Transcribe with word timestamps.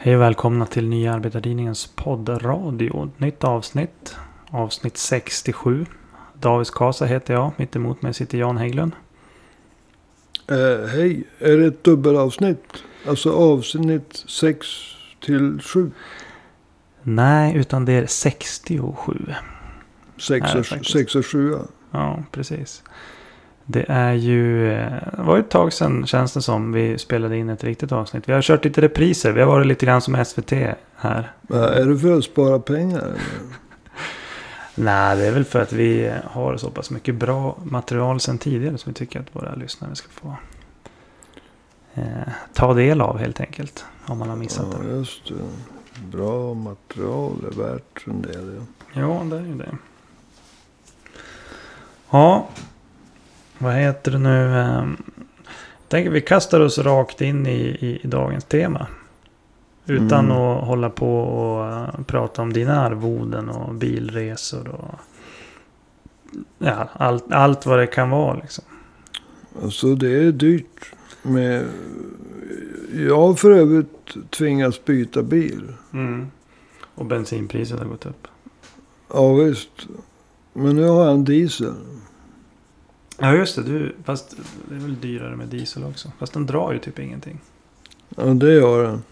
Hej 0.00 0.16
och 0.16 0.22
välkomna 0.22 0.66
till 0.66 0.88
Nya 0.88 1.12
Arbetartidningens 1.14 1.86
poddradio. 1.86 3.10
Nytt 3.16 3.44
avsnitt. 3.44 4.16
Avsnitt 4.50 4.96
67. 4.96 5.86
David 6.40 6.66
Kasa 6.70 7.04
heter 7.04 7.34
jag. 7.34 7.52
Mitt 7.56 7.76
emot 7.76 8.02
mig 8.02 8.14
sitter 8.14 8.38
Jan 8.38 8.56
Hägglund. 8.56 8.92
Eh, 10.50 10.88
hej, 10.88 11.24
är 11.38 11.56
det 11.56 11.66
ett 11.66 11.84
dubbelavsnitt? 11.84 12.64
Alltså 13.08 13.32
avsnitt 13.32 14.24
6 14.26 14.66
till 15.20 15.60
7? 15.62 15.90
Nej, 17.02 17.56
utan 17.56 17.84
det 17.84 17.92
är 17.92 18.06
67. 18.06 19.12
6 20.18 20.46
Nej, 20.46 20.60
och, 20.60 20.66
faktiskt. 20.66 20.92
6 20.92 21.14
och 21.14 21.26
7 21.26 21.52
ja. 21.52 21.66
Ja, 21.90 22.22
precis. 22.32 22.82
Det 23.70 23.84
är 23.88 24.12
ju... 24.12 24.72
eh, 24.72 24.92
Det 25.16 25.22
var 25.22 25.38
ett 25.38 25.50
tag 25.50 25.72
sedan 25.72 26.06
känns 26.06 26.32
det 26.32 26.42
som 26.42 26.72
vi 26.72 26.98
spelade 26.98 27.36
in 27.36 27.48
ett 27.48 27.64
riktigt 27.64 27.92
avsnitt. 27.92 28.28
Vi 28.28 28.32
har 28.32 28.42
kört 28.42 28.64
lite 28.64 28.80
repriser. 28.80 29.32
Vi 29.32 29.40
har 29.40 29.46
varit 29.48 29.66
lite 29.66 29.86
grann 29.86 30.00
som 30.00 30.24
SVT 30.24 30.52
här. 30.96 31.32
Är 31.50 31.84
det 31.86 31.98
för 31.98 32.18
att 32.18 32.24
spara 32.24 32.58
pengar? 32.58 33.12
Nej, 34.74 35.16
det 35.16 35.26
är 35.26 35.32
väl 35.32 35.44
för 35.44 35.60
att 35.62 35.72
vi 35.72 36.12
har 36.24 36.56
så 36.56 36.70
pass 36.70 36.90
mycket 36.90 37.14
bra 37.14 37.56
material 37.64 38.20
sedan 38.20 38.38
tidigare 38.38 38.78
som 38.78 38.90
vi 38.92 38.94
tycker 38.94 39.20
att 39.20 39.36
våra 39.36 39.54
lyssnare 39.54 39.94
ska 39.94 40.08
få 40.08 40.34
eh, 41.94 42.04
ta 42.52 42.74
del 42.74 43.00
av 43.00 43.18
helt 43.18 43.40
enkelt. 43.40 43.84
Om 44.06 44.18
man 44.18 44.28
har 44.28 44.36
missat 44.36 44.66
Ja, 44.72 44.78
det. 44.88 44.96
just 44.96 45.28
det. 45.28 45.34
Bra 46.16 46.54
material 46.54 47.32
är 47.52 47.56
värt 47.62 48.06
en 48.06 48.22
del. 48.22 48.56
Ja. 48.94 49.00
Ja, 49.00 49.22
det 49.30 49.36
är 49.36 49.40
ju 49.46 49.54
det. 49.54 49.76
Ja, 52.10 52.48
vad 53.58 53.74
heter 53.74 54.10
det 54.12 54.18
nu? 54.18 54.58
eh, 54.58 54.84
Jag 55.78 55.88
tänker 55.88 56.10
vi 56.10 56.20
kastar 56.20 56.60
oss 56.60 56.78
rakt 56.78 57.20
in 57.20 57.46
i, 57.46 57.60
i, 57.60 58.00
i 58.02 58.06
dagens 58.06 58.44
tema. 58.44 58.86
Utan 59.86 60.24
Mm. 60.24 60.36
att 60.36 60.64
hålla 60.66 60.90
på 60.90 61.18
och 61.20 61.66
eh, 61.66 62.02
prata 62.06 62.42
om 62.42 62.52
dina 62.52 62.80
arvoden 62.80 63.48
och 63.48 63.74
bilresor 63.74 64.68
och 64.68 64.94
ja, 66.58 66.88
allt, 66.92 67.32
allt 67.32 67.66
vad 67.66 67.78
det 67.78 67.86
kan 67.86 68.10
vara 68.10 68.34
liksom. 68.34 68.64
Alltså 69.62 69.94
det 69.94 70.10
är 70.26 70.32
dyrt. 70.32 70.92
Med... 71.22 71.64
Jag 72.96 73.16
har 73.16 73.34
för 73.34 73.50
övrigt 73.50 74.16
tvingats 74.30 74.84
byta 74.84 75.22
bil. 75.22 75.72
Och 76.94 77.04
bensinpriset 77.06 77.78
har 77.78 77.86
gått 77.86 78.06
upp. 78.06 78.28
Ja 79.12 79.34
visst. 79.34 79.86
Men 80.52 80.76
nu 80.76 80.82
har 80.88 81.04
jag 81.04 81.14
en 81.14 81.24
diesel. 81.24 81.74
Ja 83.18 83.34
just 83.34 83.56
det, 83.56 83.62
du, 83.62 83.94
fast 84.04 84.36
det 84.68 84.74
är 84.74 84.78
väl 84.78 85.00
dyrare 85.00 85.36
med 85.36 85.48
diesel 85.48 85.84
också. 85.84 86.12
Fast 86.18 86.32
den 86.32 86.46
drar 86.46 86.72
ju 86.72 86.78
typ 86.78 86.98
ingenting. 86.98 87.40
Ja 88.16 88.24
det 88.24 88.52
gör 88.52 88.82
den. 88.84 89.02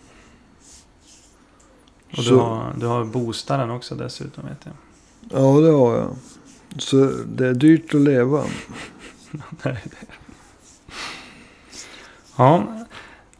Och 2.11 2.17
du 2.17 2.23
Så- 2.23 2.41
har, 2.41 2.75
du 2.81 2.87
har 2.87 3.05
boostaren 3.05 3.71
också 3.71 3.95
dessutom 3.95 4.45
vet 4.45 4.59
jag. 4.67 4.75
Ja 5.41 5.61
det 5.61 5.71
har 5.71 5.97
jag. 5.97 6.17
Så 6.79 6.97
det 7.27 7.47
är 7.49 7.55
dyrt 7.55 7.95
att 7.95 8.01
leva. 8.01 8.45
Ja, 12.37 12.65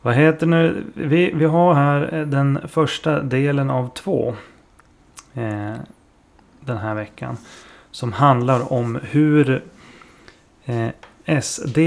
vad 0.03 0.15
heter 0.15 0.47
nu? 0.47 0.85
Vi, 0.95 1.33
vi 1.35 1.45
har 1.45 1.75
här 1.75 2.15
eh, 2.15 2.27
den 2.27 2.59
första 2.69 3.23
delen 3.23 3.71
av 3.71 3.91
två. 3.95 4.35
Eh, 5.35 5.75
den 6.61 6.77
här 6.77 6.95
veckan. 6.95 7.37
Som 7.91 8.13
handlar 8.13 8.73
om 8.73 8.99
hur 9.03 9.65
Eh, 10.67 10.89
SD 11.41 11.79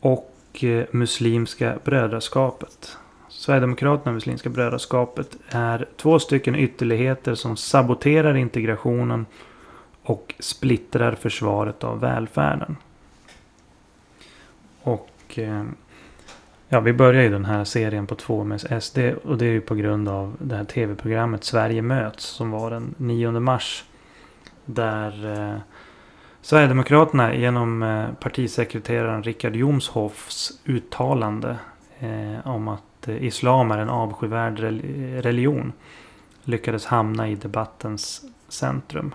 och 0.00 0.64
eh, 0.64 0.84
Muslimska 0.90 1.78
brödraskapet. 1.84 2.96
Sverigedemokraterna 3.28 4.10
och 4.10 4.14
Muslimska 4.14 4.48
brödraskapet 4.48 5.36
är 5.48 5.88
två 5.96 6.18
stycken 6.18 6.54
ytterligheter 6.54 7.34
som 7.34 7.56
saboterar 7.56 8.36
integrationen 8.36 9.26
och 10.02 10.34
splittrar 10.38 11.14
försvaret 11.14 11.84
av 11.84 12.00
välfärden. 12.00 12.76
Och 14.82 15.10
eh, 15.34 15.64
Ja, 16.70 16.80
vi 16.80 16.92
börjar 16.92 17.22
ju 17.22 17.28
den 17.28 17.44
här 17.44 17.64
serien 17.64 18.06
på 18.06 18.14
två 18.14 18.44
med 18.44 18.82
SD. 18.82 18.98
Och 19.24 19.38
det 19.38 19.46
är 19.46 19.50
ju 19.50 19.60
på 19.60 19.74
grund 19.74 20.08
av 20.08 20.36
det 20.38 20.56
här 20.56 20.64
tv-programmet 20.64 21.44
Sverige 21.44 21.82
möts. 21.82 22.24
Som 22.24 22.50
var 22.50 22.70
den 22.70 22.94
9 22.96 23.30
mars. 23.30 23.84
Där 24.64 25.32
eh, 25.32 25.60
Sverigedemokraterna 26.48 27.34
genom 27.34 27.82
eh, 27.82 28.06
partisekreteraren 28.20 29.22
Richard 29.22 29.56
Jomshofs 29.56 30.60
uttalande. 30.64 31.56
Eh, 31.98 32.46
om 32.46 32.68
att 32.68 33.08
eh, 33.08 33.24
islam 33.24 33.70
är 33.70 33.78
en 33.78 33.88
avskyvärd 33.88 34.58
religion. 35.24 35.72
Lyckades 36.44 36.86
hamna 36.86 37.28
i 37.28 37.34
debattens 37.34 38.24
centrum. 38.48 39.14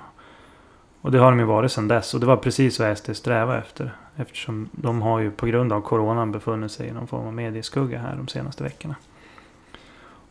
Och 1.01 1.11
det 1.11 1.17
har 1.19 1.31
de 1.31 1.39
ju 1.39 1.45
varit 1.45 1.71
sedan 1.71 1.87
dess. 1.87 2.13
Och 2.13 2.19
det 2.19 2.25
var 2.25 2.37
precis 2.37 2.79
vad 2.79 2.97
SD 2.97 3.15
strävade 3.15 3.59
efter. 3.59 3.95
Eftersom 4.15 4.69
de 4.71 5.01
har 5.01 5.19
ju 5.19 5.31
på 5.31 5.45
grund 5.45 5.73
av 5.73 5.81
coronan 5.81 6.31
befunnit 6.31 6.71
sig 6.71 6.87
i 6.87 6.91
någon 6.91 7.07
form 7.07 7.27
av 7.27 7.33
medieskugga 7.33 7.99
här 7.99 8.15
de 8.15 8.27
senaste 8.27 8.63
veckorna. 8.63 8.95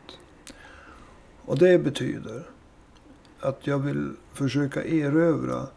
Och 1.45 1.57
det 1.57 1.79
betyder 1.79 2.43
att 3.39 3.67
jag 3.67 3.79
vill 3.79 4.13
försöka 4.33 4.83
erövra 4.83 5.67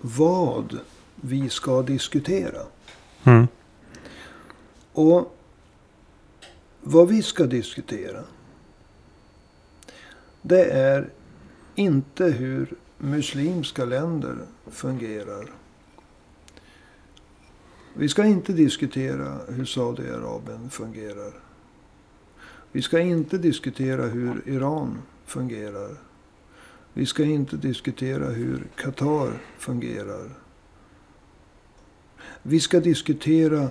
vad 0.00 0.78
vi 1.14 1.48
ska 1.48 1.82
diskutera. 1.82 2.62
Mm. 3.24 3.46
Och 4.92 5.36
vad 6.80 7.08
vi 7.08 7.22
ska 7.22 7.46
diskutera. 7.46 8.24
Det 10.42 10.64
är 10.64 11.10
inte 11.74 12.24
hur 12.24 12.74
muslimska 12.98 13.84
länder 13.84 14.36
fungerar. 14.66 15.50
Vi 17.94 18.08
ska 18.08 18.24
inte 18.24 18.52
diskutera 18.52 19.38
hur 19.48 19.64
Saudiarabien 19.64 20.70
fungerar. 20.70 21.32
Vi 22.72 22.82
ska 22.82 23.00
inte 23.00 23.38
diskutera 23.38 24.06
hur 24.06 24.42
Iran 24.46 25.02
fungerar. 25.24 25.96
Vi 26.94 27.06
ska 27.06 27.24
inte 27.24 27.56
diskutera 27.56 28.30
hur 28.30 28.66
Qatar 28.76 29.32
fungerar. 29.58 30.30
Vi 32.42 32.60
ska 32.60 32.80
diskutera 32.80 33.70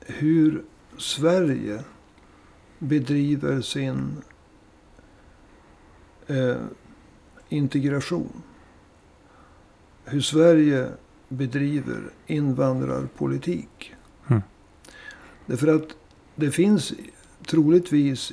hur 0.00 0.64
Sverige 0.98 1.84
bedriver 2.78 3.60
sin 3.60 4.22
eh, 6.26 6.56
integration. 7.48 8.42
Hur 10.04 10.20
Sverige 10.20 10.88
bedriver 11.28 12.10
invandrarpolitik. 12.26 13.94
Mm. 14.28 14.42
Därför 15.46 15.68
att 15.68 15.88
det 16.34 16.50
finns 16.50 16.92
troligtvis 17.46 18.32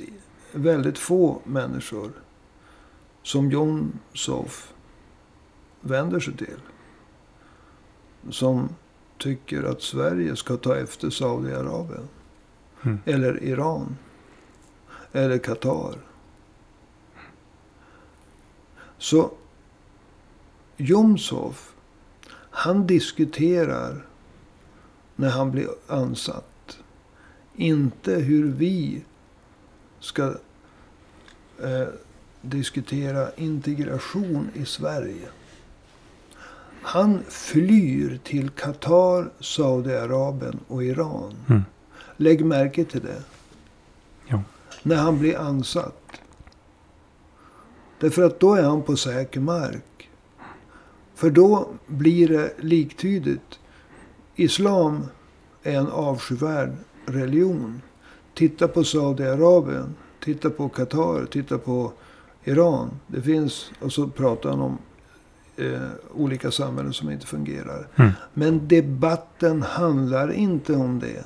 väldigt 0.51 0.97
få 0.97 1.41
människor 1.43 2.11
som 3.25 3.51
John 3.51 3.99
Sof 4.13 4.73
vänder 5.81 6.19
sig 6.19 6.37
till. 6.37 6.59
Som 8.29 8.69
tycker 9.17 9.63
att 9.63 9.81
Sverige 9.81 10.35
ska 10.35 10.57
ta 10.57 10.75
efter 10.75 11.09
Saudiarabien. 11.09 12.07
Mm. 12.83 12.99
Eller 13.05 13.43
Iran. 13.43 13.97
Eller 15.11 15.37
Qatar. 15.37 15.95
Så 18.97 19.31
Jomshof, 20.77 21.73
han 22.49 22.87
diskuterar 22.87 24.05
när 25.15 25.29
han 25.29 25.51
blir 25.51 25.69
ansatt. 25.87 26.77
Inte 27.55 28.15
hur 28.15 28.51
vi 28.51 29.03
ska 29.99 30.35
eh, 31.59 31.87
diskutera 32.45 33.27
integration 33.35 34.49
i 34.53 34.65
Sverige. 34.65 35.27
Han 36.81 37.19
flyr 37.29 38.19
till 38.23 38.49
Qatar, 38.49 39.29
Saudiarabien 39.39 40.59
och 40.67 40.83
Iran. 40.83 41.33
Mm. 41.49 41.61
Lägg 42.17 42.45
märke 42.45 42.85
till 42.85 43.01
det. 43.01 43.23
Ja. 44.27 44.41
När 44.83 44.95
han 44.95 45.19
blir 45.19 45.37
ansatt. 45.37 46.21
Därför 47.99 48.23
att 48.23 48.39
då 48.39 48.55
är 48.55 48.63
han 48.63 48.81
på 48.83 48.95
säker 48.95 49.39
mark. 49.39 50.09
För 51.15 51.29
då 51.29 51.67
blir 51.87 52.27
det 52.27 52.53
liktydigt. 52.59 53.59
Islam 54.35 55.05
är 55.63 55.77
en 55.77 55.87
avskyvärd 55.87 56.75
religion. 57.05 57.81
Titta 58.33 58.67
på 58.67 58.83
Saudiarabien. 58.83 59.95
Titta 60.23 60.49
på 60.49 60.69
Qatar. 60.69 61.25
Titta 61.25 61.57
på 61.57 61.91
Iran. 62.45 62.99
Det 63.07 63.21
finns, 63.21 63.71
och 63.79 63.91
så 63.91 64.07
pratar 64.07 64.49
han 64.49 64.61
om 64.61 64.77
eh, 65.55 65.89
olika 66.13 66.51
samhällen 66.51 66.93
som 66.93 67.09
inte 67.09 67.27
fungerar. 67.27 67.87
Mm. 67.95 68.11
Men 68.33 68.67
debatten 68.67 69.61
handlar 69.61 70.31
inte 70.31 70.73
om 70.73 70.99
det. 70.99 71.25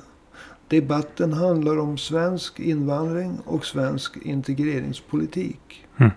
Debatten 0.68 1.32
handlar 1.32 1.78
om 1.78 1.98
svensk 1.98 2.60
invandring 2.60 3.38
och 3.44 3.66
svensk 3.66 4.16
integreringspolitik. 4.16 5.86
Mm. 5.96 6.10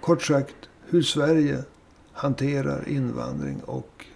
Kort 0.00 0.22
sagt, 0.22 0.56
hur 0.88 1.02
Sverige 1.02 1.62
hanterar 2.12 2.88
invandring 2.88 3.60
och 3.60 4.06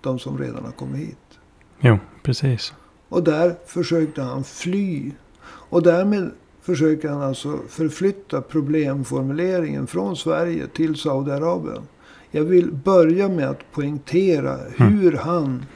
de 0.00 0.18
som 0.18 0.38
redan 0.38 0.64
har 0.64 0.72
kommit 0.72 1.00
hit. 1.00 1.38
Jo, 1.80 1.98
precis. 2.22 2.72
Och 3.08 3.22
där 3.22 3.56
försökte 3.66 4.22
han 4.22 4.44
fly. 4.44 5.12
Och 5.44 5.82
därmed 5.82 6.30
försöker 6.68 7.08
han 7.08 7.22
alltså 7.22 7.58
förflytta 7.68 8.40
problemformuleringen 8.40 9.86
från 9.86 10.16
Sverige 10.16 10.66
till 10.66 10.96
Saudiarabien. 10.96 11.82
Jag 12.30 12.44
vill 12.44 12.72
börja 12.72 13.28
med 13.28 13.50
att 13.50 13.72
poängtera 13.72 14.58
hur 14.76 15.12
han 15.12 15.66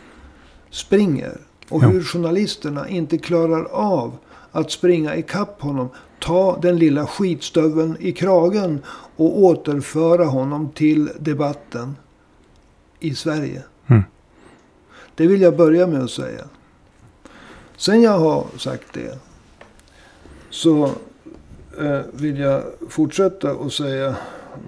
springer. 0.71 1.41
Och 1.69 1.83
hur 1.83 2.03
journalisterna 2.03 2.89
inte 2.89 3.19
klarar 3.19 3.65
av 3.65 4.17
att 4.51 4.71
springa 4.71 5.17
ikapp 5.17 5.63
honom. 5.63 5.89
Ta 6.19 6.59
den 6.63 6.79
lilla 6.79 7.07
skitstöveln 7.07 7.97
i 8.01 8.13
kragen 8.13 8.83
och 9.17 9.39
återföra 9.39 10.25
honom 10.25 10.71
till 10.71 11.11
debatten 11.19 11.97
i 13.01 13.15
Sverige. 13.15 13.63
Mm. 13.87 14.03
Det 15.15 15.27
vill 15.27 15.41
jag 15.43 15.57
börja 15.57 15.87
med 15.87 16.03
att 16.03 16.11
säga. 16.11 16.45
Sen 17.77 18.03
jag 18.03 18.19
har 18.19 18.47
sagt 18.59 18.93
det. 18.93 19.32
Så 20.53 20.85
eh, 21.79 22.01
vill 22.13 22.39
jag 22.39 22.63
fortsätta 22.89 23.55
och 23.55 23.73
säga 23.73 24.17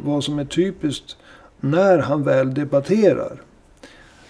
vad 0.05 0.25
som 0.25 0.39
är 0.39 0.45
typiskt 0.45 1.17
när 1.61 1.99
han 1.99 2.23
väl 2.23 2.55
debatterar. 2.55 3.43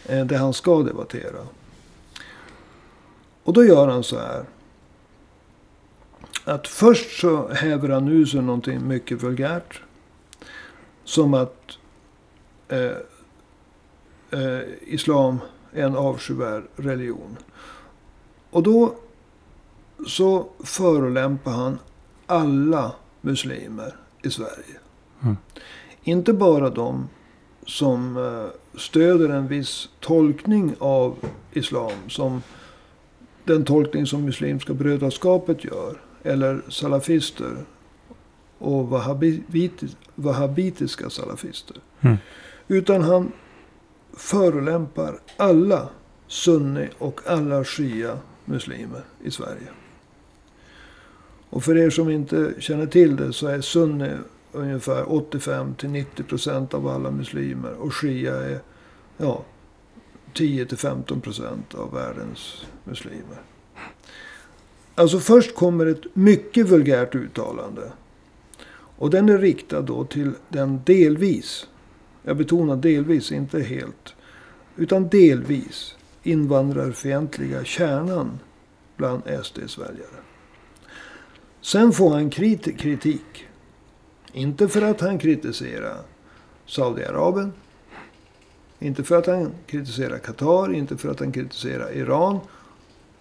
Eh, 0.07 0.27
det 0.27 0.37
han 0.37 0.55
ska 0.55 0.83
debattera. 0.83 1.47
Och 3.45 3.53
då 3.53 3.65
gör 3.65 3.89
han 3.89 4.05
så 4.05 4.19
här. 4.19 4.45
Att 6.45 6.69
först 6.69 7.21
så 7.21 7.49
häver 7.49 7.89
han 7.89 8.09
ur 8.09 8.27
sig 8.27 8.43
någonting 8.43 8.89
mycket 8.89 9.23
vulgärt. 9.23 9.81
Som 11.05 11.35
att 11.35 11.79
eh, 12.69 12.97
eh, 14.31 14.61
islam 14.81 15.39
är 15.73 15.85
en 15.85 15.97
avskyvärd 15.97 16.63
religion. 16.77 17.37
Och 18.51 18.63
då 18.63 18.95
så 20.07 20.49
förolämpar 20.65 21.53
han 21.53 21.79
alla 22.27 22.93
muslimer 23.21 23.97
i 24.23 24.31
Sverige. 24.31 24.79
Mm. 25.23 25.37
Inte 26.03 26.33
bara 26.33 26.71
de 26.71 27.09
som 27.67 28.17
eh, 28.17 28.79
stöder 28.81 29.29
en 29.29 29.49
viss 29.49 29.89
tolkning 30.01 30.75
av 30.79 31.17
islam. 31.53 31.93
Som 32.09 32.43
den 33.45 33.65
tolkning 33.65 34.07
som 34.07 34.25
Muslimska 34.25 34.75
brödraskapet 34.75 35.65
gör. 35.65 36.01
Eller 36.23 36.63
salafister. 36.69 37.57
Och 38.59 38.89
wahhabiti- 38.89 39.97
wahhabitiska 40.15 41.11
salafister. 41.11 41.77
Mm. 42.01 42.17
Utan 42.69 43.03
han 43.03 43.33
förolämpar 44.17 45.19
alla 45.37 45.89
sunni 46.27 46.89
och 46.99 47.21
alla 47.27 47.65
shia 47.65 48.19
muslimer 48.45 49.05
i 49.25 49.31
Sverige. 49.31 49.69
Och 51.55 51.65
för 51.65 51.77
er 51.77 51.91
som 51.91 52.11
inte 52.11 52.55
känner 52.59 52.87
till 52.87 53.17
det 53.17 53.33
så 53.33 53.47
är 53.47 53.61
sunni 53.61 54.11
ungefär 54.53 55.13
85 55.13 55.75
till 55.75 55.89
90 55.89 56.23
procent 56.23 56.75
av 56.75 56.89
alla 56.89 57.11
muslimer. 57.11 57.73
Och 57.73 57.95
shia 57.95 58.37
är 58.37 58.61
ja, 59.17 59.45
10 60.33 60.67
till 60.67 60.79
15 60.79 61.21
procent 61.21 61.75
av 61.75 61.93
världens 61.93 62.67
muslimer. 62.85 63.43
Alltså 64.95 65.19
först 65.19 65.55
kommer 65.55 65.87
ett 65.87 66.17
mycket 66.17 66.69
vulgärt 66.69 67.15
uttalande. 67.15 67.93
Och 68.97 69.11
den 69.11 69.29
är 69.29 69.39
riktad 69.39 69.83
då 69.83 70.05
till 70.05 70.33
den 70.49 70.81
delvis, 70.85 71.67
jag 72.23 72.37
betonar 72.37 72.77
delvis, 72.77 73.33
inte 73.33 73.61
helt, 73.61 74.15
utan 74.77 75.09
delvis 75.09 75.97
invandrarfientliga 76.23 77.65
kärnan 77.65 78.39
bland 78.97 79.23
SDs 79.45 79.79
väljare. 79.79 80.25
Sen 81.65 81.93
får 81.93 82.11
han 82.11 82.31
krit- 82.31 82.79
kritik. 82.79 83.47
Inte 84.33 84.69
för 84.69 84.83
att 84.83 85.01
han 85.01 85.19
kritiserar 85.19 85.99
Saudiarabien. 86.67 87.53
Inte 88.79 89.05
för 89.05 89.19
att 89.19 89.27
han 89.27 89.51
kritiserar 89.67 90.19
Qatar, 90.19 90.75
inte 90.75 90.97
för 90.97 91.09
att 91.09 91.21
han 91.21 91.33
kritiserar 91.33 91.97
Iran. 91.97 92.39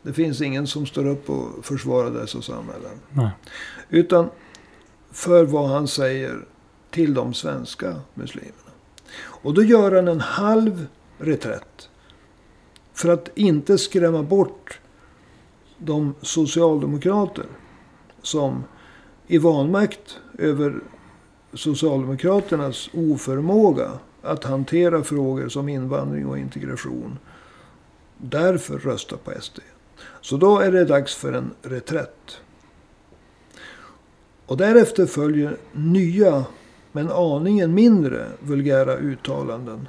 Det 0.01 0.13
finns 0.13 0.41
ingen 0.41 0.67
som 0.67 0.85
står 0.85 1.07
upp 1.07 1.29
och 1.29 1.65
försvarar 1.65 2.11
dessa 2.11 2.41
samhällen. 2.41 2.99
Nej. 3.09 3.29
Utan 3.89 4.29
för 5.11 5.45
vad 5.45 5.69
han 5.69 5.87
säger 5.87 6.45
till 6.91 7.13
de 7.13 7.33
svenska 7.33 8.01
muslimerna. 8.13 8.71
Och 9.19 9.53
då 9.53 9.63
gör 9.63 9.91
han 9.91 10.07
en 10.07 10.21
halv 10.21 10.87
reträtt. 11.17 11.89
För 12.93 13.09
att 13.09 13.29
inte 13.35 13.77
skrämma 13.77 14.23
bort 14.23 14.79
de 15.77 16.15
socialdemokrater 16.21 17.45
som 18.23 18.63
i 19.27 19.37
vanmakt 19.37 20.19
över 20.37 20.79
Socialdemokraternas 21.53 22.89
oförmåga 22.93 23.91
att 24.21 24.43
hantera 24.43 25.03
frågor 25.03 25.49
som 25.49 25.69
invandring 25.69 26.27
och 26.27 26.37
integration. 26.37 27.19
Därför 28.17 28.77
röstar 28.77 29.17
på 29.17 29.31
SD. 29.41 29.59
Så 30.21 30.37
då 30.37 30.59
är 30.59 30.71
det 30.71 30.85
dags 30.85 31.15
för 31.15 31.33
en 31.33 31.51
reträtt. 31.61 32.37
Och 34.45 34.57
därefter 34.57 35.05
följer 35.05 35.57
nya, 35.71 36.45
men 36.91 37.11
aningen 37.11 37.73
mindre 37.73 38.25
vulgära 38.39 38.97
uttalanden. 38.97 39.87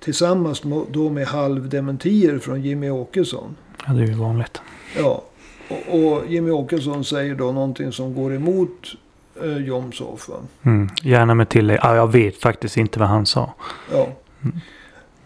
Tillsammans 0.00 0.62
då 0.90 1.10
med 1.10 1.26
halvdementier 1.26 2.38
från 2.38 2.62
Jimmy 2.62 2.90
Åkesson. 2.90 3.56
Ja, 3.86 3.92
det 3.92 4.02
är 4.02 4.06
ju 4.06 4.14
vanligt. 4.14 4.60
Ja, 4.96 5.24
och, 5.70 5.98
och 5.98 6.26
Jimmy 6.26 6.50
Åkesson 6.50 7.04
säger 7.04 7.34
då 7.34 7.52
någonting 7.52 7.92
som 7.92 8.14
går 8.14 8.34
emot 8.34 8.94
eh, 9.42 9.56
Jomshof. 9.56 10.30
Mm. 10.62 10.88
Gärna 11.02 11.34
med 11.34 11.48
tillägg. 11.48 11.78
Ja, 11.82 11.96
jag 11.96 12.12
vet 12.12 12.36
faktiskt 12.36 12.76
inte 12.76 12.98
vad 12.98 13.08
han 13.08 13.26
sa. 13.26 13.54
Ja. 13.92 14.08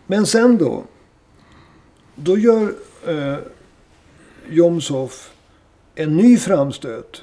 Men 0.06 0.26
sen 0.26 0.58
då. 0.58 0.84
Då 2.14 2.38
gör 2.38 2.74
eh, 3.06 3.36
Jomshof 4.48 5.30
en 5.94 6.16
ny 6.16 6.36
framstöt. 6.36 7.22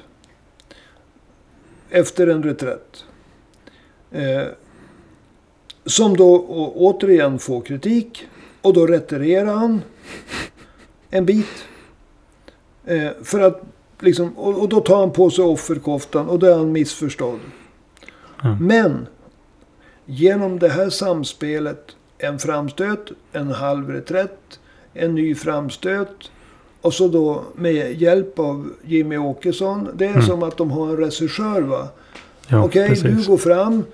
Efter 1.90 2.26
en 2.26 2.42
reträtt. 2.42 3.04
Eh, 4.10 4.42
som 5.84 6.16
då 6.16 6.34
å, 6.34 6.72
återigen 6.76 7.38
får 7.38 7.60
kritik. 7.60 8.26
Och 8.62 8.74
då 8.74 8.86
retirerar 8.86 9.54
han 9.54 9.82
en 11.10 11.26
bit. 11.26 11.64
Eh, 12.86 13.10
för 13.22 13.40
att 13.40 13.62
liksom, 14.00 14.38
och, 14.38 14.60
och 14.60 14.68
då 14.68 14.80
tar 14.80 14.96
han 15.00 15.10
på 15.12 15.30
sig 15.30 15.44
offerkoftan 15.44 16.28
och 16.28 16.38
då 16.38 16.46
är 16.46 16.56
han 16.56 16.72
missförstådd. 16.72 17.40
Mm. 18.44 18.66
Men 18.66 19.06
genom 20.06 20.58
det 20.58 20.68
här 20.68 20.90
samspelet, 20.90 21.86
en 22.18 22.38
framstöt, 22.38 23.12
en 23.32 23.50
halv 23.50 23.90
reträtt, 23.90 24.60
en 24.94 25.14
ny 25.14 25.34
framstöt. 25.34 26.30
Och 26.80 26.94
så 26.94 27.08
då 27.08 27.42
med 27.54 28.00
hjälp 28.02 28.38
av 28.38 28.70
Jimmy 28.82 29.16
Åkesson. 29.16 29.88
Det 29.94 30.04
är 30.06 30.10
Mm. 30.10 30.22
som 30.22 30.42
att 30.42 30.56
de 30.56 30.70
har 30.70 30.88
en 30.88 30.96
regissör 30.96 31.60
va. 31.62 31.88
Ja, 32.48 32.64
Okej, 32.64 32.88
precis. 32.88 33.04
du 33.04 33.30
går 33.30 33.36
fram. 33.36 33.84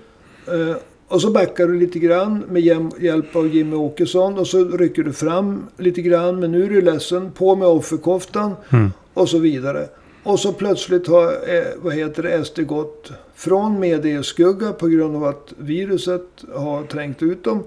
Och 1.09 1.21
så 1.21 1.31
backar 1.31 1.67
du 1.67 1.79
lite 1.79 1.99
grann 1.99 2.43
med 2.49 2.61
hjälp 2.99 3.35
av 3.35 3.47
Jimmy 3.47 3.75
Åkesson. 3.75 4.37
Och 4.37 4.47
så 4.47 4.65
rycker 4.65 5.03
du 5.03 5.13
fram 5.13 5.67
lite 5.77 6.01
grann. 6.01 6.39
Men 6.39 6.51
nu 6.51 6.63
är 6.63 6.69
du 6.69 6.81
ledsen. 6.81 7.31
På 7.31 7.55
med 7.55 7.67
offerkoftan. 7.67 8.55
Mm. 8.69 8.91
Och 9.13 9.29
så 9.29 9.39
vidare. 9.39 9.87
Och 10.23 10.39
så 10.39 10.53
plötsligt 10.53 11.07
har 11.07 11.25
eh, 11.25 11.63
vad 11.77 11.93
heter 11.93 12.23
det, 12.23 12.45
SD 12.45 12.59
gått 12.59 13.11
från 13.35 13.79
medieskugga 13.79 14.71
på 14.71 14.87
grund 14.87 15.15
av 15.15 15.23
att 15.23 15.53
viruset 15.57 16.43
har 16.55 16.83
trängt 16.83 17.23
ut 17.23 17.43
dem. 17.43 17.63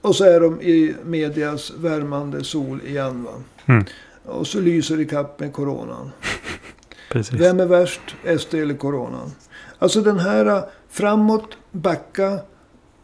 Och 0.00 0.16
så 0.16 0.24
är 0.24 0.40
de 0.40 0.62
i 0.62 0.94
medias 1.04 1.72
värmande 1.78 2.44
sol 2.44 2.80
igen. 2.86 3.26
Mm. 3.66 3.84
Och 4.24 4.46
så 4.46 4.60
lyser 4.60 4.96
det 4.96 5.04
kapp 5.04 5.40
med 5.40 5.52
coronan. 5.52 6.10
Precis. 7.10 7.40
Vem 7.40 7.60
är 7.60 7.66
värst? 7.66 8.16
SD 8.38 8.54
eller 8.54 8.74
coronan? 8.74 9.30
Alltså 9.78 10.00
den 10.00 10.18
här 10.18 10.46
eh, 10.46 10.64
framåt, 10.88 11.56
backa, 11.70 12.38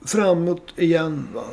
framåt 0.04 0.72
igen. 0.76 1.28
Va? 1.34 1.44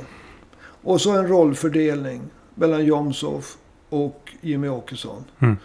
Och 0.84 1.02
så 1.02 1.12
en 1.12 1.28
rollfördelning 1.28 2.22
mellan 2.56 2.86
Jomshof 2.86 3.58
och 3.90 4.32
Jimmy 4.42 4.68
Åkesson. 4.68 5.24
Mm. 5.40 5.58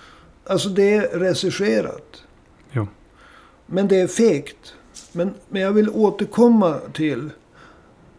Alltså 0.47 0.69
det 0.69 0.95
är 0.95 1.19
regisserat. 1.19 2.23
Jo. 2.73 2.87
Men 3.67 3.89
det 3.89 4.01
är 4.01 4.07
fegt. 4.07 4.75
Men, 5.13 5.35
men 5.49 5.63
jag 5.63 5.73
vill 5.73 5.91
återkomma 5.91 6.79
till 6.93 7.31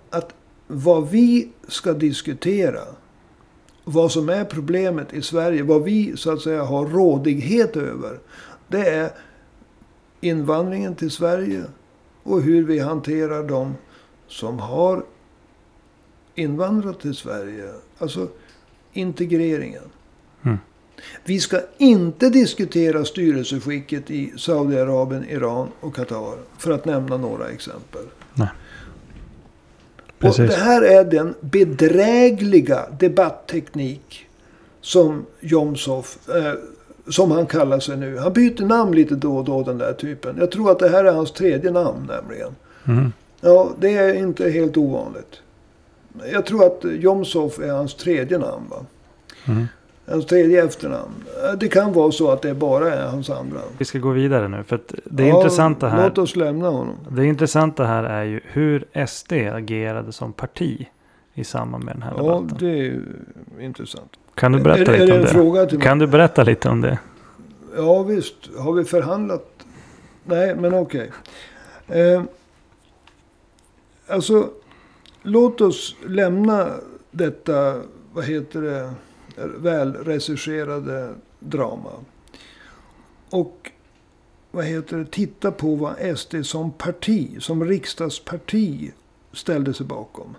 att 0.10 0.34
vad 0.68 1.10
vi 1.10 1.50
ska 1.68 1.94
diskutera. 1.94 2.82
Vad 3.84 4.12
som 4.12 4.30
är 4.30 4.46
problemet 4.46 5.14
i 5.14 5.22
Sverige. 5.22 5.64
Vad 5.64 5.84
vi 5.84 6.18
så 6.18 6.34
att 6.34 6.42
säga 6.42 6.64
har 6.64 6.86
rådighet 6.86 7.76
över. 7.76 8.20
Det 8.68 8.90
är 8.90 9.12
invandringen 10.22 10.96
till 10.96 11.12
Sverige. 11.12 11.64
Och 12.24 12.42
hur 12.42 12.66
vi 12.66 12.80
hanterar 12.80 13.44
dem 13.44 13.76
som 14.32 14.60
har 14.60 15.04
invandrat 16.36 17.00
till 17.00 17.16
Sverige. 17.16 17.70
Alltså 17.98 18.28
integreringen. 18.94 19.84
Mm. 20.44 20.58
Vi 21.24 21.40
ska 21.40 21.62
inte 21.78 22.30
diskutera 22.30 23.06
styrelseskicket 23.06 24.12
i 24.12 24.34
Saudiarabien, 24.38 25.30
Iran 25.30 25.68
och 25.80 25.96
Qatar. 25.96 26.38
För 26.58 26.72
att 26.72 26.86
nämna 26.86 27.18
några 27.18 27.50
exempel. 27.50 28.02
Nej. 28.34 28.48
Och 29.98 30.20
Precis. 30.20 30.50
det 30.50 30.56
här 30.56 30.82
är 30.82 31.04
den 31.04 31.34
bedrägliga 31.42 32.86
debattteknik 33.00 34.28
som 34.82 35.26
Jomshof, 35.40 36.30
eh, 36.30 36.54
som 37.08 37.32
han 37.32 37.46
kallar 37.46 37.80
sig 37.80 37.98
nu. 37.98 38.18
Han 38.18 38.34
byter 38.34 38.66
namn 38.66 38.96
lite 38.96 39.16
då 39.16 39.38
och 39.38 39.46
då 39.46 39.64
den 39.64 39.78
där 39.78 39.94
typen. 39.94 40.36
Jag 40.40 40.52
tror 40.52 40.72
att 40.72 40.80
det 40.80 40.90
här 40.90 41.04
är 41.04 41.14
hans 41.14 41.32
tredje 41.32 41.72
namn 41.72 42.08
nämligen. 42.08 42.56
Mm. 42.88 43.12
Ja, 43.42 43.72
det 43.80 43.98
är 43.98 44.14
inte 44.14 44.50
helt 44.50 44.78
ovanligt. 44.78 45.42
Jag 46.32 46.46
tror 46.46 46.66
att 46.66 46.80
Jomshof 46.84 47.60
är 47.60 47.72
hans 47.72 47.96
tredje 47.96 48.38
namn. 48.38 48.66
Va? 48.70 48.86
Mm. 49.48 49.68
Hans 50.10 50.26
tredje 50.26 50.64
efternamn. 50.66 51.12
Det 51.60 51.68
kan 51.68 51.94
vara 51.94 52.12
så 52.12 52.32
att 52.32 52.42
det 52.42 52.54
bara 52.54 52.94
är 52.94 53.08
hans 53.08 53.30
andra. 53.30 53.60
Vi 53.78 53.86
ska 53.86 54.00
gå 54.00 54.10
vidare 54.10 54.48
nu. 54.48 54.64
För 54.64 54.76
att 54.76 54.94
det 55.06 55.28
Ja, 55.28 55.36
intressanta 55.38 55.88
här. 55.88 56.04
Låt 56.10 56.18
oss 56.18 56.36
lämna 56.36 56.70
honom. 56.70 56.96
Det 57.12 57.26
intressanta 57.26 57.84
här 57.84 58.04
är 58.04 58.24
ju 58.24 58.42
hur 58.46 58.86
SD 59.08 59.34
agerade 59.34 60.12
som 60.12 60.34
parti 60.34 60.88
i 61.34 61.44
samband 61.44 61.84
med 61.84 61.96
den 61.96 62.02
här 62.02 62.14
Ja, 62.18 62.24
debatten. 62.24 62.58
det 62.60 62.70
är 62.70 62.76
ju 62.84 63.02
intressant. 63.60 64.12
Kan 64.36 64.52
du 64.52 64.60
Är, 64.60 64.64
berätta 64.64 64.96
är 64.96 65.00
lite 65.00 65.06
det 65.06 65.18
om 65.18 65.22
det? 65.22 65.28
fråga 65.28 65.66
till 65.66 65.78
mig? 65.78 65.88
Kan 65.88 66.00
du 66.00 66.08
berätta 66.08 66.44
lite 66.44 66.70
om 66.70 66.82
det? 66.82 67.00
Ja 67.78 68.04
visst, 68.04 68.36
har 68.58 68.74
vi 68.74 68.84
förhandlat? 68.86 69.46
Nej, 70.24 70.56
men 70.56 70.74
okej. 70.74 71.12
Eh, 71.88 72.22
alltså, 74.08 74.50
låt 75.22 75.62
oss 75.62 75.96
lämna 76.06 76.74
detta, 77.12 77.82
vad 78.14 78.26
heter 78.26 78.62
det, 78.62 78.94
välregisserade 79.36 81.16
drama. 81.40 81.92
Och 83.30 83.72
vad 84.52 84.66
heter 84.66 84.98
det, 84.98 85.06
titta 85.06 85.52
på 85.52 85.76
vad 85.76 86.18
SD 86.20 86.36
som 86.44 86.72
parti, 86.72 87.42
som 87.44 87.66
riksdagsparti 87.66 88.92
ställde 89.34 89.74
sig 89.74 89.86
bakom. 89.86 90.36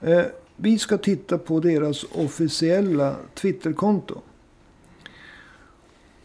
Eh, 0.00 0.24
vi 0.56 0.78
ska 0.78 0.98
titta 0.98 1.38
på 1.38 1.60
deras 1.60 2.04
officiella 2.12 3.16
Twitterkonto. 3.34 4.20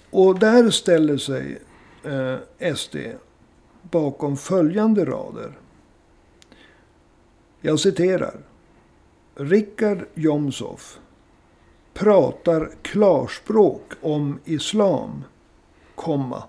Och 0.09 0.39
där 0.39 0.69
ställer 0.69 1.17
sig 1.17 1.61
eh, 2.03 2.75
SD 2.75 2.95
bakom 3.81 4.37
följande 4.37 5.05
rader. 5.05 5.57
Jag 7.61 7.79
citerar. 7.79 8.39
Rickard 9.35 10.05
Jomshof 10.13 10.99
pratar 11.93 12.69
klarspråk 12.81 13.93
om 14.01 14.39
islam, 14.45 15.23
komma, 15.95 16.43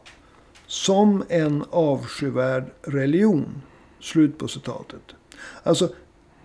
som 0.66 1.24
en 1.28 1.64
avskyvärd 1.70 2.64
religion. 2.82 3.62
Slut 4.00 4.38
på 4.38 4.48
citatet. 4.48 5.02
Alltså, 5.62 5.88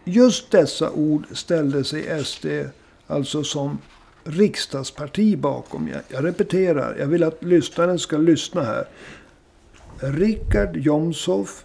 just 0.04 0.52
dessa 0.52 0.92
ord 0.92 1.26
ställde 1.32 1.84
sig 1.84 2.26
SD 2.26 2.46
alltså 3.08 3.44
som 3.44 3.78
riksdagsparti 4.24 5.38
bakom. 5.38 5.88
Jag, 5.88 6.02
jag 6.08 6.26
repeterar, 6.26 6.96
jag 7.00 7.08
vill 7.08 7.24
att 7.24 7.44
lyssnaren 7.44 8.00
ska 8.00 8.18
lyssna 8.18 8.64
här. 8.64 8.88
Rickard 10.00 10.78
Jomshof 10.78 11.65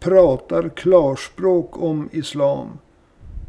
pratar 0.00 0.68
klarspråk 0.68 1.82
om 1.82 2.08
islam 2.12 2.68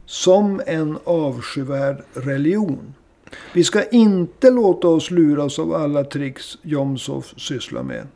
som 0.05 0.61
en 0.65 0.97
avskyvärd 1.03 2.03
religion. 2.13 2.93
Vi 3.53 3.63
ska 3.63 3.83
inte 3.89 4.49
låta 4.49 4.87
oss 4.87 5.11
luras 5.11 5.59
av 5.59 5.73
alla 5.73 6.03
tricks 6.03 6.57
Jomshof 6.61 7.33
sysslar 7.37 7.83
med. 7.83 8.07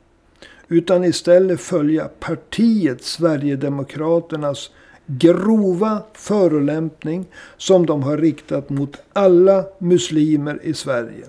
Utan 0.67 1.03
istället 1.03 1.61
följa 1.61 2.07
partiet 2.19 3.03
Sverigedemokraternas 3.03 4.71
grova 5.05 6.03
förolämpning 6.13 7.25
som 7.57 7.85
de 7.85 8.03
har 8.03 8.17
riktat 8.17 8.69
mot 8.69 8.97
alla 9.13 9.65
muslimer 9.79 10.59
i 10.63 10.73
Sverige. 10.73 11.25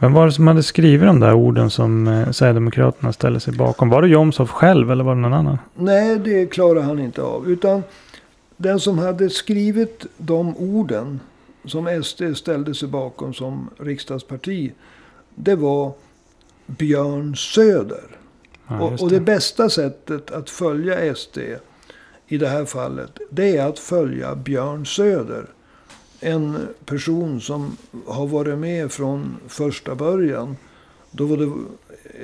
Vem 0.00 0.12
var 0.12 0.26
det 0.26 0.32
som 0.32 0.46
hade 0.46 0.62
skrivit 0.62 1.06
de 1.06 1.20
där 1.20 1.34
orden 1.34 1.70
som 1.70 2.08
eh, 2.08 2.30
Sverigedemokraterna 2.30 3.12
ställde 3.12 3.40
sig 3.40 3.52
bakom? 3.52 3.88
Var 3.88 4.02
det 4.02 4.08
Jomshof 4.08 4.50
själv 4.50 4.90
eller 4.90 5.04
var 5.04 5.14
det 5.14 5.20
någon 5.20 5.32
annan? 5.32 5.58
Nej, 5.74 6.18
det 6.18 6.46
klarar 6.46 6.80
han 6.80 6.98
inte 6.98 7.22
av. 7.22 7.50
Utan 7.50 7.82
den 8.56 8.80
som 8.80 8.98
hade 8.98 9.30
skrivit 9.30 10.06
de 10.16 10.56
orden 10.56 11.20
som 11.64 12.02
SD 12.04 12.22
ställde 12.36 12.74
sig 12.74 12.88
bakom 12.88 13.34
som 13.34 13.70
riksdagsparti. 13.78 14.72
Det 15.34 15.54
var 15.54 15.92
Björn 16.66 17.36
Söder. 17.36 18.04
Ja, 18.68 18.80
och, 18.80 19.02
och 19.02 19.10
det 19.10 19.20
bästa 19.20 19.68
sättet 19.68 20.30
att 20.30 20.50
följa 20.50 21.14
SD 21.14 21.38
i 22.26 22.38
det 22.38 22.48
här 22.48 22.64
fallet. 22.64 23.18
Det 23.30 23.56
är 23.56 23.68
att 23.68 23.78
följa 23.78 24.34
Björn 24.34 24.86
Söder. 24.86 25.46
En 26.20 26.68
person 26.84 27.40
som 27.40 27.76
har 28.06 28.26
varit 28.26 28.58
med 28.58 28.92
från 28.92 29.36
första 29.48 29.94
början. 29.94 30.56
Då 31.10 31.26
var 31.26 31.36
det 31.36 31.50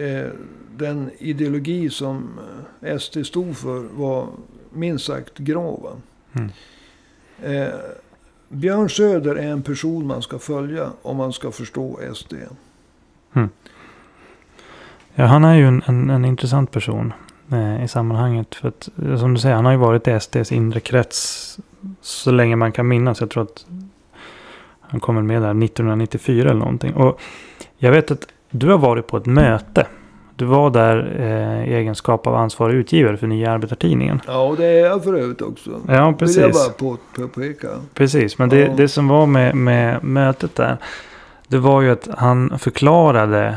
eh, 0.06 0.30
den 0.76 1.10
ideologi 1.18 1.90
som 1.90 2.28
SD 3.00 3.26
stod 3.26 3.56
för 3.56 3.80
var 3.80 4.28
minst 4.72 5.04
sagt 5.04 5.38
grov. 5.38 5.82
va? 5.82 5.92
Mm. 6.32 6.50
Eh, 7.42 7.74
Björn 8.48 8.90
Söder 8.90 9.36
är 9.36 9.46
en 9.46 9.62
person 9.62 10.06
man 10.06 10.22
ska 10.22 10.38
följa 10.38 10.90
om 11.02 11.16
man 11.16 11.32
ska 11.32 11.50
förstå 11.50 12.00
SD. 12.14 12.34
Ja, 15.14 15.24
han 15.24 15.44
är 15.44 15.54
ju 15.54 15.66
en, 15.66 15.82
en, 15.86 16.10
en 16.10 16.24
intressant 16.24 16.70
person 16.70 17.12
eh, 17.52 17.84
i 17.84 17.88
sammanhanget. 17.88 18.54
För 18.54 18.68
att, 18.68 18.88
eh, 19.02 19.18
som 19.18 19.34
du 19.34 19.40
säger, 19.40 19.54
han 19.54 19.64
har 19.64 19.72
ju 19.72 19.78
varit 19.78 20.08
i 20.08 20.20
SDs 20.20 20.52
inre 20.52 20.80
krets 20.80 21.58
så 22.00 22.30
länge 22.30 22.56
man 22.56 22.72
kan 22.72 22.88
minnas. 22.88 23.20
Jag 23.20 23.30
tror 23.30 23.42
att 23.42 23.66
han 24.88 25.00
kommer 25.00 25.22
med 25.22 25.42
där 25.42 25.64
1994 25.64 26.50
eller 26.50 26.60
någonting. 26.60 26.94
Och 26.94 27.20
jag 27.78 27.92
vet 27.92 28.10
att 28.10 28.26
du 28.50 28.70
har 28.70 28.78
varit 28.78 29.06
på 29.06 29.16
ett 29.16 29.26
möte. 29.26 29.86
Du 30.36 30.44
var 30.44 30.70
där 30.70 31.16
eh, 31.18 31.68
i 31.70 31.74
egenskap 31.74 32.26
av 32.26 32.34
ansvarig 32.34 32.74
utgivare 32.74 33.16
för 33.16 33.26
Nya 33.26 33.52
Arbetartidningen. 33.52 34.20
Ja, 34.26 34.42
och 34.42 34.56
det 34.56 34.64
är 34.64 34.86
jag 34.86 35.04
för 35.04 35.14
övrigt 35.14 35.42
också. 35.42 35.70
Ja, 35.70 35.76
Vill 35.86 35.94
jag 35.96 36.18
precis. 36.18 36.52
bara 36.52 36.72
på, 36.72 36.96
påpeka. 37.16 37.68
Precis, 37.94 38.38
men 38.38 38.48
det, 38.48 38.58
Ja. 38.60 38.72
det 38.76 38.88
som 38.88 39.08
var 39.08 39.26
med, 39.26 39.54
med 39.54 40.04
mötet 40.04 40.54
där. 40.54 40.76
Det 41.48 41.58
var 41.58 41.82
ju 41.82 41.90
att 41.90 42.08
han 42.18 42.58
förklarade. 42.58 43.56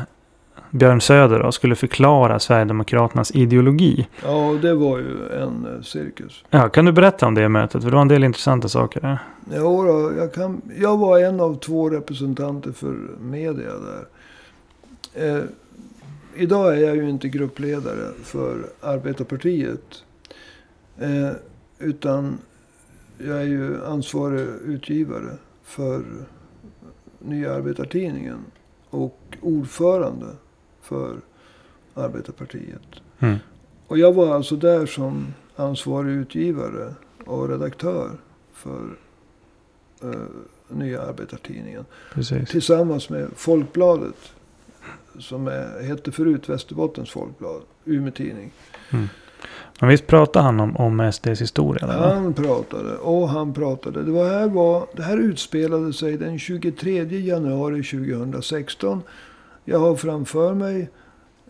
Björn 0.71 1.01
Söder 1.01 1.39
då, 1.39 1.51
skulle 1.51 1.75
förklara 1.75 2.39
Sverigedemokraternas 2.39 3.31
ideologi. 3.31 4.07
Ja, 4.23 4.57
det 4.61 4.73
var 4.73 4.97
ju 4.97 5.29
en 5.41 5.65
eh, 5.65 5.81
cirkus. 5.81 6.43
Ja, 6.49 6.69
kan 6.69 6.85
du 6.85 6.91
berätta 6.91 7.27
om 7.27 7.35
det 7.35 7.49
mötet? 7.49 7.83
För 7.83 7.89
det 7.89 7.95
var 7.95 8.01
en 8.01 8.07
del 8.07 8.23
intressanta 8.23 8.67
saker 8.67 9.01
där. 9.01 9.19
Jo 9.55 9.83
då, 9.83 10.11
jag, 10.17 10.33
kan, 10.33 10.61
jag 10.79 10.97
var 10.97 11.19
en 11.19 11.39
av 11.39 11.59
två 11.59 11.89
representanter 11.89 12.71
för 12.71 12.95
media 13.21 13.71
där. 13.73 14.05
Eh, 15.13 15.43
idag 16.35 16.77
är 16.77 16.87
jag 16.87 16.95
ju 16.95 17.09
inte 17.09 17.29
gruppledare 17.29 18.11
för 18.23 18.69
Arbetarpartiet. 18.81 20.03
Eh, 20.99 21.31
utan 21.79 22.37
jag 23.17 23.37
är 23.37 23.45
ju 23.45 23.85
ansvarig 23.85 24.47
utgivare 24.65 25.37
för 25.63 26.03
Nya 27.19 27.55
Arbetartidningen. 27.55 28.45
Och 28.89 29.19
ordförande 29.41 30.25
för 30.89 31.15
Arbetarpartiet. 31.93 32.81
Mm. 33.19 33.37
Och 33.87 33.97
jag 33.97 34.13
var 34.13 34.35
alltså 34.35 34.55
där 34.55 34.85
som 34.85 35.33
ansvarig 35.55 36.11
utgivare 36.11 36.93
och 37.25 37.49
redaktör 37.49 38.11
för 38.53 38.97
eh, 40.03 40.09
Nya 40.67 41.01
Arbetartidningen. 41.01 41.85
Precis. 42.13 42.49
Tillsammans 42.49 43.09
med 43.09 43.29
Folkbladet. 43.35 44.15
Som 45.19 45.47
är, 45.47 45.83
hette 45.83 46.11
förut 46.11 46.49
Västerbottens 46.49 47.09
Folkblad. 47.09 47.61
Umeå-tidning. 47.85 48.51
Men 49.79 49.89
visst 49.89 50.07
pratade 50.07 50.45
han 50.45 50.59
om, 50.59 50.75
om 50.75 51.11
SDs 51.11 51.41
historia? 51.41 51.87
Va? 51.87 52.13
Han 52.13 52.33
pratade 52.33 52.97
och 52.97 53.29
han 53.29 53.53
pratade. 53.53 54.03
Det, 54.03 54.11
var 54.11 54.29
här 54.29 54.47
var, 54.47 54.87
det 54.95 55.03
här 55.03 55.17
utspelade 55.17 55.93
sig 55.93 56.17
den 56.17 56.39
23 56.39 57.03
januari 57.03 57.83
2016. 57.83 59.01
Jag 59.69 59.79
har 59.79 59.95
framför 59.95 60.53
mig 60.53 60.89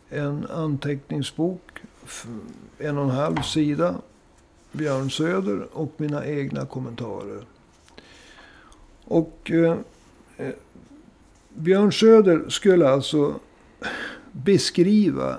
en 0.09 0.47
anteckningsbok. 0.47 1.79
En 2.77 2.97
och 2.97 3.03
en 3.03 3.09
halv 3.09 3.41
sida. 3.41 3.95
Björn 4.71 5.11
Söder 5.11 5.67
och 5.73 5.93
mina 5.97 6.25
egna 6.25 6.65
kommentarer. 6.65 7.45
Och 9.05 9.51
eh, 9.51 9.77
eh, 10.37 10.53
Björn 11.49 11.91
Söder 11.91 12.49
skulle 12.49 12.89
alltså 12.89 13.39
beskriva 14.31 15.37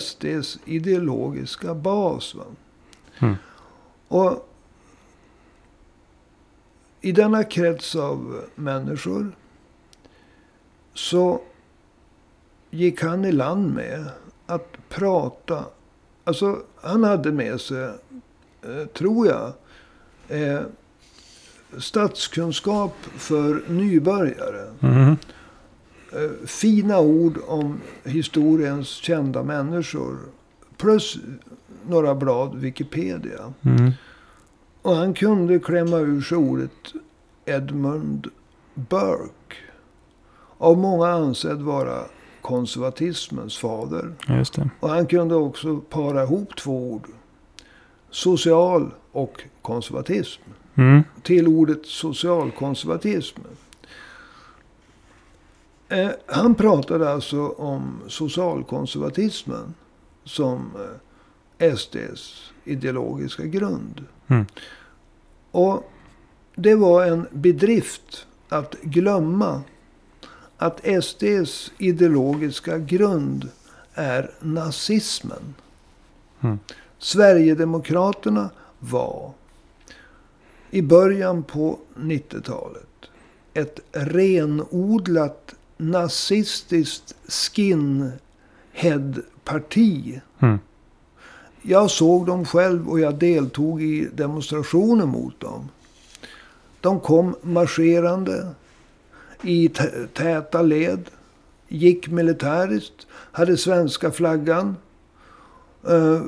SDs 0.00 0.58
ideologiska 0.64 1.74
bas. 1.74 2.36
Mm. 3.18 3.34
Och 4.08 4.48
i 7.00 7.12
denna 7.12 7.44
krets 7.44 7.96
av 7.96 8.44
människor 8.54 9.32
så 10.94 11.42
gick 12.70 13.02
han 13.02 13.24
i 13.24 13.32
land 13.32 13.74
med 13.74 14.04
att 14.46 14.76
prata. 14.88 15.64
Alltså 16.24 16.62
han 16.80 17.04
hade 17.04 17.32
med 17.32 17.60
sig, 17.60 17.84
eh, 18.62 18.86
tror 18.94 19.26
jag, 19.26 19.52
eh, 20.28 20.60
statskunskap 21.78 22.94
för 23.16 23.62
nybörjare. 23.68 24.72
Mhm. 24.80 25.16
Eh, 26.12 26.46
fina 26.46 27.00
ord 27.00 27.38
om 27.46 27.80
historiens 28.04 28.88
kända 28.88 29.42
människor. 29.42 30.18
Plus 30.76 31.18
några 31.86 32.14
blad 32.14 32.54
Wikipedia. 32.56 33.52
Mm. 33.62 33.92
Och 34.82 34.96
han 34.96 35.14
kunde 35.14 35.58
klämma 35.58 35.98
ur 35.98 36.20
sig 36.20 36.38
ordet 36.38 36.92
Edmund 37.44 38.26
Burke. 38.74 39.56
Av 40.58 40.78
många 40.78 41.06
ansedd 41.08 41.62
vara 41.62 42.04
konservatismens 42.48 43.58
fader. 43.58 44.12
Just 44.28 44.54
det. 44.54 44.70
Och 44.80 44.88
han 44.88 45.06
kunde 45.06 45.34
också 45.34 45.80
para 45.80 46.22
ihop 46.22 46.56
två 46.56 46.92
ord. 46.92 47.08
Social 48.10 48.90
och 49.12 49.42
konservatism. 49.62 50.42
Mm. 50.74 51.02
Till 51.22 51.48
ordet 51.48 51.86
socialkonservatism. 51.86 53.40
Eh, 55.88 56.10
han 56.26 56.54
pratade 56.54 57.10
alltså 57.10 57.48
om 57.48 58.00
socialkonservatismen 58.06 59.74
som 60.24 60.70
eh, 61.58 61.74
SDs 61.74 62.52
ideologiska 62.64 63.46
grund. 63.46 64.04
Mm. 64.26 64.46
Och 65.50 65.90
det 66.54 66.74
var 66.74 67.06
en 67.06 67.26
bedrift 67.30 68.26
att 68.48 68.74
glömma 68.82 69.62
att 70.58 71.04
SDs 71.04 71.72
ideologiska 71.78 72.78
grund 72.78 73.48
är 73.94 74.30
nazismen. 74.40 75.54
Mm. 76.40 76.58
Sverigedemokraterna 76.98 78.50
var 78.78 79.32
i 80.70 80.82
början 80.82 81.42
på 81.42 81.78
90-talet 81.96 82.86
ett 83.54 83.80
renodlat 83.92 85.54
nazistiskt 85.76 87.14
skinhead-parti. 87.28 90.20
Mm. 90.38 90.58
Jag 91.62 91.90
såg 91.90 92.26
dem 92.26 92.44
själv 92.44 92.88
och 92.88 93.00
jag 93.00 93.14
deltog 93.14 93.82
i 93.82 94.08
demonstrationer 94.14 95.06
mot 95.06 95.40
dem. 95.40 95.68
De 96.80 97.00
kom 97.00 97.36
marscherande 97.42 98.54
i 99.42 99.68
tä- 99.68 100.06
täta 100.14 100.62
led. 100.62 101.10
Gick 101.68 102.08
militäriskt. 102.08 103.06
Hade 103.10 103.56
svenska 103.56 104.10
flaggan 104.10 104.76
eh, 105.88 106.22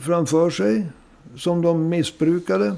framför 0.00 0.50
sig. 0.50 0.86
Som 1.36 1.62
de 1.62 1.88
missbrukade. 1.88 2.76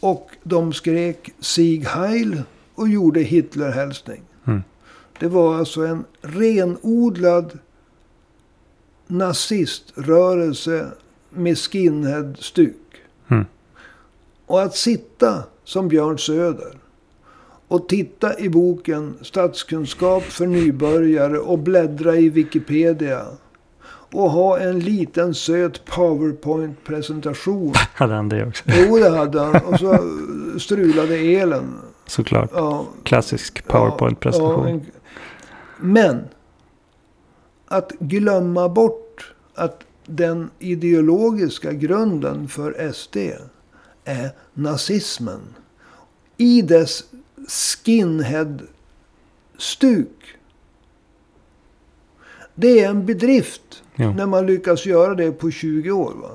Och 0.00 0.30
de 0.42 0.72
skrek 0.72 1.30
Sieg 1.40 1.84
Heil 1.86 2.42
och 2.74 2.88
gjorde 2.88 3.20
Hitlerhälsning. 3.20 4.22
Mm. 4.46 4.62
Det 5.20 5.28
var 5.28 5.58
alltså 5.58 5.86
en 5.86 6.04
renodlad 6.20 7.58
naziströrelse 9.06 10.90
med 11.30 11.58
skinhead-stuk. 11.58 12.96
Mm. 13.28 13.44
Och 14.46 14.62
att 14.62 14.76
sitta 14.76 15.42
som 15.64 15.88
Björn 15.88 16.18
Söder 16.18 16.78
och 17.74 17.88
titta 17.88 18.38
i 18.38 18.48
boken 18.48 19.14
Statskunskap 19.22 20.22
för 20.22 20.46
nybörjare 20.46 21.38
och 21.38 21.58
bläddra 21.58 22.16
i 22.16 22.28
Wikipedia. 22.28 23.24
Och 24.12 24.30
ha 24.30 24.58
en 24.58 24.78
liten 24.80 25.34
söt 25.34 25.84
powerpoint-presentation. 25.84 27.72
Hade 27.94 28.14
han 28.14 28.28
det 28.28 28.46
också? 28.46 28.64
Jo, 28.66 28.98
det 28.98 29.10
hade 29.16 29.40
han. 29.40 29.56
Och 29.56 29.78
så 29.80 29.98
strulade 30.58 31.16
elen. 31.16 31.74
Såklart. 32.06 32.50
Ja, 32.54 32.86
Klassisk 33.02 33.66
powerpoint-presentation. 33.66 34.64
Ja, 34.68 34.68
en- 34.68 34.86
Men 35.80 36.20
att 37.68 37.92
glömma 37.98 38.68
bort 38.68 39.34
att 39.54 39.80
den 40.06 40.50
ideologiska 40.58 41.72
grunden 41.72 42.48
för 42.48 42.92
SD 42.92 43.16
är 44.04 44.30
nazismen. 44.54 45.40
I 46.36 46.62
dess 46.62 47.04
skinhead-stuk. 47.48 50.36
Det 52.54 52.80
är 52.80 52.90
en 52.90 53.06
bedrift 53.06 53.82
Jo. 53.94 54.12
när 54.12 54.26
man 54.26 54.46
lyckas 54.46 54.86
göra 54.86 55.14
det 55.14 55.32
på 55.32 55.50
20 55.50 55.90
år. 55.90 56.12
Va? 56.14 56.30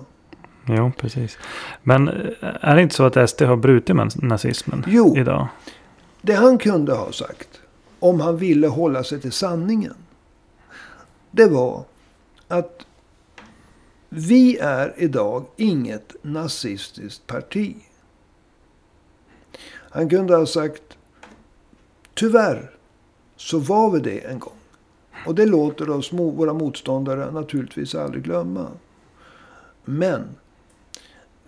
jo, 0.67 0.91
precis. 0.98 1.38
Men 1.84 2.08
eh, 2.08 2.13
är 2.41 2.76
det 2.76 2.82
inte 2.82 2.95
så 2.95 3.04
att 3.04 3.30
SD 3.30 3.41
har 3.41 3.56
brutit 3.56 3.95
med 3.95 4.24
nazismen 4.24 4.84
Jo. 4.88 5.17
idag? 5.17 5.48
Det 6.22 6.34
han 6.34 6.58
kunde 6.58 6.93
ha 6.93 7.12
sagt, 7.12 7.62
om 8.00 8.19
han 8.19 8.38
ville 8.38 8.67
hålla 8.67 9.04
sig 9.04 9.22
till 9.22 9.32
sanningen. 9.32 9.93
Det 11.32 11.45
var 11.45 11.84
att 12.48 12.86
vi 14.10 14.58
är 14.58 14.93
idag 14.98 15.45
inget 15.58 16.15
nazistiskt 16.22 17.28
parti. 17.28 17.76
Han 19.91 20.10
kunde 20.10 20.36
ha 20.36 20.45
sagt 20.45 20.98
Tyvärr 22.20 22.72
så 23.36 23.60
var 23.60 23.92
vi 23.92 24.00
det 24.00 24.20
en 24.20 24.40
gång. 24.40 24.54
Och 25.26 25.36
det 25.36 25.46
låter 25.46 25.90
oss, 25.90 26.14
våra 26.14 26.54
motståndare, 26.54 27.32
naturligtvis 27.32 27.96
aldrig 27.96 28.24
glömma. 28.24 28.68
Men 29.86 30.22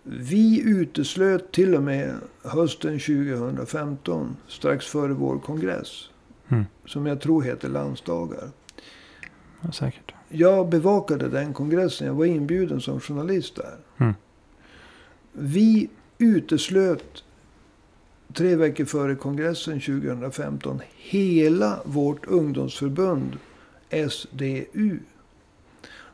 vi 0.04 0.62
uteslöt 0.62 1.52
till 1.52 1.76
och 1.76 1.84
med 1.84 2.16
hösten 2.44 3.00
2015, 3.00 4.38
strax 4.48 4.86
före 4.86 5.14
vår 5.14 5.40
kongress. 5.40 6.10
Mm. 6.48 6.66
Som 6.86 7.06
jag 7.06 7.22
tror 7.22 7.42
heter 7.42 7.70
landsdagar. 7.70 8.50
Ja, 9.62 9.72
säkert. 9.72 10.14
Jag 10.30 10.70
bevakade 10.70 11.30
den 11.30 11.54
kongressen. 11.54 12.08
Jag 12.08 12.14
var 12.14 12.26
inbjuden 12.26 12.82
som 12.82 13.00
journalist 13.00 13.56
där. 13.56 13.78
Mm. 13.98 14.14
Vi 15.32 15.90
uteslöt 16.18 17.24
tre 18.34 18.56
veckor 18.56 18.86
före 18.86 19.15
kongressen 19.15 19.82
2015 19.82 20.82
hela 20.96 21.80
vårt 21.86 22.28
ungdomsförbund 22.28 23.38
SDU. 24.10 25.00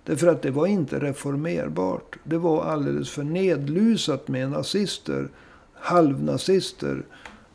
Därför 0.04 0.28
att 0.28 0.42
det 0.42 0.52
var 0.52 0.68
inte 0.68 1.00
reformerbart. 1.00 2.18
Det 2.24 2.38
var 2.38 2.64
alldeles 2.64 3.10
för 3.10 3.24
nedlusat 3.24 4.28
med 4.28 4.52
nazister, 4.52 5.30
halvnazister, 5.74 7.04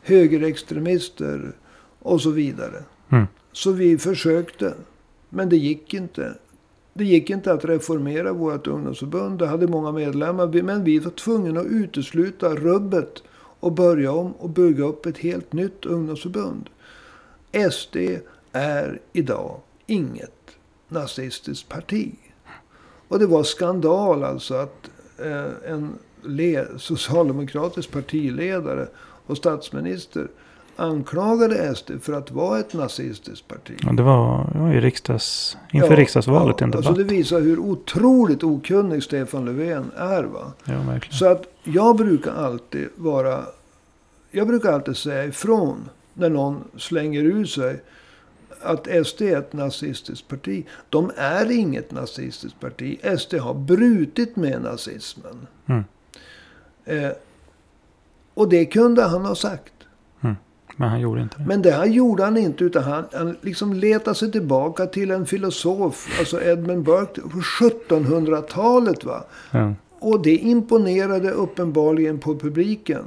högerextremister 0.01 1.51
och 1.99 2.21
så 2.21 2.29
vidare. 2.29 2.83
Mm. 3.09 3.25
Så 3.51 3.71
vi 3.71 3.97
försökte. 3.97 4.73
Men 5.29 5.49
det 5.49 5.57
gick 5.57 5.93
inte. 5.93 6.33
Det 6.93 7.03
gick 7.03 7.29
inte 7.29 7.53
att 7.53 7.65
reformera 7.65 8.33
vårt 8.33 8.67
ungdomsförbund. 8.67 9.39
Det 9.39 9.47
hade 9.47 9.67
många 9.67 9.91
medlemmar. 9.91 10.61
Men 10.63 10.83
vi 10.83 10.99
var 10.99 11.11
tvungna 11.11 11.59
att 11.59 11.65
utesluta 11.65 12.55
rubbet 12.55 13.23
och 13.63 13.71
börja 13.71 14.11
om 14.11 14.31
och 14.31 14.49
bygga 14.49 14.83
upp 14.83 15.05
ett 15.05 15.17
helt 15.17 15.53
nytt 15.53 15.85
ungdomsförbund. 15.85 16.69
SD 17.71 17.97
är 18.51 18.99
idag 19.13 19.59
inget 19.85 20.57
nazistiskt 20.87 21.69
parti. 21.69 22.15
Och 23.07 23.19
det 23.19 23.25
var 23.25 23.43
skandal 23.43 24.23
alltså 24.23 24.53
att 24.53 24.89
eh, 25.17 25.71
en 25.71 25.97
socialdemokratisk 26.77 27.91
partiledare 27.91 28.87
och 29.25 29.37
statsminister 29.37 30.27
anklagade 30.75 31.75
SD 31.75 31.91
för 32.01 32.13
att 32.13 32.31
vara 32.31 32.59
ett 32.59 32.73
nazistiskt 32.73 33.47
parti. 33.47 33.79
Ja, 33.81 33.91
det 33.91 34.03
var, 34.03 34.49
var 34.55 34.73
i 34.73 34.81
riksdags, 34.81 35.57
inför 35.71 35.91
ja, 35.91 35.95
riksdagsvalet 35.95 36.55
ja, 36.59 36.63
en 36.63 36.71
debatt. 36.71 36.87
Alltså 36.87 37.03
det 37.03 37.13
visar 37.13 37.41
hur 37.41 37.59
otroligt 37.59 38.43
okunnig 38.43 39.03
Stefan 39.03 39.45
Löfven 39.45 39.91
är. 39.97 40.23
Va? 40.23 40.53
Ja, 40.65 40.73
verkligen. 40.73 41.17
Så 41.17 41.25
att 41.25 41.43
jag 41.63 41.95
brukar 41.95 42.31
alltid 42.31 42.87
vara... 42.95 43.41
Jag 44.31 44.47
brukar 44.47 44.71
alltid 44.71 44.97
säga 44.97 45.25
ifrån 45.25 45.89
när 46.13 46.29
någon 46.29 46.63
slänger 46.77 47.23
ur 47.23 47.45
sig 47.45 47.81
att 48.61 49.07
SD 49.07 49.21
är 49.21 49.37
ett 49.37 49.53
nazistiskt 49.53 50.27
parti. 50.27 50.65
De 50.89 51.11
är 51.15 51.51
inget 51.51 51.91
nazistiskt 51.91 52.59
parti. 52.59 52.99
SD 53.19 53.33
har 53.33 53.53
brutit 53.53 54.35
med 54.35 54.61
nazismen. 54.61 55.47
Mm. 55.65 55.83
Eh, 56.85 57.11
och 58.33 58.49
det 58.49 58.65
kunde 58.65 59.03
han 59.03 59.25
ha 59.25 59.35
sagt. 59.35 59.72
Men 60.75 60.89
han 60.89 60.99
gjorde 60.99 61.21
inte 61.21 61.37
det. 61.37 61.45
Men 61.45 61.61
det 61.61 61.71
här 61.71 61.85
gjorde 61.85 62.23
han 62.23 62.37
inte. 62.37 62.63
Utan 62.63 62.83
han, 62.83 63.05
han 63.13 63.35
liksom 63.41 63.73
letade 63.73 64.15
sig 64.15 64.31
tillbaka 64.31 64.85
till 64.85 65.11
en 65.11 65.25
filosof. 65.25 66.19
Alltså 66.19 66.41
Edmund 66.41 66.83
Burke. 66.83 67.21
På 67.21 67.39
1700-talet. 67.39 69.03
va. 69.03 69.23
Ja. 69.51 69.73
Och 69.99 70.21
det 70.21 70.35
imponerade 70.35 71.31
uppenbarligen 71.31 72.19
på 72.19 72.39
publiken. 72.39 73.05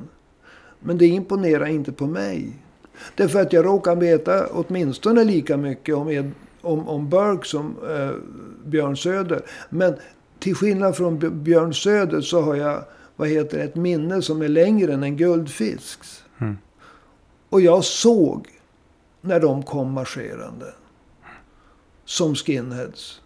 Men 0.81 0.99
det 0.99 1.07
imponerar 1.07 1.67
inte 1.67 1.93
på 1.93 2.07
mig. 2.07 2.53
Därför 3.15 3.41
att 3.41 3.53
jag 3.53 3.65
råkar 3.65 3.97
veta 3.97 4.47
åtminstone 4.47 5.25
lika 5.25 5.57
mycket 5.57 5.95
om, 5.95 6.09
Ed, 6.09 6.31
om, 6.61 6.89
om 6.89 7.11
Burke 7.11 7.49
som 7.49 7.77
eh, 7.91 8.11
Björn 8.65 8.97
Söder. 8.97 9.43
Men 9.71 9.95
till 10.39 10.55
skillnad 10.55 10.97
från 10.97 11.43
Björn 11.43 11.75
Söder 11.75 12.21
så 12.21 12.41
har 12.41 12.55
jag 12.55 12.85
vad 13.17 13.29
heter 13.29 13.59
ett 13.59 13.77
minne 13.77 14.23
som 14.23 14.43
är 14.43 14.49
längre 14.49 14.93
än 14.93 15.03
en 15.03 15.17
guldfisks. 15.17 16.23
Och 17.57 17.63
jag 17.63 17.85
såg 17.85 18.49
när 19.21 19.41
de 19.41 19.63
kom 19.63 19.93
marscherande. 19.93 20.75
Som 22.05 22.35
skinheads. 22.35 23.21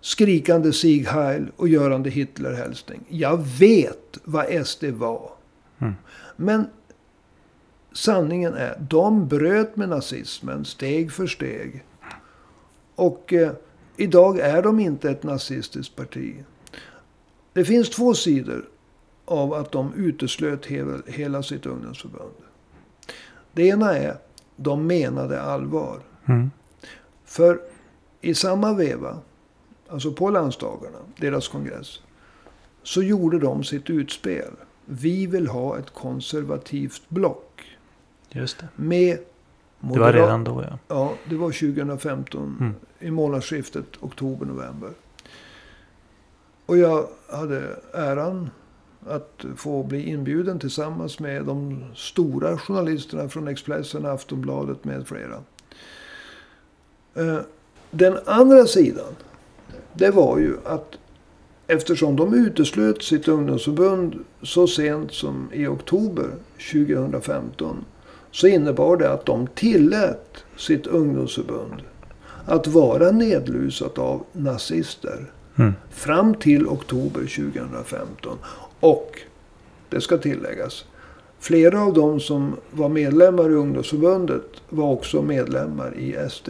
Skrikande 0.00 0.72
Sieg 0.72 1.06
Heil 1.06 1.50
och 1.56 1.68
görande 1.68 2.10
Hitlerhälsning. 2.10 3.04
Jag 3.08 3.46
vet 3.58 4.18
vad 4.24 4.66
SD 4.66 4.84
var. 4.84 5.30
Mm. 5.78 5.94
Men 6.36 6.66
sanningen 7.92 8.54
är, 8.54 8.86
de 8.90 9.28
bröt 9.28 9.76
med 9.76 9.88
nazismen 9.88 10.64
steg 10.64 11.12
för 11.12 11.26
steg. 11.26 11.84
Och 12.94 13.32
eh, 13.32 13.52
idag 13.96 14.38
är 14.38 14.62
de 14.62 14.80
inte 14.80 15.10
ett 15.10 15.22
nazistiskt 15.22 15.96
parti. 15.96 16.44
Det 17.52 17.64
finns 17.64 17.90
två 17.90 18.14
sidor 18.14 18.68
av 19.24 19.54
att 19.54 19.72
de 19.72 19.94
uteslöt 19.94 20.66
hela 21.06 21.42
sitt 21.42 21.66
ungdomsförbund. 21.66 22.34
Det 23.52 23.66
ena 23.66 23.96
är, 23.98 24.16
de 24.56 24.86
menade 24.86 25.42
allvar. 25.42 26.00
Mm. 26.26 26.50
För 27.24 27.60
i 28.20 28.34
samma 28.34 28.74
veva, 28.74 29.18
alltså 29.88 30.12
på 30.12 30.30
landsdagarna, 30.30 30.98
deras 31.16 31.48
kongress, 31.48 32.00
så 32.82 33.02
gjorde 33.02 33.38
de 33.38 33.64
sitt 33.64 33.90
utspel. 33.90 34.50
Vi 34.84 35.26
vill 35.26 35.46
ha 35.46 35.78
ett 35.78 35.90
konservativt 35.90 37.02
block. 37.08 37.76
Just 38.30 38.58
det. 38.58 38.68
Med 38.76 39.18
moderat... 39.80 40.12
Det 40.12 40.20
var 40.20 40.26
redan 40.26 40.44
då 40.44 40.62
ja. 40.62 40.78
Ja, 40.88 41.12
det 41.28 41.36
var 41.36 41.50
2015. 41.50 42.56
Mm. 42.60 42.74
I 42.98 43.10
månadsskiftet 43.10 43.86
oktober-november. 44.00 44.90
Och 46.66 46.78
jag 46.78 47.08
hade 47.30 47.76
äran 47.94 48.50
att 49.06 49.44
få 49.56 49.82
bli 49.82 50.08
inbjuden 50.08 50.58
tillsammans 50.58 51.18
med 51.18 51.44
de 51.44 51.84
stora 51.94 52.58
journalisterna 52.58 53.28
från 53.28 53.48
Expressen, 53.48 54.06
Aftonbladet 54.06 54.84
med 54.84 55.06
flera. 55.06 55.42
Eh, 57.14 57.38
den 57.90 58.18
andra 58.26 58.66
sidan, 58.66 59.14
det 59.92 60.10
var 60.10 60.38
ju 60.38 60.56
att 60.64 60.98
eftersom 61.66 62.16
de 62.16 62.34
uteslöt 62.34 63.02
sitt 63.02 63.28
ungdomsförbund 63.28 64.14
så 64.42 64.66
sent 64.66 65.12
som 65.12 65.48
i 65.52 65.66
oktober 65.66 66.30
2015 66.72 67.84
så 68.30 68.46
innebar 68.46 68.96
det 68.96 69.12
att 69.12 69.26
de 69.26 69.46
tillät 69.46 70.44
sitt 70.56 70.86
ungdomsförbund 70.86 71.82
att 72.46 72.66
vara 72.66 73.10
nedlusat 73.10 73.98
av 73.98 74.24
nazister. 74.32 75.30
Mm. 75.56 75.72
Fram 75.90 76.34
till 76.34 76.66
oktober 76.66 77.20
2015. 77.20 78.38
Och, 78.82 79.20
det 79.88 80.00
ska 80.00 80.18
tilläggas, 80.18 80.84
flera 81.38 81.80
av 81.80 81.94
de 81.94 82.20
som 82.20 82.56
var 82.70 82.88
medlemmar 82.88 83.50
i 83.50 83.54
ungdomsförbundet 83.54 84.62
var 84.68 84.90
också 84.90 85.22
medlemmar 85.22 85.96
i 85.96 86.28
SD. 86.30 86.48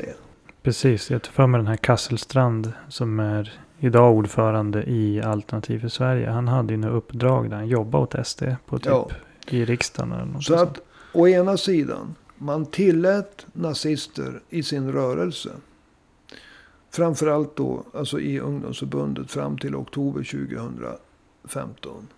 Precis, 0.62 1.10
jag 1.10 1.22
tar 1.22 1.32
för 1.32 1.46
mig 1.46 1.58
den 1.58 1.66
här 1.66 1.76
Kasselstrand 1.76 2.72
som 2.88 3.20
är 3.20 3.60
idag 3.78 4.14
ordförande 4.14 4.82
i 4.82 5.22
Alternativ 5.22 5.78
för 5.78 5.88
Sverige. 5.88 6.30
Han 6.30 6.48
hade 6.48 6.72
ju 6.72 6.76
några 6.76 6.94
uppdrag 6.94 7.50
där 7.50 7.56
han 7.56 7.68
jobbade 7.68 8.04
åt 8.04 8.26
SD 8.26 8.42
på 8.66 8.78
typ 8.78 8.86
ja. 8.86 9.08
i 9.46 9.64
riksdagen. 9.64 10.12
Eller 10.12 10.24
något 10.24 10.44
Så 10.44 10.54
att 10.54 10.80
å 11.12 11.28
ena 11.28 11.56
sidan, 11.56 12.14
man 12.38 12.66
tillät 12.66 13.46
nazister 13.52 14.40
i 14.50 14.62
sin 14.62 14.92
rörelse. 14.92 15.50
Framförallt 16.90 17.56
då 17.56 17.82
alltså 17.94 18.20
i 18.20 18.40
ungdomsförbundet 18.40 19.30
fram 19.30 19.58
till 19.58 19.76
oktober 19.76 20.22
2015. 20.22 22.08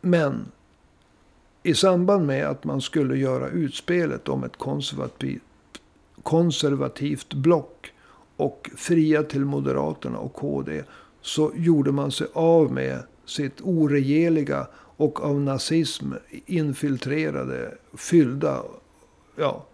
Men 0.00 0.52
i 1.62 1.74
samband 1.74 2.26
med 2.26 2.46
att 2.46 2.64
man 2.64 2.80
skulle 2.80 3.16
göra 3.16 3.48
utspelet 3.48 4.28
om 4.28 4.44
ett 4.44 4.56
konservativt, 4.56 5.42
konservativt 6.22 7.34
block 7.34 7.92
och 8.36 8.70
fria 8.76 9.22
till 9.22 9.44
Moderaterna 9.44 10.18
och 10.18 10.34
KD. 10.34 10.82
Så 11.20 11.52
gjorde 11.56 11.92
man 11.92 12.12
sig 12.12 12.26
av 12.32 12.72
med 12.72 13.02
sitt 13.24 13.60
oregeliga 13.60 14.66
och 14.96 15.24
av 15.24 15.40
nazism 15.40 16.12
infiltrerade, 16.46 17.74
fyllda 17.94 18.62
ja, 19.36 19.66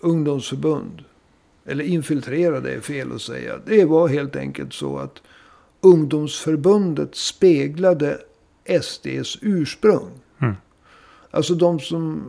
ungdomsförbund. 0.00 1.04
Eller 1.64 1.84
infiltrerade 1.84 2.74
är 2.74 2.80
fel 2.80 3.12
att 3.12 3.22
säga. 3.22 3.54
Det 3.66 3.84
var 3.84 4.08
helt 4.08 4.36
enkelt 4.36 4.72
så 4.72 4.98
att 4.98 5.22
ungdomsförbundet 5.80 7.14
speglade 7.14 8.20
SDs 8.82 9.38
ursprung. 9.40 10.10
Mm. 10.38 10.54
Alltså 11.30 11.54
de 11.54 11.80
som 11.80 12.24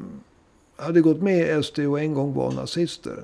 hade 0.77 1.01
gått 1.01 1.21
med 1.21 1.59
i 1.59 1.63
SD 1.63 1.79
och 1.79 1.99
en 1.99 2.13
gång 2.13 2.33
var 2.33 2.51
nazister. 2.51 3.23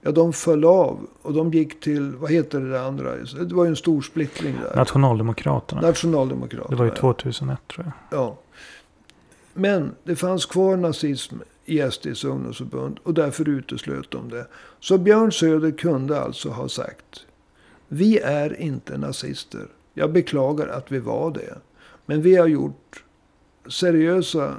Ja, 0.00 0.12
de 0.12 0.32
föll 0.32 0.64
av. 0.64 1.06
Och 1.22 1.32
de 1.32 1.52
gick 1.52 1.80
till, 1.80 2.12
vad 2.16 2.30
heter 2.30 2.60
det 2.60 2.82
andra? 2.82 3.16
Det 3.16 3.52
var 3.52 3.64
ju 3.64 3.68
en 3.68 3.76
stor 3.76 4.02
splittring 4.02 4.56
där. 4.62 4.76
Nationaldemokraterna. 4.76 5.80
Nationaldemokraterna. 5.80 6.70
Det 6.70 6.76
var 6.76 6.84
ju 6.84 6.90
2001 6.90 7.58
tror 7.68 7.86
jag. 7.86 8.18
Ja. 8.20 8.38
Men 9.54 9.94
det 10.04 10.16
fanns 10.16 10.46
kvar 10.46 10.76
nazism 10.76 11.36
i 11.64 11.90
SDs 11.90 12.24
ungdomsförbund 12.24 12.98
och 13.02 13.14
därför 13.14 13.48
uteslöt 13.48 14.10
de 14.10 14.28
det. 14.28 14.46
Så 14.80 14.98
Björn 14.98 15.32
Söder 15.32 15.70
kunde 15.70 16.20
alltså 16.20 16.48
ha 16.48 16.68
sagt. 16.68 17.26
Vi 17.88 18.18
är 18.18 18.60
inte 18.60 18.98
nazister. 18.98 19.66
Jag 19.94 20.12
beklagar 20.12 20.66
att 20.68 20.92
vi 20.92 20.98
var 20.98 21.30
det. 21.30 21.58
Men 22.06 22.22
vi 22.22 22.36
har 22.36 22.46
gjort 22.46 23.04
seriösa 23.68 24.54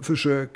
försök 0.00 0.50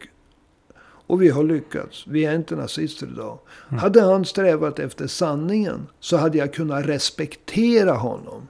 och 1.07 1.23
vi 1.23 1.29
har 1.29 1.45
lyckats. 1.45 2.07
Vi 2.07 2.25
är 2.25 2.35
inte 2.35 2.57
nazister 2.57 3.07
idag. 3.07 3.39
Mm. 3.69 3.81
Hade 3.81 4.03
han 4.03 4.25
strävat 4.25 4.79
efter 4.79 5.07
sanningen 5.07 5.87
så 6.01 6.17
hade 6.17 6.39
jag 6.39 6.53
kunnat 6.53 6.87
respektera 6.87 7.93
honom. 7.93 8.49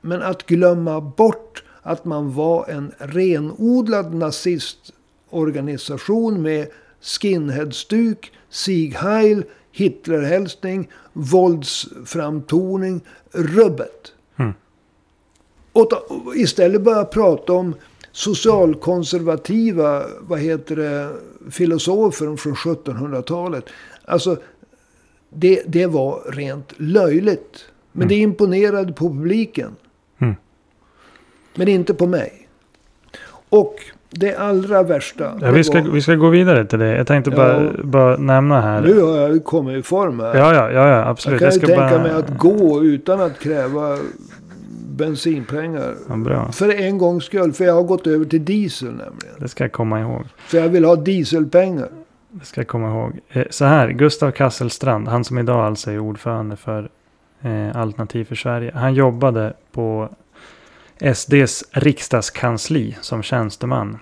Men 0.00 0.22
att 0.22 0.46
glömma 0.46 1.00
bort 1.00 1.64
att 1.82 2.04
man 2.04 2.34
var 2.34 2.68
en 2.68 2.92
renodlad 2.98 4.14
nazistorganisation 4.14 6.42
med 6.42 6.68
skinheadstuk, 7.00 8.32
Sieg 8.50 8.94
Heil, 8.94 9.44
Hitlerhälsning, 9.72 10.90
våldsframtoning, 11.12 13.00
rubbet. 13.32 14.12
Mm. 14.36 14.52
Och 15.78 15.92
istället 16.36 16.82
börja 16.82 17.04
prata 17.04 17.52
om 17.52 17.74
socialkonservativa 18.12 20.02
vad 20.20 20.38
heter 20.38 20.76
det, 20.76 21.08
filosofer 21.50 22.36
från 22.36 22.54
1700-talet. 22.54 23.64
Alltså, 24.04 24.36
det, 25.30 25.62
det 25.66 25.86
var 25.86 26.32
rent 26.32 26.72
löjligt. 26.76 27.64
Men 27.92 28.02
mm. 28.02 28.08
det 28.08 28.14
imponerade 28.14 28.92
på 28.92 29.08
publiken. 29.08 29.76
Mm. 30.18 30.34
Men 31.54 31.68
inte 31.68 31.94
på 31.94 32.06
mig. 32.06 32.48
Och 33.48 33.74
det 34.10 34.36
allra 34.36 34.82
värsta. 34.82 35.38
Ja, 35.40 35.50
vi, 35.50 35.64
ska, 35.64 35.82
var... 35.82 35.90
vi 35.90 36.02
ska 36.02 36.14
gå 36.14 36.28
vidare 36.28 36.64
till 36.64 36.78
det. 36.78 36.96
Jag 36.96 37.06
tänkte 37.06 37.30
bara, 37.30 37.64
ja, 37.64 37.72
bara 37.82 38.16
nämna 38.16 38.60
här. 38.60 38.80
Nu 38.80 39.02
har 39.02 39.16
jag 39.16 39.44
kommit 39.44 39.76
i 39.78 39.82
form 39.82 40.20
här. 40.20 40.36
Ja, 40.36 40.54
ja, 40.54 40.70
ja, 40.70 40.88
ja 40.88 41.08
absolut. 41.08 41.40
Jag 41.40 41.52
kan 41.52 41.60
jag 41.60 41.70
ju 41.70 41.76
tänka 41.76 41.98
bara... 41.98 42.02
mig 42.02 42.12
att 42.12 42.38
gå 42.38 42.84
utan 42.84 43.20
att 43.20 43.38
kräva 43.38 43.98
bensinpengar. 44.98 45.94
Ja, 46.08 46.16
bra. 46.16 46.52
För 46.52 46.68
en 46.68 46.98
gångs 46.98 47.24
skull. 47.24 47.52
För 47.52 47.64
jag 47.64 47.74
har 47.74 47.82
gått 47.82 48.06
över 48.06 48.24
till 48.24 48.44
diesel 48.44 48.88
nämligen. 48.88 49.34
Det 49.38 49.48
ska 49.48 49.64
jag 49.64 49.72
komma 49.72 50.00
ihåg. 50.00 50.24
För 50.36 50.58
jag 50.58 50.68
vill 50.68 50.84
ha 50.84 50.96
dieselpengar. 50.96 51.88
Det 52.30 52.44
ska 52.44 52.60
jag 52.60 52.68
komma 52.68 52.88
ihåg. 52.88 53.20
Eh, 53.28 53.46
så 53.50 53.64
här, 53.64 53.88
Gustav 53.88 54.30
Kasselstrand, 54.30 55.08
han 55.08 55.24
som 55.24 55.38
idag 55.38 55.66
alltså 55.66 55.90
är 55.90 55.98
ordförande 55.98 56.56
för 56.56 56.90
eh, 57.40 57.76
Alternativ 57.76 58.24
för 58.24 58.34
Sverige. 58.34 58.72
Han 58.74 58.94
jobbade 58.94 59.52
på 59.72 60.08
SDs 61.14 61.64
riksdagskansli 61.72 62.96
som 63.00 63.22
tjänsteman. 63.22 63.98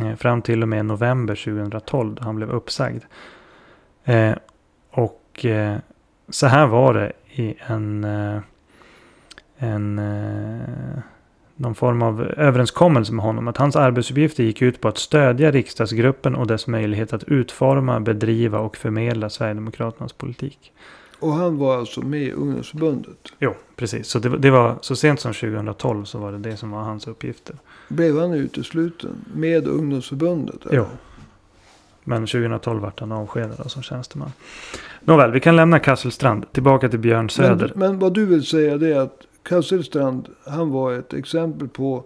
Eh, 0.00 0.16
fram 0.16 0.42
till 0.42 0.62
och 0.62 0.68
med 0.68 0.86
november 0.86 1.34
2012 1.34 2.14
då 2.14 2.22
han 2.22 2.36
blev 2.36 2.50
uppsagd. 2.50 3.02
Och 4.90 5.46
så 6.28 6.46
här 6.46 6.66
var 6.66 6.94
det 6.94 7.12
i 7.30 7.54
en 7.66 8.06
en, 9.64 9.98
eh, 9.98 11.02
någon 11.56 11.74
form 11.74 12.02
av 12.02 12.22
överenskommelse 12.22 13.12
med 13.12 13.24
honom. 13.24 13.48
Att 13.48 13.56
hans 13.56 13.76
arbetsuppgifter 13.76 14.44
gick 14.44 14.62
ut 14.62 14.80
på 14.80 14.88
att 14.88 14.98
stödja 14.98 15.50
riksdagsgruppen 15.50 16.34
och 16.34 16.46
dess 16.46 16.66
möjlighet 16.66 17.12
att 17.12 17.24
utforma, 17.24 18.00
bedriva 18.00 18.58
och 18.58 18.76
förmedla 18.76 19.30
Sverigedemokraternas 19.30 20.12
politik. 20.12 20.72
Och 21.18 21.32
han 21.32 21.58
var 21.58 21.78
alltså 21.78 22.00
med 22.00 22.22
i 22.22 22.32
ungdomsförbundet? 22.32 23.32
Jo, 23.38 23.54
precis. 23.76 24.08
Så 24.08 24.18
det, 24.18 24.38
det, 24.38 24.50
var 24.50 24.76
så 24.80 24.96
sent 24.96 25.20
som 25.20 25.32
2012 25.32 26.04
så 26.04 26.18
var 26.18 26.32
det 26.32 26.38
det 26.38 26.56
som 26.56 26.70
var 26.70 26.82
hans 26.82 27.06
uppgifter. 27.06 27.56
Blev 27.88 28.18
han 28.18 28.34
utesluten 28.34 29.24
med 29.34 29.68
ungdomsförbundet? 29.68 30.66
Eller? 30.66 30.76
Jo. 30.76 30.86
Men 32.04 32.26
2012 32.26 32.82
vart 32.82 33.00
han 33.00 33.12
avskedad 33.12 33.70
som 33.70 33.82
tjänsteman. 33.82 34.32
Nåväl, 35.00 35.32
vi 35.32 35.40
kan 35.40 35.56
lämna 35.56 35.78
Kasselstrand. 35.78 36.52
Tillbaka 36.52 36.88
till 36.88 36.98
Björn 36.98 37.30
Söder. 37.30 37.72
Men, 37.74 37.90
men 37.90 37.98
vad 37.98 38.14
du 38.14 38.26
vill 38.26 38.46
säga 38.46 38.76
det 38.76 38.94
är 38.94 39.00
att 39.00 39.20
Kasselstrand, 39.44 40.28
han 40.44 40.70
var 40.70 40.92
ett 40.92 41.14
exempel 41.14 41.68
på 41.68 42.04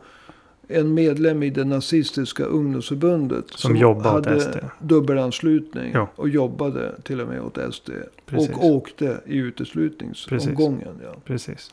en 0.68 0.94
medlem 0.94 1.42
i 1.42 1.50
det 1.50 1.64
nazistiska 1.64 2.44
ungdomsförbundet. 2.44 3.44
Som, 3.50 3.68
som 3.68 3.76
jobbade 3.76 4.30
hade 4.30 4.36
åt 4.36 4.42
SD. 4.42 4.58
dubbelanslutning. 4.78 5.90
Ja. 5.94 6.08
Och 6.14 6.28
jobbade 6.28 6.94
till 7.02 7.20
och 7.20 7.28
med 7.28 7.40
åt 7.40 7.74
SD. 7.74 7.90
Precis. 8.26 8.56
Och 8.56 8.64
åkte 8.64 9.20
i 9.26 9.36
uteslutningsomgången. 9.36 10.78
Precis. 10.80 11.02
Ja. 11.04 11.20
Precis. 11.24 11.70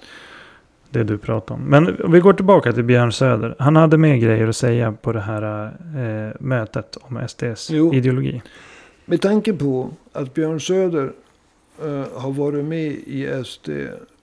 Det 0.89 1.03
du 1.03 1.17
pratar 1.17 1.55
om. 1.55 1.61
Men 1.61 2.01
om 2.01 2.11
vi 2.11 2.19
går 2.19 2.33
tillbaka 2.33 2.73
till 2.73 2.83
Björn 2.83 3.11
Söder. 3.11 3.55
Han 3.59 3.75
hade 3.75 3.97
mer 3.97 4.15
grejer 4.15 4.47
att 4.47 4.55
säga 4.55 4.91
på 4.91 5.11
det 5.11 5.19
här 5.19 5.65
eh, 5.65 6.33
mötet 6.39 6.97
om 7.01 7.27
SDs 7.27 7.69
jo. 7.71 7.93
ideologi. 7.93 8.41
Med 9.05 9.21
tanke 9.21 9.53
på 9.53 9.89
att 10.13 10.33
Björn 10.33 10.59
Söder 10.59 11.11
eh, 11.81 12.03
har 12.21 12.31
varit 12.31 12.65
med 12.65 12.91
i 12.91 13.43
SD 13.45 13.69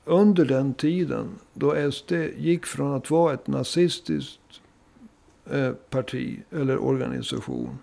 under 0.04 0.44
den 0.44 0.74
tiden 0.74 1.28
då 1.54 1.92
SD 1.92 2.12
gick 2.36 2.66
från 2.66 2.94
att 2.94 3.10
vara 3.10 3.34
ett 3.34 3.46
nazistiskt 3.46 4.40
eh, 5.50 5.72
parti 5.72 6.40
eller 6.50 6.78
organisation 6.78 7.78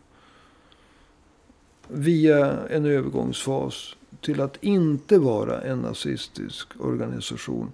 via 1.88 2.68
en 2.68 2.86
övergångsfas 2.86 3.96
till 4.22 4.42
att 4.42 4.64
inte 4.64 5.20
vara 5.20 5.62
en 5.62 5.80
nazistisk 5.80 6.68
organisation 6.80 7.72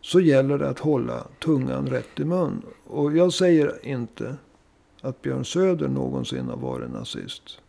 så 0.00 0.20
gäller 0.20 0.58
det 0.58 0.68
att 0.68 0.78
hålla 0.78 1.26
tungan 1.38 1.86
rätt 1.86 2.20
i 2.20 2.24
mun. 2.24 2.62
Och 2.86 3.16
jag 3.16 3.32
säger 3.32 3.86
inte 3.86 4.36
att 5.00 5.22
Björn 5.22 5.44
Söder 5.44 5.88
någonsin 5.88 6.48
har 6.48 6.56
varit 6.56 6.90
nazist. 6.90 7.60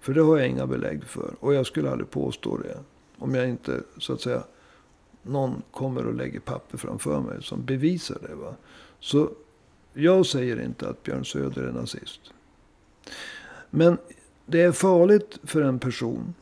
För 0.00 0.14
det 0.14 0.22
har 0.22 0.38
jag 0.38 0.48
inga 0.48 0.66
belägg 0.66 1.04
för. 1.04 1.34
Och 1.40 1.54
jag 1.54 1.66
skulle 1.66 1.90
aldrig 1.90 2.10
påstå 2.10 2.56
det. 2.56 2.78
Om 3.18 3.34
jag 3.34 3.48
inte, 3.48 3.80
så 3.98 4.12
att 4.12 4.20
säga, 4.20 4.42
någon 5.28 5.62
kommer 5.70 6.06
och 6.06 6.14
lägger 6.14 6.40
papper 6.40 6.78
framför 6.78 7.20
mig 7.20 7.42
som 7.42 7.64
bevisar 7.64 8.18
det. 8.28 8.34
Va? 8.34 8.54
Så 9.00 9.30
jag 9.94 10.26
säger 10.26 10.60
inte 10.64 10.88
att 10.88 11.02
Björn 11.02 11.24
Söder 11.24 11.62
är 11.62 11.72
nazist. 11.72 12.20
Men 13.70 13.98
det 14.46 14.62
är 14.62 14.72
farligt 14.72 15.38
för 15.42 15.62
en 15.62 15.78
person 15.78 16.34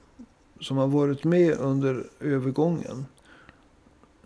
som 0.61 0.77
har 0.77 0.87
varit 0.87 1.25
med 1.25 1.59
under 1.59 2.05
övergången. 2.21 3.07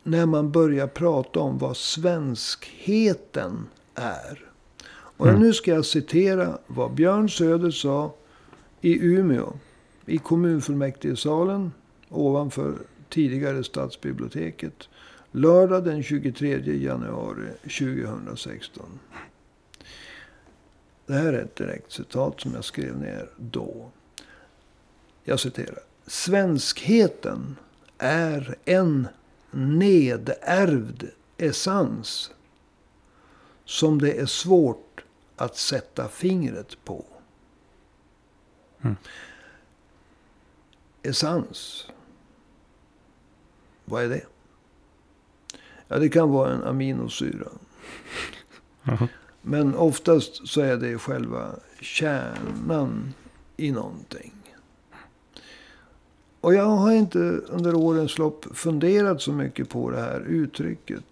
När 0.03 0.27
man 0.27 0.53
börjar 0.53 0.87
prata 0.87 1.41
om 1.41 1.59
vad 1.59 1.77
svenskheten 1.77 3.67
är. 3.95 4.51
Och 4.91 5.29
mm. 5.29 5.41
nu 5.41 5.53
ska 5.53 5.71
jag 5.71 5.85
citera 5.85 6.59
vad 6.67 6.95
Björn 6.95 7.31
Söder 7.31 7.71
sa 7.71 8.15
i 8.81 8.99
Umeå. 9.07 9.53
I 10.07 10.19
kommunfullmäktigesalen 10.19 11.73
ovanför 12.09 12.75
tidigare 13.09 13.65
stadsbiblioteket. 13.65 14.89
Lördag 15.33 15.85
den 15.85 16.03
23 16.03 16.59
januari 16.77 17.49
2016. 17.63 18.99
Det 21.07 21.15
här 21.15 21.33
är 21.33 21.43
ett 21.43 21.57
direkt 21.57 21.93
citat 21.93 22.41
som 22.41 22.55
jag 22.55 22.65
skrev 22.65 22.99
ner 22.99 23.31
då. 23.37 23.91
Jag 25.25 25.41
citerar. 25.41 25.79
Svenskheten 26.07 27.57
är 27.99 28.57
en 28.65 29.09
nedärvd 29.51 31.05
essens 31.37 32.31
som 33.65 34.01
det 34.01 34.19
är 34.19 34.27
svårt 34.27 35.05
att 35.37 35.57
sätta 35.57 36.09
fingret 36.09 36.85
på. 36.85 37.05
Mm. 38.81 38.97
Essens. 41.03 41.87
Vad 43.89 44.05
är 44.05 44.09
det? 44.09 44.23
Ja, 45.89 45.99
det 45.99 46.09
kan 46.09 46.31
vara 46.31 46.53
en 46.53 46.65
aminosyra. 46.65 47.49
Men 49.43 49.75
oftast 49.75 50.49
så 50.49 50.61
är 50.61 50.77
det 50.77 50.99
själva 50.99 51.51
kärnan 51.81 53.15
i 53.57 53.73
någonting. 53.73 54.33
Och 56.41 56.55
jag 56.55 56.65
har 56.65 56.93
inte 56.93 57.19
under 57.49 57.75
årens 57.75 58.19
lopp 58.19 58.57
funderat 58.57 59.23
så 59.23 59.33
mycket 59.33 59.69
på 59.69 59.91
det 59.91 60.01
här 60.01 60.21
uttrycket. 60.21 61.05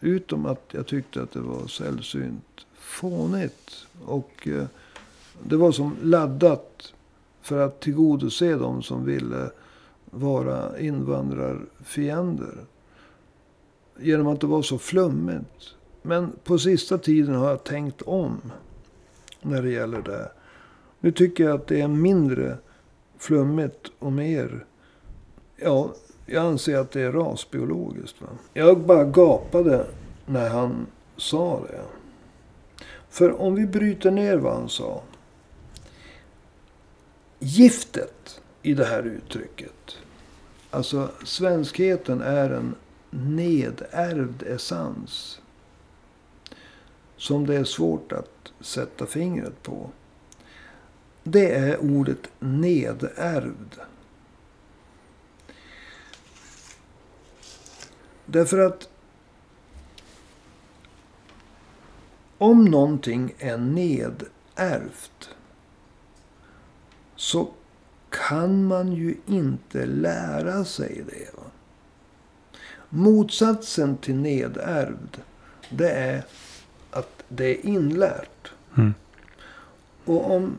Utom 0.00 0.46
att 0.46 0.64
jag 0.70 0.86
tyckte 0.86 1.22
att 1.22 1.32
det 1.32 1.40
var 1.40 1.66
sällsynt 1.66 2.66
fånigt. 2.74 3.86
Och 4.04 4.48
eh, 4.48 4.66
det 5.42 5.56
var 5.56 5.72
som 5.72 5.96
laddat 6.02 6.92
för 7.42 7.58
att 7.66 7.80
tillgodose 7.80 8.54
dem 8.54 8.82
som 8.82 9.04
ville 9.04 9.50
vara 10.16 10.78
invandrarfiender. 10.78 12.64
Genom 13.98 14.26
att 14.26 14.40
det 14.40 14.46
var 14.46 14.62
så 14.62 14.78
flummigt. 14.78 15.74
Men 16.02 16.32
på 16.44 16.58
sista 16.58 16.98
tiden 16.98 17.34
har 17.34 17.48
jag 17.48 17.64
tänkt 17.64 18.02
om. 18.02 18.52
När 19.42 19.62
det 19.62 19.70
gäller 19.70 20.02
det. 20.02 20.32
Nu 21.00 21.12
tycker 21.12 21.44
jag 21.44 21.54
att 21.54 21.66
det 21.66 21.80
är 21.80 21.88
mindre 21.88 22.58
flummigt 23.18 23.92
och 23.98 24.12
mer. 24.12 24.64
Ja, 25.56 25.94
jag 26.26 26.46
anser 26.46 26.78
att 26.78 26.90
det 26.90 27.00
är 27.00 27.12
rasbiologiskt. 27.12 28.20
Va? 28.20 28.28
Jag 28.52 28.80
bara 28.80 29.04
gapade 29.04 29.86
när 30.26 30.48
han 30.48 30.86
sa 31.16 31.60
det. 31.70 31.82
För 33.08 33.40
om 33.40 33.54
vi 33.54 33.66
bryter 33.66 34.10
ner 34.10 34.36
vad 34.36 34.54
han 34.54 34.68
sa. 34.68 35.02
Giftet 37.38 38.40
i 38.62 38.74
det 38.74 38.84
här 38.84 39.02
uttrycket. 39.02 39.98
Alltså 40.70 41.10
svenskheten 41.24 42.20
är 42.20 42.50
en 42.50 42.74
nedärvd 43.10 44.42
essens. 44.42 45.40
Som 47.16 47.46
det 47.46 47.56
är 47.56 47.64
svårt 47.64 48.12
att 48.12 48.52
sätta 48.60 49.06
fingret 49.06 49.62
på. 49.62 49.90
Det 51.22 51.54
är 51.54 51.78
ordet 51.78 52.30
nedärvd. 52.38 53.74
Därför 58.26 58.58
att 58.58 58.88
om 62.38 62.64
någonting 62.64 63.34
är 63.38 63.58
nedärvt 63.58 65.30
så 67.16 67.48
kan 68.28 68.64
man 68.64 68.92
ju 68.92 69.14
inte 69.26 69.86
lära 69.86 70.64
sig 70.64 71.04
det. 71.06 71.40
Motsatsen 72.88 73.96
till 73.96 74.14
nedärvd, 74.14 75.16
det 75.70 75.90
är 75.90 76.22
att 76.90 77.22
det 77.28 77.44
är 77.44 77.66
inlärt. 77.66 78.52
Mm. 78.76 78.94
Och 80.04 80.30
om 80.30 80.58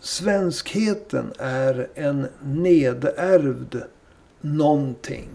svenskheten 0.00 1.32
är 1.38 1.88
en 1.94 2.28
nedärvd 2.42 3.82
någonting. 4.40 5.28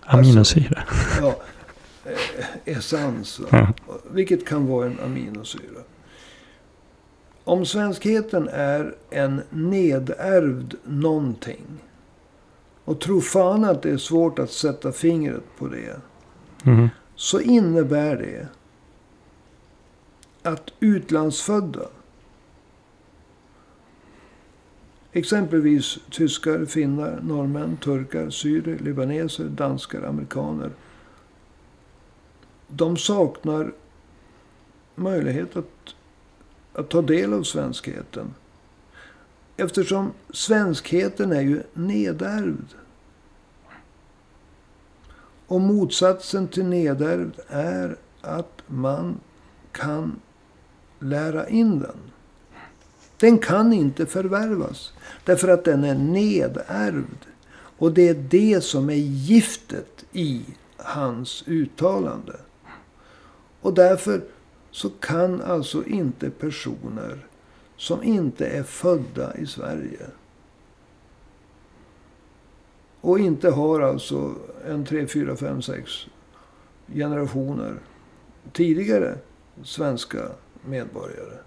Aminosyra. 0.00 0.82
Ja, 1.20 1.40
eh, 2.04 2.76
essens. 2.76 3.40
va? 3.40 3.46
Ja. 3.50 3.72
Vilket 4.10 4.46
kan 4.46 4.66
vara 4.66 4.86
en 4.86 5.00
aminosyra. 5.00 5.80
Om 7.48 7.66
svenskheten 7.66 8.48
är 8.52 8.94
en 9.10 9.42
nedärvd 9.50 10.74
någonting. 10.84 11.64
Och 12.84 13.00
tro 13.00 13.20
fan 13.20 13.64
att 13.64 13.82
det 13.82 13.90
är 13.90 13.96
svårt 13.96 14.38
att 14.38 14.50
sätta 14.50 14.92
fingret 14.92 15.42
på 15.58 15.68
det. 15.68 16.00
Mm. 16.64 16.88
Så 17.14 17.40
innebär 17.40 18.16
det 18.16 18.48
att 20.42 20.70
utlandsfödda. 20.80 21.88
Exempelvis 25.12 25.98
tyskar, 26.10 26.64
finnar, 26.64 27.20
norrmän, 27.22 27.76
turkar, 27.76 28.30
syrier, 28.30 28.78
libaneser, 28.78 29.44
danskar, 29.44 30.02
amerikaner. 30.02 30.70
De 32.68 32.96
saknar 32.96 33.72
möjlighet 34.94 35.56
att, 35.56 35.94
att 36.78 36.88
ta 36.88 37.02
del 37.02 37.32
av 37.32 37.42
svenskheten. 37.42 38.34
Eftersom 39.56 40.12
svenskheten 40.30 41.32
är 41.32 41.40
ju 41.40 41.62
nedärvd. 41.72 42.74
Och 45.46 45.60
motsatsen 45.60 46.48
till 46.48 46.64
nedärvd 46.64 47.40
är 47.48 47.96
att 48.20 48.62
man 48.66 49.20
kan 49.72 50.20
lära 50.98 51.48
in 51.48 51.80
den. 51.80 51.98
Den 53.16 53.38
kan 53.38 53.72
inte 53.72 54.06
förvärvas. 54.06 54.92
Därför 55.24 55.48
att 55.48 55.64
den 55.64 55.84
är 55.84 55.94
nedärvd. 55.94 57.26
Och 57.78 57.92
det 57.92 58.08
är 58.08 58.14
det 58.14 58.64
som 58.64 58.90
är 58.90 58.94
giftet 58.94 60.04
i 60.12 60.42
hans 60.76 61.44
uttalande. 61.46 62.36
Och 63.60 63.74
därför 63.74 64.22
så 64.78 64.90
kan 64.90 65.42
alltså 65.42 65.84
inte 65.84 66.30
personer 66.30 67.26
som 67.76 68.02
inte 68.02 68.46
är 68.46 68.62
födda 68.62 69.36
i 69.36 69.46
Sverige 69.46 70.06
och 73.00 73.18
inte 73.18 73.50
har 73.50 73.80
alltså 73.80 74.34
en 74.66 74.84
tre, 74.84 75.06
fyra, 75.06 75.36
fem, 75.36 75.62
sex 75.62 75.90
generationer 76.94 77.74
tidigare 78.52 79.18
svenska 79.62 80.28
medborgare. 80.64 81.38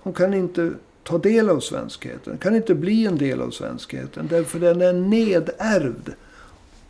Hon 0.00 0.12
kan 0.12 0.34
inte 0.34 0.72
ta 1.02 1.18
del 1.18 1.50
av 1.50 1.60
svenskheten. 1.60 2.38
Kan 2.38 2.56
inte 2.56 2.74
bli 2.74 3.06
en 3.06 3.18
del 3.18 3.42
av 3.42 3.50
svenskheten. 3.50 4.26
Därför 4.30 4.60
den 4.60 4.82
är 4.82 4.92
nedärvd. 4.92 6.10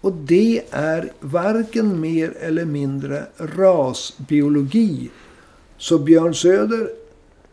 Och 0.01 0.13
det 0.13 0.63
är 0.71 1.13
varken 1.21 2.01
mer 2.01 2.37
eller 2.41 2.65
mindre 2.65 3.27
rasbiologi. 3.37 5.11
Så 5.79 5.99
Björn 5.99 6.35
Söder, 6.35 6.91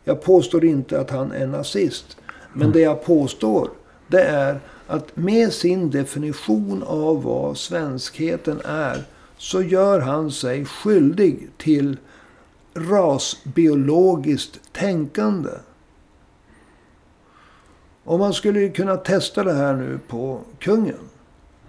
jag 0.03 0.21
påstår 0.21 0.65
inte 0.65 0.99
att 0.99 1.09
han 1.09 1.31
är 1.31 1.47
nazist. 1.47 2.17
Men 2.53 2.71
det 2.71 2.79
jag 2.79 3.05
påstår, 3.05 3.69
det 4.07 4.21
är 4.21 4.59
att 4.87 5.15
med 5.15 5.53
sin 5.53 5.91
definition 5.91 6.83
av 6.83 7.23
vad 7.23 7.57
svenskheten 7.57 8.61
är. 8.65 9.03
Så 9.37 9.61
gör 9.61 9.99
han 9.99 10.31
sig 10.31 10.65
skyldig 10.65 11.49
till 11.57 11.97
rasbiologiskt 12.73 14.59
tänkande. 14.73 15.51
Och 18.03 18.19
man 18.19 18.33
skulle 18.33 18.59
ju 18.59 18.71
kunna 18.71 18.97
testa 18.97 19.43
det 19.43 19.53
här 19.53 19.73
nu 19.73 19.99
på 20.07 20.39
kungen. 20.59 21.09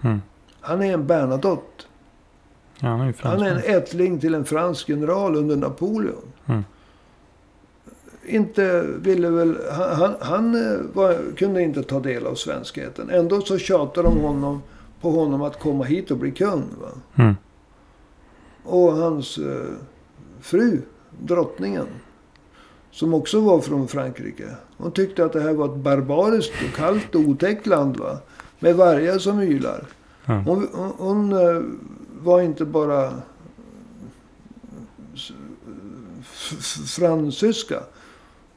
Mm. 0.00 0.22
Han 0.60 0.82
är 0.82 0.94
en 0.94 1.06
Bernadotte. 1.06 1.84
Ja, 2.78 2.88
han 2.88 3.00
är 3.00 3.14
Han 3.22 3.42
är 3.42 3.50
en 3.50 3.76
ättling 3.76 4.20
till 4.20 4.34
en 4.34 4.44
fransk 4.44 4.88
general 4.88 5.36
under 5.36 5.56
Napoleon. 5.56 6.32
Mm. 6.46 6.64
Inte 8.26 8.82
ville 8.82 9.30
väl... 9.30 9.58
Han, 9.72 10.14
han, 10.20 10.54
eh, 10.54 10.80
var, 10.92 11.36
kunde 11.36 11.62
inte 11.62 11.82
ta 11.82 12.00
del 12.00 12.26
av 12.26 12.34
svenskheten. 12.34 13.10
Ändå 13.10 13.40
så 13.40 13.58
tjatade 13.58 14.08
de 14.08 14.18
honom, 14.18 14.62
på 15.00 15.10
honom 15.10 15.42
att 15.42 15.60
komma 15.60 15.84
hit 15.84 16.10
och 16.10 16.18
bli 16.18 16.30
kung. 16.30 16.64
Mm. 17.14 17.34
Och 18.64 18.92
hans 18.92 19.38
eh, 19.38 19.66
fru, 20.40 20.82
drottningen. 21.20 21.86
Som 22.90 23.14
också 23.14 23.40
var 23.40 23.60
från 23.60 23.88
Frankrike. 23.88 24.48
Hon 24.76 24.92
tyckte 24.92 25.24
att 25.24 25.32
det 25.32 25.40
här 25.40 25.52
var 25.52 25.66
ett 25.66 25.76
barbariskt 25.76 26.54
och 26.68 26.76
kallt 26.76 27.14
och 27.14 27.20
otäckt 27.20 27.66
land. 27.66 27.96
Va? 27.96 28.18
Med 28.58 28.76
vargar 28.76 29.18
som 29.18 29.40
ylar. 29.40 29.84
Ja. 30.24 30.34
Hon, 30.46 30.68
hon, 30.72 30.92
hon 30.98 31.32
eh, 31.32 31.62
var 32.22 32.40
inte 32.40 32.64
bara 32.64 33.12
fransyska. 36.96 37.80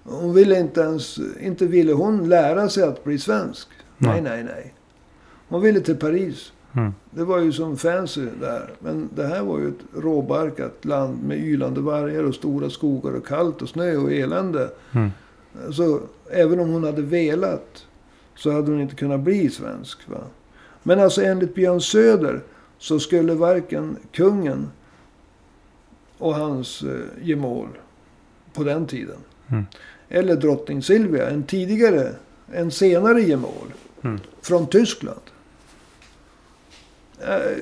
Hon 0.03 0.33
ville 0.33 0.59
inte 0.59 0.81
ens, 0.81 1.19
inte 1.41 1.65
ville 1.65 1.93
hon 1.93 2.29
lära 2.29 2.69
sig 2.69 2.83
att 2.83 3.03
bli 3.03 3.19
svensk. 3.19 3.67
Nej, 3.97 4.21
Nej. 4.21 4.21
nej, 4.21 4.43
nej. 4.43 4.73
Hon 5.47 5.61
ville 5.61 5.79
till 5.81 5.95
Paris. 5.95 6.51
Mm. 6.73 6.93
Det 7.11 7.23
var 7.23 7.39
ju 7.39 7.51
som 7.51 7.77
fancy 7.77 8.25
där. 8.39 8.73
Men 8.79 9.09
det 9.15 9.27
här 9.27 9.43
var 9.43 9.59
ju 9.59 9.67
ett 9.67 10.03
råbarkat 10.03 10.85
land 10.85 11.23
med 11.23 11.37
ylande 11.37 11.81
vargar 11.81 12.23
och 12.23 12.35
stora 12.35 12.69
skogar 12.69 13.13
och 13.13 13.27
kallt 13.27 13.61
och 13.61 13.69
snö 13.69 13.97
och 13.97 14.11
elände. 14.11 14.69
Mm. 14.91 15.09
Så 15.71 16.01
även 16.31 16.59
om 16.59 16.69
hon 16.69 16.83
hade 16.83 17.01
velat 17.01 17.85
så 18.35 18.51
hade 18.51 18.71
hon 18.71 18.81
inte 18.81 18.95
kunnat 18.95 19.19
bli 19.19 19.49
svensk. 19.49 20.09
Va? 20.09 20.21
Men 20.83 20.99
alltså 20.99 21.21
enligt 21.21 21.55
Björn 21.55 21.81
Söder 21.81 22.43
så 22.77 22.99
skulle 22.99 23.33
varken 23.33 23.97
kungen 24.11 24.67
och 26.19 26.35
hans 26.35 26.81
eh, 26.81 26.99
gemål 27.21 27.67
på 28.53 28.63
den 28.63 28.87
tiden. 28.87 29.17
Mm. 29.47 29.65
Eller 30.09 30.35
drottning 30.35 30.83
Silvia, 30.83 31.29
en 31.29 31.43
tidigare, 31.43 32.15
en 32.51 32.71
senare 32.71 33.21
gemål. 33.21 33.73
Mm. 34.01 34.19
Från 34.41 34.67
Tyskland. 34.67 35.21
Eh, 37.21 37.57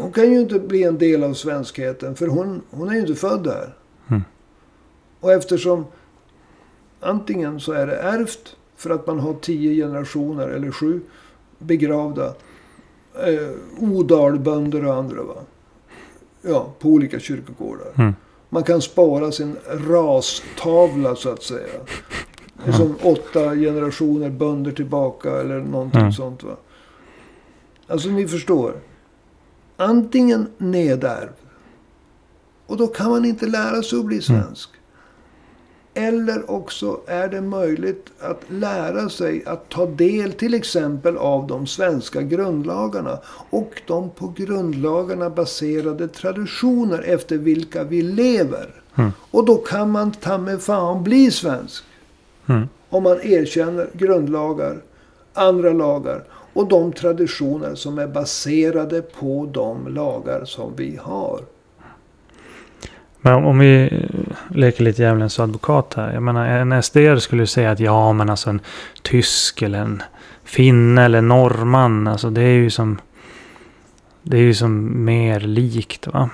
Hon 0.00 0.12
kan 0.12 0.32
ju 0.32 0.40
inte 0.40 0.58
bli 0.58 0.82
en 0.82 0.98
del 0.98 1.24
av 1.24 1.34
svenskheten 1.34 2.16
för 2.16 2.26
hon, 2.26 2.62
hon 2.70 2.88
är 2.88 2.94
ju 2.94 3.00
inte 3.00 3.14
född 3.14 3.46
här. 3.46 3.74
Mm. 4.08 4.22
Och 5.20 5.32
eftersom 5.32 5.84
antingen 7.00 7.60
så 7.60 7.72
är 7.72 7.86
det 7.86 7.96
ärvt 7.96 8.56
för 8.76 8.90
att 8.90 9.06
man 9.06 9.20
har 9.20 9.34
tio 9.34 9.86
generationer 9.86 10.48
eller 10.48 10.70
sju 10.70 11.00
begravda 11.58 12.34
eh, 13.14 13.50
odalbönder 13.78 14.84
och 14.84 14.94
andra. 14.94 15.22
Va? 15.22 15.42
Ja, 16.42 16.72
på 16.78 16.88
olika 16.88 17.18
kyrkogårdar. 17.20 17.92
Mm. 17.98 18.14
Man 18.48 18.62
kan 18.62 18.82
spara 18.82 19.32
sin 19.32 19.56
rastavla 19.88 21.16
så 21.16 21.28
att 21.32 21.42
säga. 21.42 21.68
Ja. 22.64 22.72
Som 22.72 22.94
åtta 23.02 23.54
generationer 23.54 24.30
bönder 24.30 24.72
tillbaka 24.72 25.40
eller 25.40 25.60
någonting 25.60 26.00
Ja. 26.00 26.12
sånt. 26.12 26.42
va. 26.42 26.56
Alltså 27.86 28.08
ni 28.08 28.28
förstår. 28.28 28.74
Antingen 29.76 30.48
nedärvd. 30.58 31.32
Och 32.66 32.76
då 32.76 32.86
kan 32.86 33.10
man 33.10 33.24
inte 33.24 33.46
lära 33.46 33.82
sig 33.82 33.98
att 33.98 34.04
bli 34.04 34.22
svensk. 34.22 34.70
Eller 35.98 36.50
också 36.50 37.00
är 37.06 37.28
det 37.28 37.40
möjligt 37.40 38.06
att 38.20 38.40
lära 38.48 39.08
sig 39.08 39.42
att 39.46 39.68
ta 39.68 39.86
del 39.86 40.32
till 40.32 40.54
exempel 40.54 41.16
av 41.16 41.46
de 41.46 41.66
svenska 41.66 42.22
grundlagarna. 42.22 43.18
Och 43.50 43.82
de 43.86 44.10
på 44.10 44.32
grundlagarna 44.36 45.30
baserade 45.30 46.08
traditioner 46.08 47.02
efter 47.06 47.38
vilka 47.38 47.84
vi 47.84 48.02
lever. 48.02 48.82
Mm. 48.94 49.12
Och 49.30 49.46
då 49.46 49.56
kan 49.56 49.90
man 49.90 50.12
ta 50.12 50.38
med 50.38 50.62
fan 50.62 51.02
bli 51.02 51.30
svensk. 51.30 51.84
Mm. 52.46 52.68
Om 52.88 53.02
man 53.02 53.18
erkänner 53.22 53.90
grundlagar, 53.92 54.76
andra 55.32 55.72
lagar 55.72 56.24
och 56.52 56.68
de 56.68 56.92
traditioner 56.92 57.74
som 57.74 57.98
är 57.98 58.06
baserade 58.06 59.02
på 59.02 59.48
de 59.52 59.88
lagar 59.94 60.44
som 60.44 60.72
vi 60.76 60.98
har. 61.02 61.40
Men 63.20 63.44
om- 63.44 63.58
vi 63.58 63.90
leker 64.50 64.84
lite 64.84 65.02
djävulens 65.02 65.40
advokat 65.40 65.94
här. 65.94 66.12
Jag 66.12 66.22
menar 66.22 66.46
en 66.46 66.82
SDR 66.82 67.16
skulle 67.16 67.42
ju 67.42 67.46
säga 67.46 67.70
att 67.70 67.80
ja 67.80 68.12
men 68.12 68.30
alltså 68.30 68.50
en 68.50 68.60
tysk 69.02 69.62
eller 69.62 69.78
en 69.78 70.02
finne 70.44 71.04
eller 71.04 71.22
norrman. 71.22 72.06
Alltså 72.06 72.30
det 72.30 72.42
är 72.42 72.54
ju 72.54 72.70
som. 72.70 73.00
Det 74.22 74.36
är 74.36 74.42
ju 74.42 74.54
som 74.54 75.04
mer 75.04 75.40
likt 75.40 76.06
va. 76.06 76.30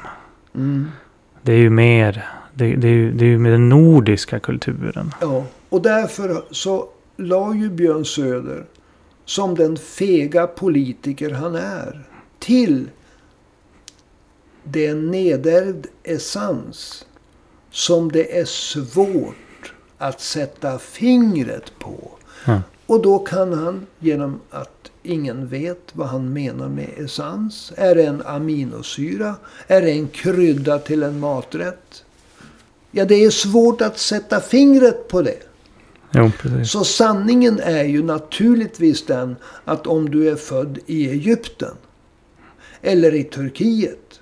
Det 1.43 1.53
är 1.53 1.57
ju 1.57 1.71
mer. 1.71 2.29
Det, 2.55 2.77
det, 2.77 2.89
är 2.89 2.93
ju, 2.93 3.13
det 3.13 3.25
är 3.25 3.29
ju 3.29 3.39
med 3.39 3.53
den 3.53 3.69
nordiska 3.69 4.41
kulturen. 4.41 5.15
Ja, 5.21 5.45
och 5.69 5.83
därför 5.83 6.45
så 6.51 6.89
la 7.17 7.55
ju 7.55 7.71
Björn 7.71 8.05
Söder, 8.05 8.65
som 9.25 9.55
den 9.55 9.77
fega 9.77 10.47
politiker 10.47 11.31
han 11.31 11.55
är, 11.55 12.03
till 12.39 12.89
det 14.65 14.87
är 14.87 14.91
en 14.91 15.11
nedärvd 15.11 15.87
essens 16.03 17.07
som 17.75 18.13
det 18.13 18.39
är 18.41 18.45
svårt 18.45 19.73
att 19.99 20.21
sätta 20.21 20.79
fingret 20.79 21.79
på. 21.79 22.11
Ja. 22.45 22.63
Och 22.87 23.03
då 23.03 23.19
kan 23.19 23.53
han, 23.53 23.87
genom 23.99 24.41
att 24.51 24.91
ingen 25.03 25.49
vet 25.49 25.81
vad 25.93 26.09
han 26.09 26.33
menar 26.33 26.69
med 26.69 26.89
essens. 26.97 27.73
Är 27.77 27.95
det 27.95 28.03
en 28.03 28.23
aminosyra? 28.27 29.35
Är 29.67 29.83
det 29.83 29.91
en 29.91 30.09
krydda 30.09 30.79
till 30.79 31.03
en 31.03 31.21
maträtt? 31.21 32.05
Ja, 32.91 33.05
det 33.05 33.25
är 33.25 33.31
svårt 33.31 33.81
att 33.81 33.99
sätta 33.99 34.41
fingret 34.41 35.09
på 35.09 35.23
det. 35.23 35.39
Jo. 36.11 36.31
Så 36.65 36.85
sanningen 36.85 37.61
är 37.61 37.85
ju 37.85 38.03
naturligtvis 38.03 39.07
den 39.07 39.37
att 39.65 39.87
om 39.87 40.11
du 40.11 40.31
är 40.31 40.37
född 40.37 40.79
i 40.87 41.11
Egypten. 41.11 41.75
Eller 42.83 43.15
i 43.15 43.25
Turkiet. 43.25 44.21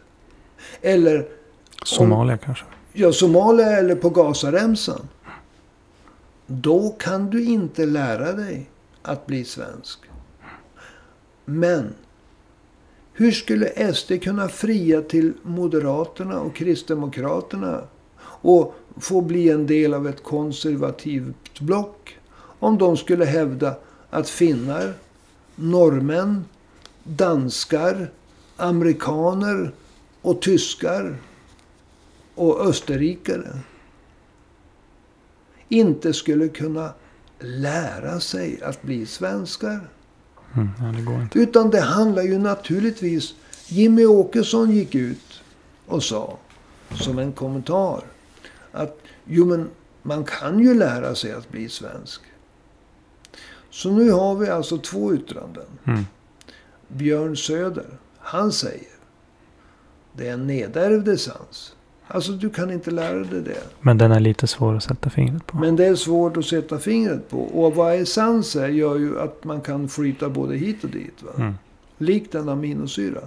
Eller 0.83 1.27
Somalia 1.85 2.37
kanske 2.37 2.65
ja, 2.93 3.13
Somalia 3.13 3.79
eller 3.79 3.95
på 3.95 4.11
Gazaremsan. 4.11 5.09
Då 6.47 6.91
kan 6.99 7.31
du 7.31 7.45
inte 7.45 7.87
lära 7.87 8.33
dig 8.33 8.71
att 9.03 9.27
bli 9.27 9.45
svensk. 9.45 9.99
Men 11.45 11.95
hur 13.13 13.33
skulle 13.33 13.95
SD 13.95 14.13
kunna 14.23 14.49
fria 14.49 15.03
till 15.03 15.33
Moderaterna 15.43 16.41
och 16.41 16.55
Kristdemokraterna 16.55 17.85
och 18.25 18.75
få 19.01 19.21
bli 19.21 19.51
en 19.51 19.67
del 19.67 19.95
av 19.95 20.09
ett 20.09 20.23
konservativt 20.23 21.61
block 21.61 22.19
om 22.59 22.79
de 22.79 22.97
skulle 22.97 23.25
hävda 23.25 23.75
att 24.11 24.29
finnar, 24.29 24.95
norrmän, 25.55 26.45
danskar, 27.05 28.11
amerikaner 28.57 29.73
och 30.23 30.43
tyskar 30.43 31.19
och 32.35 32.67
österrikare 32.67 33.59
inte 35.69 36.13
skulle 36.13 36.49
kunna 36.49 36.93
lära 37.39 38.21
sig 38.21 38.63
att 38.63 38.83
bli 38.83 39.07
svenskar. 39.07 39.89
Mm, 40.55 40.69
ja, 40.79 40.85
det 40.85 41.03
går 41.03 41.23
inte. 41.23 41.39
Utan 41.39 41.71
det 41.71 41.81
handlar 41.81 42.23
ju 42.23 42.39
naturligtvis... 42.39 43.35
Jimmy 43.67 44.07
Åkesson 44.07 44.71
gick 44.71 44.95
ut 44.95 45.43
och 45.87 46.03
sa, 46.03 46.39
som 46.95 47.19
en 47.19 47.33
kommentar, 47.33 48.05
att 48.73 48.99
jo 49.25 49.45
men 49.47 49.71
man 50.03 50.25
kan 50.25 50.61
ju 50.61 50.75
lära 50.75 51.15
sig 51.15 51.33
att 51.33 51.51
bli 51.51 51.69
svensk. 51.69 52.21
Så 53.71 53.91
nu 53.91 54.11
har 54.11 54.35
vi 54.35 54.49
alltså 54.49 54.79
två 54.79 55.15
yttranden. 55.15 55.67
Mm. 55.85 56.05
Björn 56.89 57.37
Söder, 57.37 57.99
han 58.19 58.53
säger 58.53 58.93
det 60.13 60.29
är 60.29 60.33
en 60.33 60.47
nedärvd 60.47 61.09
essens. 61.09 61.77
Alltså 62.15 62.33
du 62.33 62.51
kan 62.51 62.71
inte 62.71 62.91
lära 62.91 63.25
dig 63.25 63.43
det. 63.43 63.63
Men 63.81 63.99
den 63.99 64.13
är 64.13 64.21
lite 64.21 64.47
svår 64.47 64.77
att 64.77 64.83
sätta 64.83 65.11
fingret 65.11 65.47
på. 65.47 65.59
Men 65.59 65.77
det 65.77 65.87
är 65.87 65.95
svårt 65.95 66.37
att 66.37 66.45
sätta 66.45 66.79
fingret 66.79 67.29
på. 67.29 67.39
Och 67.39 67.75
vad 67.75 67.95
essens 67.95 68.57
är 68.57 68.69
gör 68.69 68.99
ju 68.99 69.21
att 69.21 69.45
man 69.45 69.61
kan 69.61 69.89
flyta 69.89 70.29
både 70.29 70.57
hit 70.57 70.85
och 70.85 70.91
dit. 70.91 71.23
Va? 71.23 71.31
Mm. 71.37 71.55
Likt 71.99 72.35
en 72.35 72.49
aminosyra. 72.49 73.21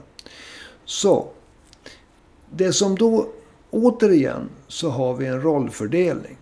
Så. 0.86 1.28
Det 2.50 2.74
som 2.74 2.96
då, 2.96 3.28
återigen, 3.70 4.50
så 4.68 4.90
har 4.90 5.14
vi 5.14 5.26
en 5.26 5.42
rollfördelning. 5.42 6.38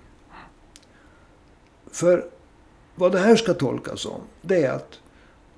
För 1.91 2.26
vad 2.96 3.12
det 3.12 3.20
här 3.20 3.36
ska 3.36 3.54
tolkas 3.54 4.00
som, 4.02 4.22
det 4.41 4.64
är 4.64 4.72
att 4.72 5.00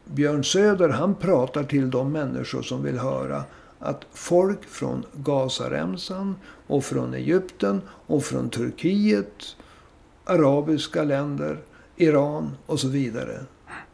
Björn 0.05 0.43
Söder, 0.43 0.89
han 0.89 1.15
pratar 1.15 1.63
till 1.63 1.91
de 1.91 2.11
människor 2.11 2.61
som 2.61 2.83
vill 2.83 2.99
höra 2.99 3.43
att 3.85 4.05
folk 4.13 4.63
från 4.63 5.05
Gazaremsan 5.13 6.35
och 6.67 6.83
från 6.83 7.13
Egypten 7.13 7.81
och 7.89 8.23
från 8.23 8.49
Turkiet, 8.49 9.55
arabiska 10.25 11.03
länder, 11.03 11.59
Iran 11.95 12.57
och 12.65 12.79
så 12.79 12.87
vidare. 12.87 13.39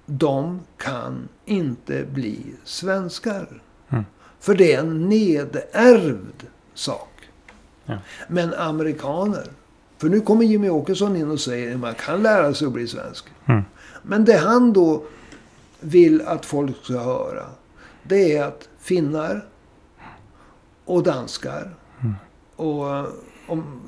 De 0.06 0.60
kan 0.78 1.28
inte 1.46 2.04
bli 2.04 2.40
svenskar. 2.64 3.62
Mm. 3.90 4.06
För 4.40 4.56
det 4.56 4.74
är 4.74 4.80
en 4.80 5.10
nedärvd 5.10 6.44
sak. 6.74 7.10
Ja. 7.86 7.98
Men 8.28 8.54
amerikaner. 8.54 9.48
För 9.98 10.10
nu 10.10 10.22
kommer 10.22 10.46
Jimmy 10.46 10.70
Åkesson 10.70 11.16
in 11.16 11.32
och 11.32 11.40
säger 11.40 11.74
att 11.74 11.80
man 11.80 11.94
kan 11.94 12.24
lära 12.24 12.54
sig 12.54 12.68
att 12.68 12.74
bli 12.74 12.88
svensk. 12.88 13.26
Mm. 13.46 13.62
Men 14.04 14.26
det 14.26 14.38
han 14.38 14.74
då 14.74 15.04
vill 15.80 16.22
att 16.22 16.46
folk 16.46 16.84
ska 16.84 17.00
höra. 17.00 17.46
Det 18.04 18.38
är 18.38 18.44
att 18.44 18.70
finnar 18.80 19.46
och 20.92 21.04
danskar. 21.04 21.76
Mm. 22.02 22.16
Och 22.56 22.96
eh, 22.96 23.06
om, 23.48 23.82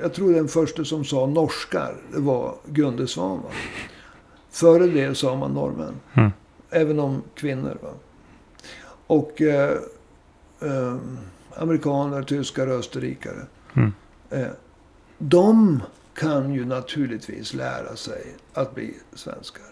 jag 0.00 0.14
tror 0.14 0.32
den 0.32 0.48
första 0.48 0.84
som 0.84 1.04
sa 1.04 1.26
norskar, 1.26 1.96
det 2.12 2.20
var 2.20 2.54
Gunde 2.66 3.06
Svan. 3.06 3.38
Va? 3.42 3.50
Före 4.50 4.86
det 4.86 5.14
sa 5.14 5.36
man 5.36 5.50
norrmän. 5.50 5.94
Mm. 6.14 6.30
Även 6.70 7.00
om 7.00 7.22
kvinnor. 7.34 7.78
Va? 7.82 7.88
Och 9.06 9.42
eh, 9.42 9.78
eh, 10.60 10.96
amerikaner, 11.56 12.22
tyskar, 12.22 12.66
österrikare. 12.66 13.46
Mm. 13.74 13.92
Eh, 14.30 14.48
de 15.18 15.82
kan 16.14 16.54
ju 16.54 16.64
naturligtvis 16.64 17.54
lära 17.54 17.96
sig 17.96 18.26
att 18.52 18.74
bli 18.74 18.94
svenskar. 19.12 19.66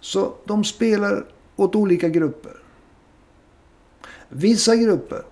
Så 0.00 0.34
de 0.44 0.64
spelar 0.64 1.24
åt 1.56 1.74
olika 1.74 2.08
grupper. 2.08 2.56
Vissa 4.28 4.76
grupper 4.76 5.22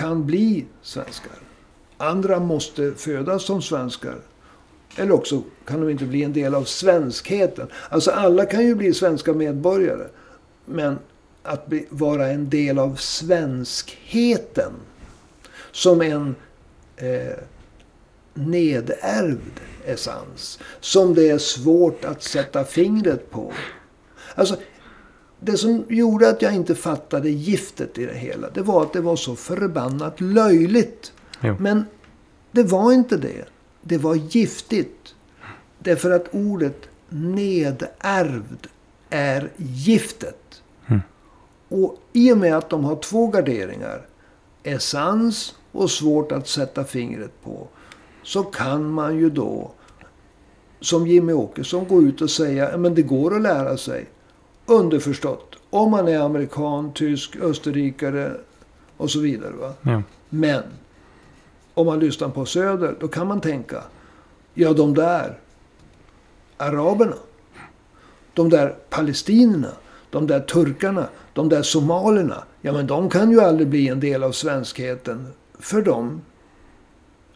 kan 0.00 0.26
bli 0.26 0.66
svenskar. 0.82 1.32
Andra 1.96 2.40
måste 2.40 2.92
födas 2.92 3.44
som 3.44 3.62
svenskar. 3.62 4.18
Eller 4.96 5.12
också 5.12 5.42
kan 5.64 5.80
de 5.80 5.90
inte 5.90 6.04
bli 6.04 6.22
en 6.22 6.32
del 6.32 6.54
av 6.54 6.64
svenskheten. 6.64 7.68
Alltså 7.88 8.10
alla 8.10 8.46
kan 8.46 8.66
ju 8.66 8.74
bli 8.74 8.94
svenska 8.94 9.32
medborgare. 9.32 10.06
Men 10.64 10.98
att 11.42 11.66
bli, 11.66 11.86
vara 11.90 12.28
en 12.28 12.50
del 12.50 12.78
av 12.78 12.96
svenskheten. 12.96 14.72
Som 15.72 16.02
en 16.02 16.34
eh, 16.96 17.38
nedärvd 18.34 19.60
essens. 19.84 20.58
Som 20.80 21.14
det 21.14 21.30
är 21.30 21.38
svårt 21.38 22.04
att 22.04 22.22
sätta 22.22 22.64
fingret 22.64 23.30
på. 23.30 23.52
Alltså, 24.34 24.56
det 25.40 25.56
som 25.56 25.84
gjorde 25.88 26.28
att 26.28 26.42
jag 26.42 26.54
inte 26.54 26.74
fattade 26.74 27.30
giftet 27.30 27.98
i 27.98 28.06
det 28.06 28.14
hela. 28.14 28.50
Det 28.50 28.62
var 28.62 28.82
att 28.82 28.92
det 28.92 29.00
var 29.00 29.16
så 29.16 29.36
förbannat 29.36 30.20
löjligt. 30.20 31.12
Jo. 31.40 31.56
Men 31.60 31.84
det 32.50 32.62
var 32.62 32.92
inte 32.92 33.16
det. 33.16 33.44
Det 33.82 33.98
var 33.98 34.14
giftigt. 34.14 35.14
Därför 35.78 36.10
att 36.10 36.34
ordet 36.34 36.88
nedärvd 37.08 38.66
är 39.10 39.50
giftet. 39.56 40.62
Mm. 40.86 41.00
Och 41.68 41.96
i 42.12 42.32
och 42.32 42.38
med 42.38 42.56
att 42.56 42.70
de 42.70 42.84
har 42.84 42.96
två 42.96 43.26
garderingar. 43.26 44.06
Essens 44.62 45.54
och 45.72 45.90
svårt 45.90 46.32
att 46.32 46.48
sätta 46.48 46.84
fingret 46.84 47.42
på. 47.42 47.68
Så 48.22 48.42
kan 48.42 48.90
man 48.90 49.18
ju 49.18 49.30
då, 49.30 49.70
som 50.80 51.06
Jimmy 51.06 51.32
Åkesson, 51.32 51.88
gå 51.88 52.02
ut 52.02 52.20
och 52.20 52.30
säga 52.30 52.68
att 52.68 52.96
det 52.96 53.02
går 53.02 53.36
att 53.36 53.42
lära 53.42 53.76
sig. 53.76 54.06
Underförstått. 54.70 55.56
Om 55.70 55.90
man 55.90 56.08
är 56.08 56.18
amerikan, 56.18 56.92
tysk, 56.92 57.36
österrikare 57.36 58.32
och 58.96 59.10
så 59.10 59.20
vidare. 59.20 59.52
Va? 59.52 59.72
Ja. 59.82 60.02
Men 60.28 60.62
om 61.74 61.86
man 61.86 61.98
lyssnar 61.98 62.28
på 62.28 62.46
Söder, 62.46 62.94
då 63.00 63.08
kan 63.08 63.26
man 63.26 63.40
tänka. 63.40 63.82
Ja, 64.54 64.72
de 64.72 64.94
där 64.94 65.38
araberna. 66.56 67.16
De 68.34 68.48
där 68.48 68.76
palestinierna. 68.90 69.72
De 70.10 70.26
där 70.26 70.40
turkarna. 70.40 71.08
De 71.32 71.48
där 71.48 71.62
somalierna. 71.62 72.44
Ja, 72.60 72.72
men 72.72 72.86
de 72.86 73.10
kan 73.10 73.30
ju 73.30 73.40
aldrig 73.40 73.68
bli 73.68 73.88
en 73.88 74.00
del 74.00 74.22
av 74.22 74.32
svenskheten. 74.32 75.28
För 75.58 75.82
de 75.82 76.22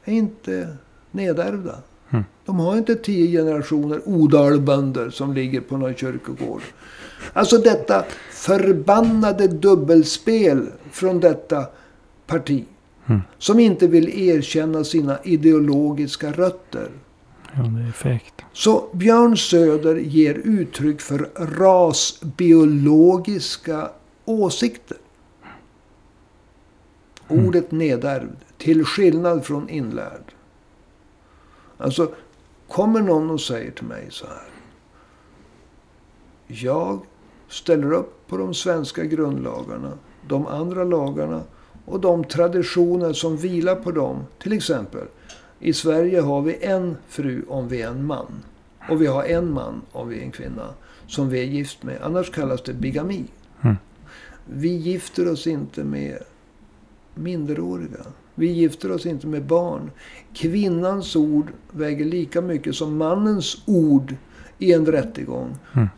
är 0.04 0.12
inte 0.12 0.76
nedärvda. 1.10 1.78
De 2.44 2.58
har 2.58 2.76
inte 2.76 2.94
tio 2.94 3.42
generationer 3.42 4.00
odalbönder 4.04 5.10
som 5.10 5.32
ligger 5.32 5.60
på 5.60 5.76
någon 5.76 5.94
kyrkogård. 5.94 6.62
Alltså 7.32 7.58
detta 7.58 8.04
förbannade 8.30 9.48
dubbelspel 9.48 10.66
från 10.90 11.20
detta 11.20 11.66
parti. 12.26 12.64
Mm. 13.06 13.20
Som 13.38 13.60
inte 13.60 13.86
vill 13.86 14.28
erkänna 14.28 14.84
sina 14.84 15.18
ideologiska 15.22 16.32
rötter. 16.32 16.88
Ja, 17.52 17.62
det 17.62 17.88
är 17.88 17.92
fegt. 17.92 18.34
Så 18.52 18.88
Björn 18.92 19.36
Söder 19.36 19.96
ger 19.96 20.34
uttryck 20.34 21.00
för 21.00 21.30
rasbiologiska 21.58 23.90
åsikter. 24.24 24.96
Mm. 27.28 27.46
Ordet 27.46 27.70
nedärvd, 27.70 28.36
till 28.58 28.84
skillnad 28.84 29.44
från 29.44 29.68
inlärd. 29.68 30.34
Alltså, 31.78 32.10
kommer 32.68 33.00
någon 33.00 33.30
och 33.30 33.40
säger 33.40 33.70
till 33.70 33.86
mig 33.86 34.06
så 34.10 34.26
här. 34.26 34.48
Jag 36.46 37.00
ställer 37.48 37.92
upp 37.92 38.28
på 38.28 38.36
de 38.36 38.54
svenska 38.54 39.04
grundlagarna, 39.04 39.92
de 40.28 40.46
andra 40.46 40.84
lagarna 40.84 41.42
och 41.84 42.00
de 42.00 42.24
traditioner 42.24 43.12
som 43.12 43.36
vilar 43.36 43.76
på 43.76 43.90
dem. 43.90 44.24
Till 44.38 44.52
exempel, 44.52 45.06
i 45.58 45.72
Sverige 45.72 46.20
har 46.20 46.42
vi 46.42 46.64
en 46.64 46.96
fru 47.08 47.44
om 47.48 47.68
vi 47.68 47.82
är 47.82 47.88
en 47.88 48.06
man. 48.06 48.42
Och 48.88 49.02
vi 49.02 49.06
har 49.06 49.24
en 49.24 49.52
man 49.52 49.82
om 49.92 50.08
vi 50.08 50.18
är 50.18 50.22
en 50.22 50.30
kvinna. 50.30 50.68
Som 51.06 51.28
vi 51.28 51.40
är 51.40 51.44
gift 51.44 51.82
med. 51.82 51.98
Annars 52.02 52.30
kallas 52.30 52.62
det 52.62 52.72
bigami. 52.72 53.24
Mm. 53.60 53.76
Vi 54.46 54.68
gifter 54.68 55.32
oss 55.32 55.46
inte 55.46 55.84
med 55.84 56.18
minderåriga. 57.14 58.04
Vi 58.34 58.46
gifter 58.46 58.92
oss 58.92 59.06
inte 59.06 59.26
med 59.26 59.44
barn. 59.44 59.90
Kvinnans 60.34 61.16
ord 61.16 61.52
väger 61.70 62.04
lika 62.04 62.40
mycket 62.40 62.74
som 62.74 62.96
mannens 62.96 63.62
ord 63.66 64.16
i 64.58 64.72
en 64.72 64.86
rättegång. 64.86 65.56
Mm. 65.72 65.88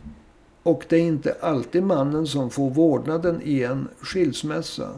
Och 0.63 0.85
det 0.89 0.95
är 0.95 1.01
inte 1.01 1.35
alltid 1.41 1.83
mannen 1.83 2.27
som 2.27 2.49
får 2.49 2.69
vårdnaden 2.69 3.41
i 3.43 3.63
en 3.63 3.87
skilsmässa. 4.01 4.89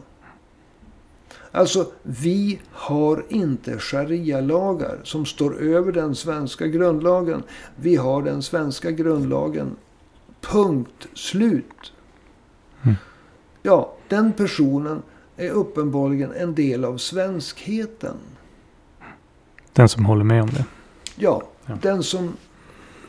Alltså, 1.51 1.91
vi 2.03 2.59
har 2.71 3.25
inte 3.29 3.79
sharia-lagar 3.79 4.99
som 5.03 5.25
står 5.25 5.61
över 5.61 5.91
den 5.91 6.15
svenska 6.15 6.67
grundlagen. 6.67 7.43
Vi 7.75 7.95
har 7.95 8.21
den 8.21 8.41
svenska 8.41 8.91
grundlagen. 8.91 9.75
Punkt 10.41 11.07
slut. 11.13 11.93
Mm. 12.83 12.95
Ja, 13.61 13.93
den 14.07 14.33
personen 14.33 15.01
är 15.39 15.49
uppenbarligen 15.51 16.31
en 16.31 16.55
del 16.55 16.85
av 16.85 16.97
svenskheten. 16.97 18.13
Den 19.73 19.89
som 19.89 20.05
håller 20.05 20.23
med 20.23 20.41
om 20.43 20.49
det. 20.49 20.65
Ja, 21.15 21.43
Ja. 21.65 21.77
den 21.81 22.03
som 22.03 22.33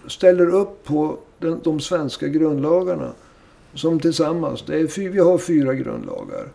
ställer 0.06 0.54
upp 0.54 0.84
på 0.84 1.18
den, 1.38 1.60
de 1.64 1.80
svenska 1.80 2.28
grundlagarna. 2.28 3.12
Som 3.74 4.00
tillsammans, 4.00 4.64
det 4.66 4.80
är, 4.80 5.08
vi 5.10 5.18
har 5.18 5.38
fyra 5.38 5.74
grundlagar. 5.74 6.48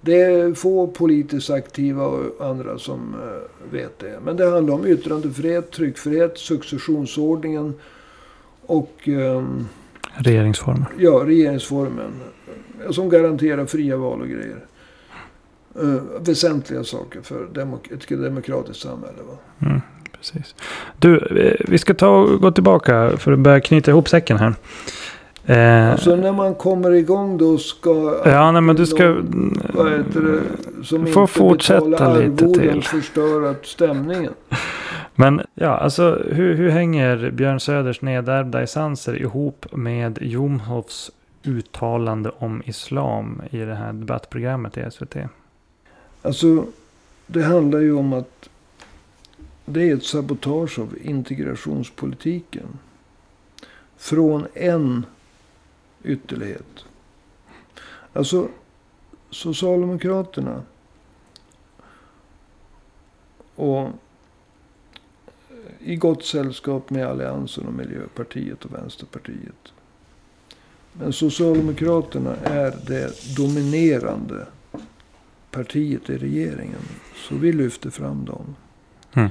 Det 0.00 0.22
är 0.22 0.54
få 0.54 0.86
politiskt 0.86 1.50
aktiva 1.50 2.06
och 2.06 2.46
andra 2.46 2.78
som 2.78 3.14
eh, 3.14 3.72
vet 3.72 3.98
det. 3.98 4.18
Men 4.24 4.36
det 4.36 4.50
handlar 4.50 4.74
om 4.74 4.86
yttrandefrihet, 4.86 5.70
tryckfrihet, 5.70 6.38
successionsordningen 6.38 7.74
och 8.66 9.08
ehm, 9.08 9.68
Regeringsformen. 10.16 10.84
ja, 10.98 11.22
regeringsformen. 11.26 12.12
eh, 12.84 12.90
Som 12.90 13.08
garanterar 13.08 13.66
fria 13.66 13.96
val 13.96 14.20
och 14.20 14.28
grejer. 14.28 14.64
Eh, 15.82 16.02
väsentliga 16.20 16.84
saker 16.84 17.20
för 17.22 17.46
demok- 17.54 17.94
ett 17.94 18.08
demokratiskt 18.22 18.82
samhälle. 18.82 19.18
Va? 19.28 19.66
Mm, 19.66 19.80
precis. 20.18 20.54
Du, 20.98 21.20
vi 21.68 21.78
ska 21.78 21.94
ta 21.94 22.08
och 22.08 22.40
gå 22.40 22.50
tillbaka 22.50 23.10
för 23.16 23.32
att 23.32 23.38
börja 23.38 23.60
knyta 23.60 23.90
ihop 23.90 24.08
säcken 24.08 24.38
här. 24.38 24.54
Eh, 25.46 25.96
Så 25.96 26.16
när 26.16 26.32
man 26.32 26.54
kommer 26.54 26.90
igång 26.90 27.38
då 27.38 27.58
ska... 27.58 28.20
ja, 28.24 28.52
nej, 28.52 28.62
men 28.62 28.76
du 28.76 28.86
ska... 28.86 29.04
någon, 29.04 29.60
vad 29.74 29.92
heter 29.92 30.20
det, 30.20 30.40
som 30.84 31.06
Får 31.06 31.22
inte 31.22 31.32
fortsätta 31.32 32.14
lite 32.18 32.48
till. 32.52 32.82
förstöra 32.82 33.54
stämningen. 33.62 34.32
Men 35.14 35.40
ja, 35.54 35.68
alltså 35.76 36.22
hur, 36.30 36.54
hur 36.54 36.68
hänger 36.70 37.30
Björn 37.30 37.60
Söders 37.60 38.02
nedärvda 38.02 38.62
essenser 38.62 39.22
ihop 39.22 39.66
med 39.72 40.18
Jomhofs 40.20 41.10
uttalande 41.44 42.30
om 42.38 42.62
islam 42.66 43.42
i 43.50 43.58
det 43.58 43.74
här 43.74 43.92
debattprogrammet 43.92 44.76
i 44.78 44.84
SVT? 44.90 45.16
Alltså, 46.24 46.66
det 47.26 47.42
handlar 47.42 47.80
ju 47.80 47.92
om 47.92 48.12
att 48.12 48.48
det 49.64 49.90
är 49.90 49.96
ett 49.96 50.04
sabotage 50.04 50.78
av 50.78 50.98
integrationspolitiken. 51.02 52.78
Från 53.96 54.46
en 54.54 55.06
ytterlighet. 56.04 56.84
Alltså, 58.12 58.48
Socialdemokraterna 59.30 60.62
och 63.54 63.82
eh, 63.82 63.90
i 65.78 65.96
gott 65.96 66.24
sällskap 66.24 66.90
med 66.90 67.06
Alliansen 67.06 67.66
och 67.66 67.74
Miljöpartiet 67.74 68.64
och 68.64 68.74
Vänsterpartiet. 68.74 69.72
Men 70.92 71.12
Socialdemokraterna 71.12 72.36
är 72.36 72.76
det 72.86 73.36
dominerande 73.36 74.46
partiet 75.54 76.10
i 76.10 76.18
regeringen. 76.18 76.82
Så 77.14 77.34
vi 77.34 77.52
lyfter 77.52 77.90
fram 77.90 78.24
dem. 78.24 78.56
Mm. 79.12 79.30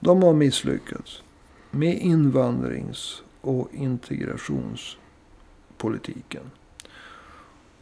De 0.00 0.22
har 0.22 0.32
misslyckats 0.32 1.22
med 1.70 1.98
invandrings 1.98 3.22
och 3.40 3.74
integrationspolitiken. 3.74 6.50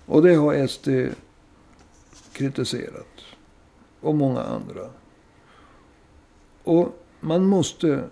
Och 0.06 0.22
det 0.22 0.34
har 0.34 0.66
SD 0.66 0.88
kritiserat. 2.32 3.20
Och 4.00 4.14
många 4.14 4.42
andra. 4.42 4.90
Och 6.62 7.02
man 7.20 7.44
måste... 7.44 8.08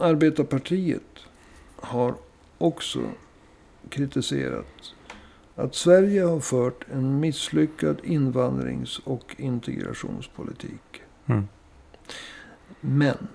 Arbetarpartiet 0.00 1.18
har 1.76 2.14
också 2.58 3.10
kritiserat 3.88 4.94
att 5.58 5.74
Sverige 5.74 6.22
har 6.22 6.40
fört 6.40 6.84
en 6.92 7.20
misslyckad 7.20 8.00
invandrings 8.04 8.98
och 8.98 9.34
integrationspolitik. 9.38 11.02
Mm. 11.26 11.48
Men 12.80 13.28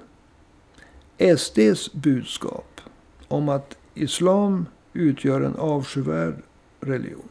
SDs 1.38 1.94
budskap 1.94 2.82
om 3.28 3.50
att 3.50 3.78
islam 3.94 4.66
utgör 4.94 5.42
en 5.42 5.56
avskyvärd 5.56 6.36
religion. 6.80 7.30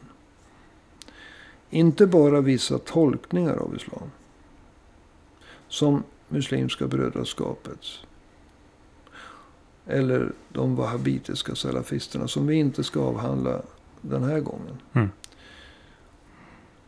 Inte 1.69 2.07
bara 2.07 2.41
vissa 2.41 2.77
tolkningar 2.77 3.55
av 3.55 3.75
islam. 3.75 4.11
Som 5.67 6.03
Muslimska 6.27 6.87
brödraskapets. 6.87 7.99
Eller 9.85 10.31
de 10.49 10.75
wahhabitiska 10.75 11.55
salafisterna 11.55 12.27
som 12.27 12.47
vi 12.47 12.55
inte 12.55 12.83
ska 12.83 12.99
avhandla 12.99 13.61
den 14.03 14.23
här 14.23 14.39
gången. 14.39 14.77
Mm. 14.93 15.09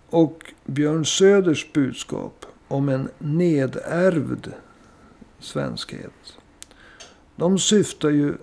Och 0.10 0.54
Björn 0.66 1.06
Söders 1.06 1.74
budskap 1.74 2.46
om 2.68 2.90
en 2.90 3.10
nedärvd 3.20 4.48
svenskhet. 5.40 6.38
De 7.36 7.60
syftar 7.60 8.10
ju 8.10 8.34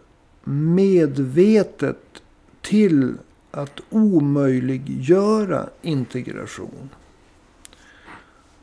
medvetet 0.44 2.22
till 2.60 3.14
att 3.50 3.80
omöjliggöra 3.90 5.68
integration. 5.82 6.90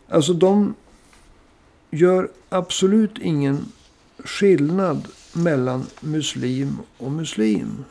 Alltså 0.10 0.34
de 0.34 0.76
gör 1.91 2.30
absolut 2.49 3.18
ingen 3.18 3.66
skillnad 4.18 5.07
mellan 5.34 5.86
muslim 6.01 6.78
och 6.97 7.12
muslim. 7.12 7.84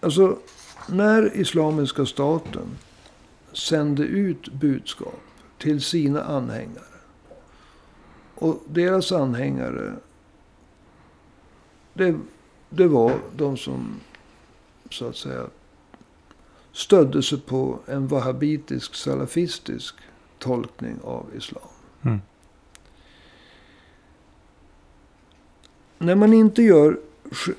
Alltså, 0.00 0.38
när 0.88 1.36
Islamiska 1.36 2.06
staten 2.06 2.78
sände 3.52 4.02
ut 4.02 4.52
budskap 4.52 5.20
till 5.58 5.80
sina 5.80 6.24
anhängare. 6.24 6.84
Och 8.34 8.62
deras 8.68 9.12
anhängare, 9.12 9.94
det, 11.94 12.18
det 12.70 12.86
var 12.86 13.20
de 13.36 13.56
som 13.56 14.00
så 14.90 15.08
att 15.08 15.16
säga 15.16 15.46
stödde 16.72 17.22
sig 17.22 17.40
på 17.40 17.78
en 17.86 18.06
wahhabitisk 18.06 18.94
salafistisk 18.94 19.94
tolkning 20.38 21.00
av 21.04 21.26
islam. 21.36 21.68
Mm. 22.02 22.20
När 25.98 26.14
man 26.14 26.32
inte 26.32 26.62
gör... 26.62 27.00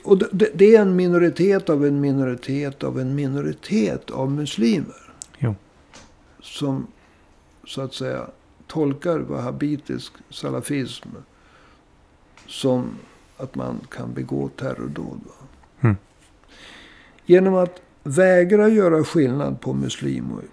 Och 0.03 0.17
det, 0.17 0.49
det 0.53 0.75
är 0.75 0.81
en 0.81 0.95
minoritet 0.95 1.69
av 1.69 1.85
en 1.85 2.01
minoritet 2.01 2.83
av 2.83 2.99
en 2.99 3.15
minoritet 3.15 4.11
av 4.11 4.31
muslimer. 4.31 5.13
Jo. 5.39 5.55
Som 6.41 6.87
så 7.63 7.81
att 7.81 7.93
säga 7.93 8.27
tolkar 8.67 9.19
wahhabitisk 9.19 10.13
salafism 10.29 11.09
som 12.47 12.97
att 13.37 13.55
man 13.55 13.79
kan 13.89 14.13
begå 14.13 14.49
terrordåd. 14.49 15.21
Mm. 15.81 15.95
Genom 17.25 17.55
att 17.55 17.81
vägra 18.03 18.69
göra 18.69 19.03
skillnad 19.03 19.61
på 19.61 19.73
muslim 19.73 20.31
och 20.31 20.43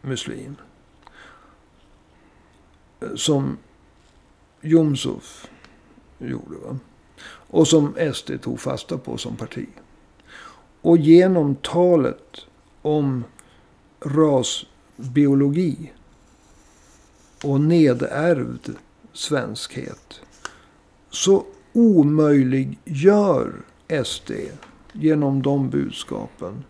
muslim. 0.00 0.56
Som 3.14 3.56
Jomshof 4.60 5.48
gjorde. 6.18 6.56
Va? 6.64 6.78
Och 7.52 7.68
som 7.68 7.94
SD 8.14 8.30
tog 8.42 8.60
fasta 8.60 8.98
på 8.98 9.16
som 9.16 9.36
parti. 9.36 9.66
Och 10.80 10.98
genom 10.98 11.54
talet 11.54 12.46
om 12.82 13.24
rasbiologi 14.00 15.92
och 17.44 17.60
nedärvd 17.60 18.70
svenskhet. 19.12 20.20
Så 21.10 21.44
omöjliggör 21.72 23.52
SD 24.04 24.30
genom 24.92 25.42
de 25.42 25.70
budskapen 25.70 26.64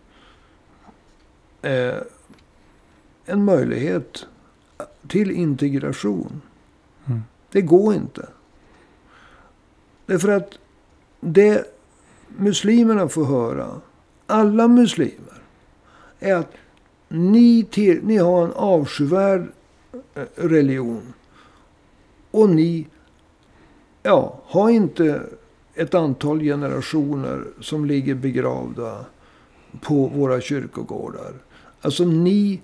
eh, 1.61 1.97
en 3.25 3.45
möjlighet 3.45 4.25
till 5.07 5.31
integration. 5.31 6.41
Mm. 7.05 7.21
Det 7.51 7.61
går 7.61 7.93
inte. 7.93 8.29
Därför 10.05 10.29
att 10.29 10.59
det 11.23 11.65
muslimerna 12.37 13.09
får 13.09 13.25
höra, 13.25 13.81
alla 14.27 14.67
muslimer, 14.67 15.43
är 16.19 16.35
att 16.35 16.51
ni, 17.07 17.63
till, 17.71 17.99
ni 18.03 18.17
har 18.17 18.43
en 18.43 18.51
avskyvärd 18.51 19.47
eh, 20.13 20.23
religion. 20.35 21.13
Och 22.31 22.49
ni 22.49 22.87
ja, 24.03 24.41
har 24.45 24.69
inte 24.69 25.21
ett 25.75 25.93
antal 25.93 26.39
generationer 26.39 27.43
som 27.61 27.85
ligger 27.85 28.15
begravda 28.15 29.05
på 29.81 30.07
våra 30.07 30.41
kyrkogårdar. 30.41 31.33
Alltså 31.81 32.05
ni 32.05 32.61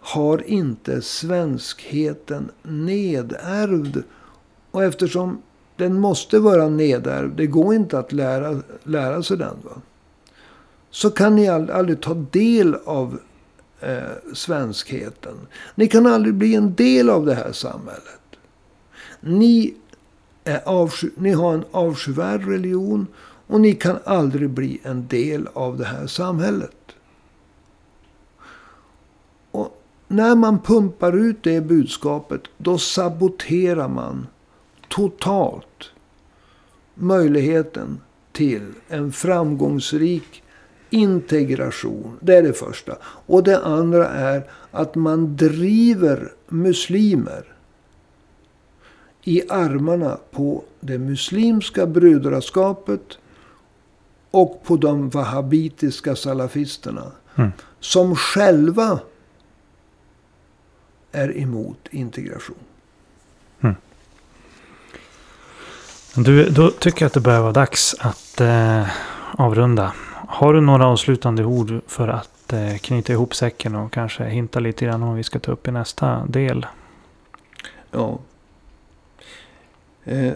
har 0.00 0.48
inte 0.50 1.02
svenskheten 1.02 2.50
nedärvd. 2.62 4.02
Och 4.70 4.84
eftersom 4.84 5.42
den 5.82 6.00
måste 6.00 6.38
vara 6.38 6.68
nedärvd, 6.68 7.36
det 7.36 7.46
går 7.46 7.74
inte 7.74 7.98
att 7.98 8.12
lära, 8.12 8.62
lära 8.82 9.22
sig 9.22 9.36
den. 9.36 9.56
Va? 9.64 9.80
Så 10.90 11.10
kan 11.10 11.36
ni 11.36 11.48
aldrig 11.48 12.00
ta 12.00 12.14
del 12.14 12.76
av 12.84 13.18
eh, 13.80 14.34
svenskheten. 14.34 15.34
Ni 15.74 15.88
kan 15.88 16.06
aldrig 16.06 16.34
bli 16.34 16.54
en 16.54 16.74
del 16.74 17.10
av 17.10 17.26
det 17.26 17.34
här 17.34 17.52
samhället. 17.52 18.20
Ni, 19.20 19.74
är 20.44 20.60
avsky, 20.64 21.10
ni 21.16 21.30
har 21.30 21.54
en 21.54 21.64
avskyvärd 21.70 22.48
religion 22.48 23.06
och 23.46 23.60
ni 23.60 23.74
kan 23.74 23.98
aldrig 24.04 24.50
bli 24.50 24.80
en 24.82 25.06
del 25.06 25.48
av 25.52 25.78
det 25.78 25.84
här 25.84 26.06
samhället. 26.06 26.76
Och 29.50 29.82
när 30.08 30.34
man 30.34 30.58
pumpar 30.58 31.12
ut 31.16 31.42
det 31.42 31.60
budskapet, 31.60 32.42
då 32.58 32.78
saboterar 32.78 33.88
man 33.88 34.26
totalt 34.94 35.90
möjligheten 36.94 38.00
till 38.32 38.72
en 38.88 39.12
framgångsrik 39.12 40.42
integration. 40.90 42.18
Det 42.20 42.36
är 42.36 42.42
det 42.42 42.52
första. 42.52 42.96
Och 43.04 43.42
det 43.42 43.64
andra 43.64 44.08
är 44.08 44.50
att 44.70 44.94
man 44.94 45.36
driver 45.36 46.32
muslimer 46.48 47.44
i 49.22 49.42
armarna 49.48 50.18
på 50.30 50.64
det 50.80 50.98
muslimska 50.98 51.86
brödraskapet 51.86 53.18
och 54.30 54.62
på 54.64 54.76
de 54.76 55.10
wahhabitiska 55.10 56.16
salafisterna. 56.16 57.12
Mm. 57.34 57.50
Som 57.80 58.16
själva 58.16 59.00
är 61.12 61.38
emot 61.38 61.88
integration. 61.90 62.56
Du, 66.14 66.50
då 66.50 66.70
tycker 66.70 67.02
jag 67.02 67.06
att 67.06 67.12
det 67.12 67.20
börjar 67.20 67.40
vara 67.40 67.52
dags 67.52 67.94
att 67.98 68.40
eh, 68.40 68.88
avrunda. 69.38 69.92
Har 70.28 70.54
du 70.54 70.60
några 70.60 70.86
avslutande 70.86 71.44
ord 71.44 71.80
för 71.86 72.08
att 72.08 72.52
eh, 72.52 72.76
knyta 72.76 73.12
ihop 73.12 73.34
säcken 73.34 73.74
och 73.74 73.92
kanske 73.92 74.24
hinta 74.24 74.60
lite 74.60 74.84
grann 74.84 75.02
om 75.02 75.08
vad 75.08 75.16
vi 75.16 75.22
ska 75.22 75.38
ta 75.38 75.52
upp 75.52 75.68
i 75.68 75.70
nästa 75.70 76.26
del? 76.26 76.66
Ja. 77.90 78.18
Eh, 80.04 80.32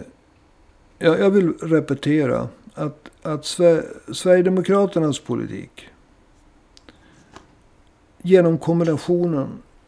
jag, 0.97 1.19
jag 1.19 1.29
vill 1.29 1.53
repetera 1.61 2.47
att, 2.73 3.09
att 3.21 3.45
Sver 3.45 3.85
Sverigedemokraternas 4.13 5.19
politik 5.19 5.89
genom 8.21 8.57
kombinationen, 8.57 9.47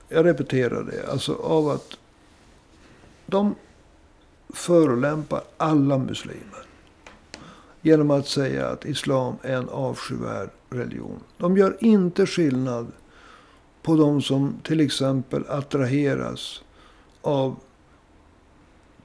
jag 0.10 0.26
repeterar 0.26 0.84
det, 0.84 1.12
alltså 1.12 1.34
av 1.34 1.70
att 1.70 1.98
de 3.26 3.56
förolämpar 4.54 5.42
alla 5.58 5.98
muslimer. 5.98 6.66
Genom 7.82 8.12
att 8.12 8.28
säga 8.28 8.68
att 8.68 8.86
islam 8.86 9.36
är 9.42 9.56
en 9.58 9.70
avskyvärd 9.70 10.50
religion. 10.70 11.20
De 11.38 11.58
gör 11.58 11.78
inte 11.80 12.26
skillnad 12.26 12.92
på 13.82 13.96
de 13.96 14.22
som 14.22 14.60
till 14.64 14.80
exempel 14.80 15.44
attraheras 15.48 16.64
av 17.22 17.56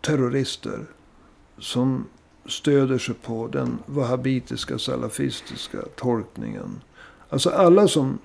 terrorister. 0.00 0.86
Som 1.58 2.06
stöder 2.46 2.98
sig 2.98 3.14
på 3.14 3.48
den 3.48 3.78
wahhabitiska 3.86 4.78
salafistiska 4.78 5.78
tolkningen. 5.96 6.80
Alltså 7.28 7.50
alla 7.50 7.88
som 7.88 8.18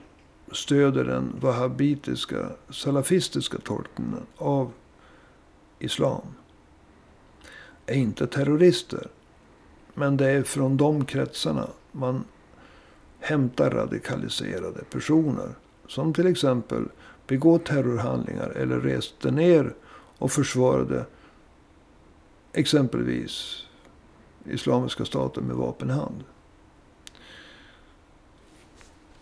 stöder 0.52 1.04
den 1.04 1.36
wahhabitiska 1.42 2.50
salafistiska 2.70 3.58
tolkningen 3.58 4.26
av 4.38 4.72
islam 5.80 6.22
är 7.90 7.96
inte 7.96 8.28
terrorister. 8.28 9.08
Men 9.94 10.18
det 10.18 10.30
är 10.30 10.44
från 10.44 10.78
de 10.78 11.06
kretsarna 11.06 11.68
man 11.92 12.24
hämtar 13.20 13.70
radikaliserade 13.70 14.84
personer. 14.92 15.50
Som 15.88 16.14
till 16.14 16.28
exempel 16.28 16.86
begår 17.28 17.60
terrorhandlingar 17.60 18.50
eller 18.50 18.80
reste 18.80 19.32
ner 19.32 19.74
och 20.18 20.32
försvarade 20.32 21.06
exempelvis 22.54 23.64
Islamiska 24.46 25.06
staten 25.06 25.44
med 25.44 25.56
vapen 25.56 25.90
i 25.90 25.94
hand. 25.94 26.24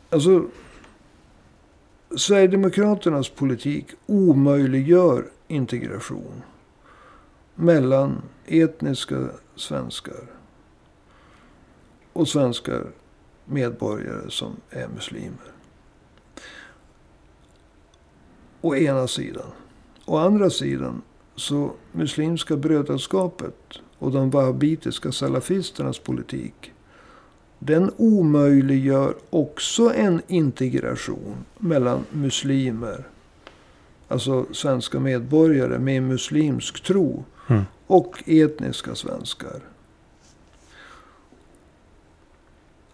Alltså, 0.10 0.46
Sverigedemokraternas 2.18 3.30
politik 3.30 3.86
omöjliggör 4.06 5.26
integration 5.48 6.42
mellan 7.60 8.22
etniska 8.46 9.30
svenskar 9.56 10.24
och 12.14 12.28
svenska 12.28 12.82
medborgare 13.46 14.32
som 14.32 14.56
är 14.70 14.88
muslimer. 14.88 15.52
Å 18.62 18.76
ena 18.76 19.08
sidan. 19.08 19.52
Å 20.06 20.18
andra 20.18 20.50
sidan 20.50 21.02
så 21.36 21.72
Muslimska 21.92 22.58
brödraskapet 22.58 23.80
och 24.00 24.12
de 24.12 24.30
wahhabitiska 24.30 25.12
salafisternas 25.12 26.00
politik. 26.00 26.74
Den 27.60 27.92
omöjliggör 27.98 29.16
också 29.30 29.94
en 29.94 30.22
integration 30.28 31.46
mellan 31.58 32.06
muslimer. 32.12 33.08
Alltså 34.08 34.46
svenska 34.54 35.00
medborgare 35.00 35.80
med 35.80 36.04
muslimsk 36.04 36.84
tro. 36.84 37.26
Mm. 37.48 37.64
Och 37.88 38.24
etniska 38.26 38.96
svenskar. 38.96 39.62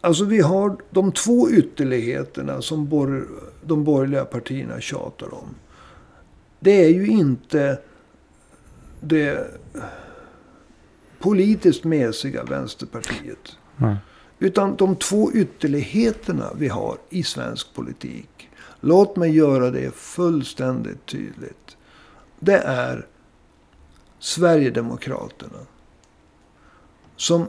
Alltså 0.01 0.26
vi 0.26 0.41
har 0.41 0.78
de 0.89 1.12
två 1.12 1.49
ytterligheterna 1.49 2.62
som 2.62 2.88
bor, 2.88 3.28
de 3.62 3.84
borgerliga 3.84 4.26
partierna 4.26 4.82
tjatar 4.82 5.34
om. 5.34 5.56
Det 6.60 6.86
är 6.86 6.89
ju 6.89 7.08
inte 7.08 7.80
det 8.99 9.47
politiskt 11.20 11.84
mesiga 11.84 12.43
Vänsterpartiet. 12.43 13.58
Mm. 13.78 13.95
Utan 14.39 14.76
de 14.76 14.95
två 14.95 15.32
ytterligheterna 15.32 16.51
vi 16.58 16.68
har 16.68 16.97
i 17.10 17.24
svensk 17.24 17.74
politik. 17.74 18.49
Låt 18.80 19.16
mig 19.16 19.36
göra 19.36 19.72
det 19.72 19.95
fullständigt 19.95 21.06
tydligt. 21.06 21.78
Det 22.39 22.58
är 22.58 23.08
Sverigedemokraterna. 24.24 25.59
Som 27.15 27.47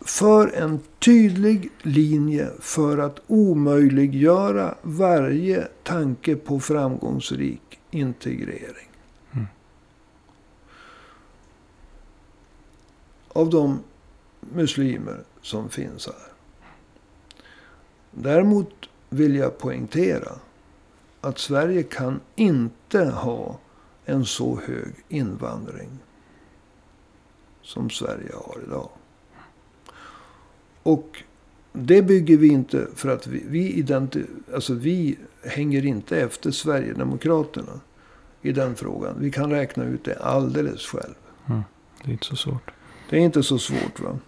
för 0.00 0.48
en 0.48 0.80
tydlig 0.98 1.70
linje 1.82 2.50
för 2.60 2.98
att 2.98 3.20
omöjliggöra 3.26 4.74
varje 4.82 5.68
tanke 5.82 6.36
på 6.36 6.60
framgångsrik 6.60 7.80
integrering. 7.90 8.88
Mm. 9.32 9.46
av 13.28 13.50
de 13.50 13.82
muslimer 14.40 15.24
som 15.42 15.68
finns 15.68 16.06
här. 16.06 16.32
Däremot 18.10 18.88
vill 19.08 19.34
jag 19.34 19.58
poängtera 19.58 20.32
att 21.20 21.38
Sverige 21.38 21.82
kan 21.82 22.20
inte 22.36 23.04
ha 23.04 23.58
en 24.04 24.24
så 24.24 24.60
hög 24.66 24.94
invandring 25.08 25.90
som 27.62 27.90
Sverige 27.90 28.32
har 28.34 28.58
idag. 28.66 28.88
Och 30.82 31.22
det 31.72 32.02
bygger 32.02 32.36
vi 32.36 32.48
inte 32.48 32.86
för 32.94 33.08
att 33.08 33.26
vi, 33.26 33.42
vi, 33.46 33.86
alltså 34.54 34.74
vi 34.74 35.18
hänger 35.42 35.84
inte 35.86 36.20
efter 36.20 36.50
Sverigedemokraterna 36.50 37.80
i 38.42 38.52
den 38.52 38.74
frågan. 38.74 39.16
Vi 39.18 39.30
kan 39.30 39.50
räkna 39.50 39.84
ut 39.84 40.04
det 40.04 40.18
alldeles 40.18 40.86
själv. 40.86 41.14
Det 42.04 42.10
är 42.10 42.12
inte 42.12 42.26
så 42.26 42.36
svårt. 42.36 42.70
Det 43.10 43.16
är 43.16 43.20
inte 43.20 43.42
så 43.42 43.58
svårt 43.58 44.00
va. 44.00 44.18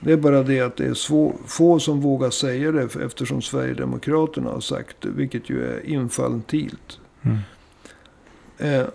Det 0.00 0.12
är 0.12 0.16
bara 0.16 0.42
det 0.42 0.60
att 0.60 0.76
det 0.76 0.86
är 0.86 0.94
svår, 0.94 1.34
få 1.46 1.78
som 1.78 2.00
vågar 2.00 2.30
säga 2.30 2.72
det 2.72 2.96
eftersom 3.04 3.42
Sverigedemokraterna 3.42 4.50
har 4.50 4.60
sagt 4.60 4.96
det. 5.00 5.08
Vilket 5.08 5.50
ju 5.50 5.64
är 5.64 5.86
infantilt. 5.86 7.00
Mm. 7.22 7.38
Eh, 8.58 8.86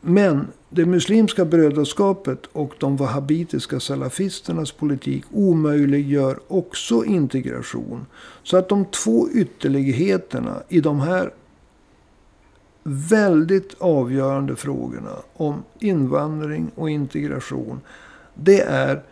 men 0.00 0.46
det 0.70 0.86
muslimska 0.86 1.44
brödraskapet 1.44 2.46
och 2.46 2.74
de 2.78 2.96
wahhabitiska 2.96 3.80
salafisternas 3.80 4.72
politik 4.72 5.24
omöjliggör 5.32 6.38
också 6.48 7.04
integration. 7.04 8.06
Så 8.42 8.56
att 8.56 8.68
de 8.68 8.84
två 8.84 9.28
ytterligheterna 9.30 10.62
i 10.68 10.80
de 10.80 11.00
här 11.00 11.32
väldigt 12.82 13.74
avgörande 13.78 14.56
frågorna 14.56 15.16
om 15.32 15.64
invandring 15.78 16.70
och 16.74 16.90
integration. 16.90 17.80
Det 18.34 18.60
är 18.60 19.02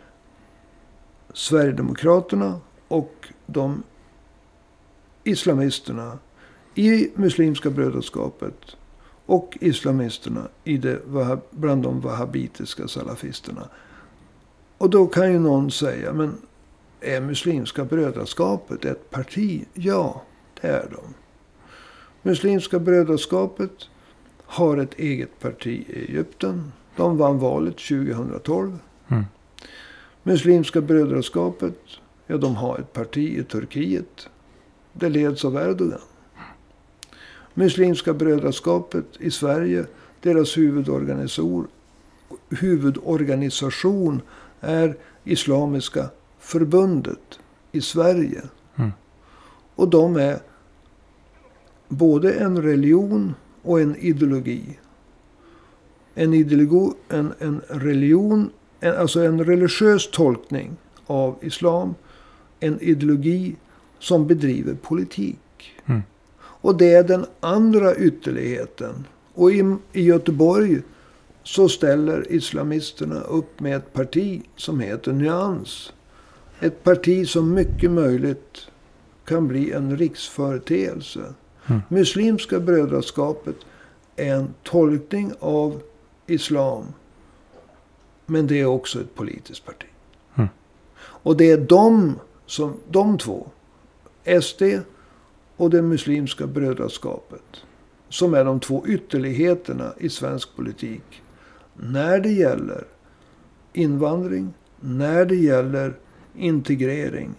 Sverigedemokraterna 1.33 2.59
och 2.87 3.27
de 3.45 3.83
islamisterna 5.23 6.17
i 6.75 7.11
Muslimska 7.15 7.69
brödraskapet 7.69 8.77
och 9.27 9.57
islamisterna 9.61 10.47
i 10.63 10.77
det, 10.77 10.99
bland 11.51 11.83
de 11.83 12.01
wahhabitiska 12.01 12.87
salafisterna. 12.87 13.69
Och 14.77 14.89
då 14.89 15.07
kan 15.07 15.31
ju 15.31 15.39
någon 15.39 15.71
säga, 15.71 16.13
men 16.13 16.37
är 17.01 17.21
Muslimska 17.21 17.85
brödraskapet 17.85 18.85
ett 18.85 19.09
parti? 19.09 19.65
Ja, 19.73 20.21
det 20.61 20.67
är 20.67 20.89
de. 20.91 21.13
Muslimska 22.21 22.79
brödraskapet 22.79 23.71
har 24.45 24.77
ett 24.77 24.99
eget 24.99 25.39
parti 25.39 25.85
i 25.87 25.99
Egypten. 25.99 26.71
De 26.95 27.17
vann 27.17 27.39
valet 27.39 27.77
2012. 27.77 28.79
Mm. 29.07 29.25
Muslimska 30.23 30.81
brödraskapet, 30.81 31.79
ja 32.27 32.37
de 32.37 32.55
har 32.55 32.77
ett 32.77 32.93
parti 32.93 33.39
i 33.39 33.43
Turkiet. 33.43 34.29
Det 34.93 35.09
leds 35.09 35.45
av 35.45 35.55
Erdogan. 35.55 35.99
Muslimska 37.57 38.13
brödraskapet 38.13 39.05
i 39.19 39.31
Sverige, 39.31 39.85
deras 40.21 40.57
huvudorganisation, 40.57 41.67
är 44.61 44.97
Islamiska 45.23 46.09
förbundet 46.39 47.39
i 47.71 47.81
Sverige. 47.81 48.41
Mm. 48.75 48.91
Och 49.75 49.89
de 49.89 50.15
är 50.15 50.39
både 51.87 52.33
en 52.33 52.61
religion 52.61 53.33
och 53.61 53.81
en 53.81 53.95
ideologi. 53.95 54.79
En, 56.13 56.33
ideologi, 56.33 56.93
en, 57.09 57.33
en 57.39 57.61
religion, 57.67 58.49
en, 58.79 58.97
alltså 58.97 59.23
en 59.23 59.45
religiös 59.45 60.11
tolkning 60.11 60.77
av 61.05 61.35
islam. 61.41 61.95
En 62.59 62.81
ideologi 62.81 63.55
som 63.99 64.27
bedriver 64.27 64.73
politik. 64.73 65.73
Mm. 65.85 66.01
Och 66.61 66.77
det 66.77 66.93
är 66.93 67.03
den 67.03 67.25
andra 67.39 67.95
ytterligheten. 67.95 69.05
Och 69.33 69.51
i, 69.51 69.75
i 69.93 70.03
Göteborg 70.03 70.81
så 71.43 71.69
ställer 71.69 72.31
islamisterna 72.31 73.21
upp 73.21 73.59
med 73.59 73.77
ett 73.77 73.93
parti 73.93 74.41
som 74.55 74.79
heter 74.79 75.13
Nyans. 75.13 75.93
Ett 76.59 76.83
parti 76.83 77.27
som 77.27 77.53
mycket 77.53 77.91
möjligt 77.91 78.67
kan 79.25 79.47
bli 79.47 79.71
en 79.71 79.97
riksföreteelse. 79.97 81.33
Mm. 81.65 81.81
Muslimska 81.89 82.59
brödraskapet 82.59 83.55
är 84.15 84.35
en 84.35 84.53
tolkning 84.63 85.33
av 85.39 85.81
islam. 86.27 86.85
Men 88.25 88.47
det 88.47 88.61
är 88.61 88.65
också 88.65 89.01
ett 89.01 89.15
politiskt 89.15 89.65
parti. 89.65 89.87
Mm. 90.35 90.49
Och 90.99 91.37
det 91.37 91.51
är 91.51 91.57
de, 91.57 92.19
som, 92.45 92.73
de 92.89 93.17
två, 93.17 93.47
SD 94.41 94.63
och 95.57 95.69
det 95.69 95.81
muslimska 95.81 96.47
brödraskapet, 96.47 97.63
som 98.09 98.33
är 98.33 98.45
de 98.45 98.59
två 98.59 98.85
ytterligheterna 98.87 99.93
i 99.97 100.09
svensk 100.09 100.55
politik. 100.55 101.21
När 101.73 102.19
det 102.19 102.31
gäller 102.31 102.83
invandring, 103.73 104.53
när 104.79 105.25
det 105.25 105.35
gäller 105.35 105.93
integrering. 106.35 107.33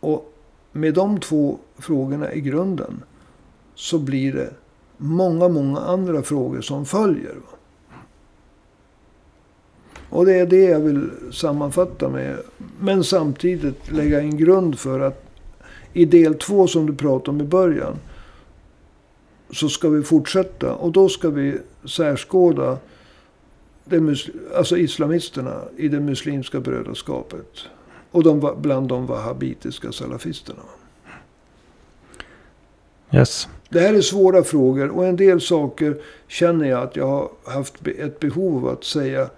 Och 0.00 0.34
med 0.72 0.94
de 0.94 1.20
två 1.20 1.58
frågorna 1.78 2.32
i 2.32 2.40
grunden 2.40 3.02
så 3.74 3.98
blir 3.98 4.32
det 4.32 4.50
många, 4.96 5.48
många 5.48 5.80
andra 5.80 6.22
frågor 6.22 6.60
som 6.60 6.86
följer. 6.86 7.34
Och 10.08 10.26
det 10.26 10.34
är 10.38 10.46
det 10.46 10.64
jag 10.64 10.80
vill 10.80 11.10
sammanfatta 11.32 12.08
med. 12.08 12.36
Men 12.80 13.04
samtidigt 13.04 13.92
lägga 13.92 14.20
en 14.20 14.36
grund 14.36 14.78
för 14.78 15.00
att 15.00 15.29
i 15.92 16.04
del 16.04 16.34
två 16.34 16.66
som 16.66 16.86
du 16.86 16.94
pratade 16.94 17.30
om 17.30 17.40
i 17.40 17.44
början. 17.44 17.96
Så 19.50 19.68
ska 19.68 19.88
vi 19.88 20.02
fortsätta. 20.02 20.74
Och 20.74 20.92
då 20.92 21.08
ska 21.08 21.30
vi 21.30 21.58
särskåda 21.84 22.78
det 23.84 24.16
alltså 24.56 24.76
islamisterna 24.76 25.62
i 25.76 25.88
det 25.88 26.00
muslimska 26.00 26.60
brödraskapet. 26.60 27.58
Och 28.10 28.22
de, 28.22 28.54
bland 28.60 28.88
de 28.88 29.06
wahhabitiska 29.06 29.92
salafisterna. 29.92 30.62
Yes. 33.12 33.48
Det 33.68 33.80
här 33.80 33.94
är 33.94 34.00
svåra 34.00 34.44
frågor 34.44 34.88
och 34.88 35.06
en 35.06 35.16
del 35.16 35.40
saker 35.40 35.96
känner 36.28 36.68
jag 36.68 36.82
att 36.82 36.96
jag 36.96 37.06
har 37.06 37.30
haft 37.44 37.86
ett 37.86 38.20
behov 38.20 38.66
av 38.66 38.72
att 38.72 38.84
säga 38.84 39.30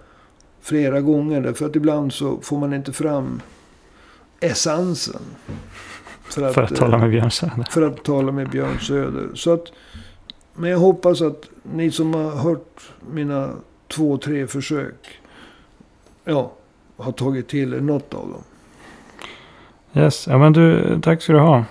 flera 0.61 1.01
gånger. 1.01 1.41
Därför 1.41 1.65
att 1.65 1.75
ibland 1.75 2.13
så 2.13 2.41
får 2.41 2.57
man 2.57 2.73
inte 2.73 2.93
fram 2.93 3.41
essensen. 4.39 5.21
För 6.33 6.53
För 6.53 6.63
att 6.63 6.71
eh, 6.71 6.77
tala 6.77 6.97
med 6.97 7.09
Björn 7.09 7.31
Söder. 7.31 7.65
för 7.69 7.81
att 7.81 8.03
tala 8.03 8.31
med 8.31 8.49
Björn 8.49 8.79
Söder. 8.79 9.29
Så 9.33 9.53
att, 9.53 9.71
men 10.53 10.69
jag 10.69 10.77
hoppas 10.77 11.21
att 11.21 11.49
ni 11.63 11.91
som 11.91 12.13
har 12.13 12.31
hört 12.31 12.81
mina 13.11 13.49
två, 13.87 14.17
tre 14.17 14.47
försök. 14.47 15.19
Ja, 16.23 16.51
har 16.97 17.11
tagit 17.11 17.47
till 17.47 17.73
er 17.73 17.81
något 17.81 18.13
av 18.13 18.29
dem. 18.29 18.43
Yes. 20.03 20.27
Ja 20.27 20.37
men 20.37 20.53
du, 20.53 20.99
tack 21.01 21.21
ska 21.21 21.33
du 21.33 21.39
ha. 21.39 21.65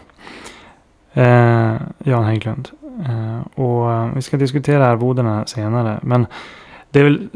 Eh, 1.13 1.77
Jan 1.99 2.25
Hägglund. 2.25 2.69
Eh, 3.07 3.61
och 3.61 3.93
eh, 3.93 4.15
vi 4.15 4.23
ska 4.23 4.37
diskutera 4.37 4.87
arvodena 4.87 5.47
senare. 5.47 5.99
Men 6.03 6.27
det 6.91 7.01
är 7.01 7.05
väl 7.05 7.29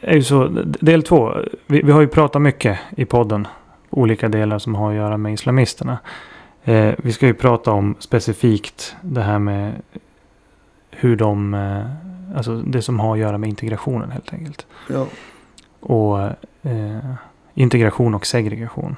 är 0.00 0.14
ju 0.14 0.22
så. 0.22 0.48
Del 0.80 1.02
två. 1.02 1.34
Vi, 1.66 1.82
vi 1.82 1.92
har 1.92 2.00
ju 2.00 2.08
pratat 2.08 2.42
mycket 2.42 2.78
i 2.96 3.04
podden. 3.04 3.46
Olika 3.90 4.28
delar 4.28 4.58
som 4.58 4.74
har 4.74 4.90
att 4.90 4.96
göra 4.96 5.16
med 5.16 5.32
islamisterna. 5.32 5.98
Eh, 6.64 6.94
vi 6.98 7.12
ska 7.12 7.26
ju 7.26 7.34
prata 7.34 7.70
om 7.70 7.96
specifikt 7.98 8.96
det 9.02 9.20
här 9.22 9.38
med 9.38 9.72
hur 10.90 11.16
de... 11.16 11.54
Eh, 11.54 12.36
alltså 12.36 12.56
det 12.62 12.82
som 12.82 12.98
har 13.00 13.12
att 13.12 13.18
göra 13.20 13.38
med 13.38 13.48
integrationen 13.48 14.10
helt 14.10 14.32
enkelt. 14.32 14.66
Ja, 14.88 15.06
Och 15.80 16.20
eh, 16.70 17.14
integration 17.54 18.14
och 18.14 18.26
segregation. 18.26 18.96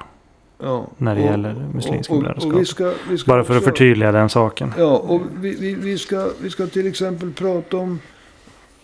ja. 0.59 0.87
När 0.97 1.15
det 1.15 1.21
Och- 1.21 1.27
gäller 1.27 1.65
muslimska 1.73 2.15
brödraskap. 2.15 2.95
Bara 3.27 3.43
för 3.43 3.57
att 3.57 3.63
förtydliga 3.63 4.11
den 4.11 4.29
saken. 4.29 4.73
Ja, 4.77 4.97
och 4.97 5.21
vi, 5.39 5.55
vi, 5.55 5.75
vi, 5.75 5.97
ska, 5.97 6.29
vi 6.41 6.49
ska 6.49 6.67
till 6.67 6.87
exempel 6.87 7.31
prata 7.33 7.77
om 7.77 7.99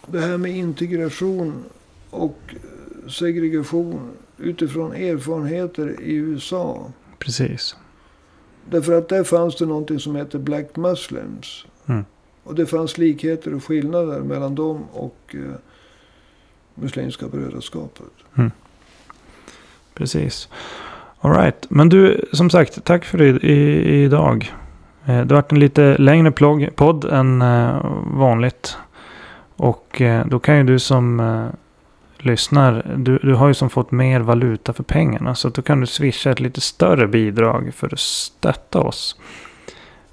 det 0.07 0.19
här 0.19 0.38
med 0.38 0.51
integration 0.51 1.63
och 2.09 2.39
eh, 2.49 3.09
segregation 3.09 3.99
utifrån 4.38 4.93
erfarenheter 4.93 6.01
i 6.01 6.15
USA. 6.15 6.91
Precis. 7.19 7.75
Därför 8.70 8.93
att 8.93 9.09
där 9.09 9.24
fanns 9.24 9.55
det 9.55 9.65
någonting 9.65 9.99
som 9.99 10.15
heter 10.15 10.39
Black 10.39 10.76
Muslims. 10.76 11.65
Mm. 11.86 12.05
Och 12.43 12.55
det 12.55 12.65
fanns 12.65 12.97
likheter 12.97 13.53
och 13.53 13.63
skillnader 13.63 14.20
mellan 14.20 14.55
dem 14.55 14.84
och 14.93 15.18
eh, 15.34 15.39
Muslimska 16.76 17.28
brödraskapet. 17.28 18.11
Precis. 19.93 20.49
All 21.22 21.32
right. 21.34 21.65
Men 21.70 21.89
du, 21.89 22.26
som 22.34 22.49
sagt, 22.49 22.84
tack 22.84 23.05
för 23.05 23.22
i, 23.22 23.28
i, 23.28 24.03
idag. 24.03 24.53
Eh, 25.05 25.26
Det 25.26 25.36
har 25.36 25.41
varit 25.41 25.51
en 25.51 25.59
lite 25.59 25.97
längre 25.97 26.32
plogg, 26.32 26.70
podd 26.76 27.05
än 27.05 27.41
eh, 27.41 27.86
vanligt. 28.05 28.78
Och 29.55 30.01
eh, 30.01 30.28
då 30.28 30.39
kan 30.39 30.57
ju 30.57 30.63
du 30.63 30.80
som 30.80 31.20
lyssnar. 32.26 32.95
Du, 32.97 33.18
du 33.18 33.34
har 33.34 33.47
ju 33.47 33.53
som 33.53 33.70
fått 33.70 33.91
mer 33.91 34.20
valuta 34.20 34.74
för 34.74 34.84
pengarna. 34.84 35.36
Så 35.36 35.49
då 35.49 35.61
kan 35.61 35.80
du 35.80 35.88
swisha 35.88 36.32
ett 36.32 36.39
lite 36.39 36.61
större 36.61 37.07
bidrag 37.07 37.72
för 37.76 37.93
att 37.93 37.99
stötta 37.99 38.80
oss. 38.80 39.20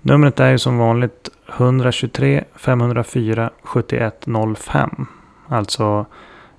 Numret 0.02 0.40
är 0.40 0.50
ju 0.50 0.58
som 0.58 0.78
vanligt 0.78 1.30
123 1.56 2.44
504 2.56 3.50
7105. 3.62 5.06
Alltså 5.48 6.06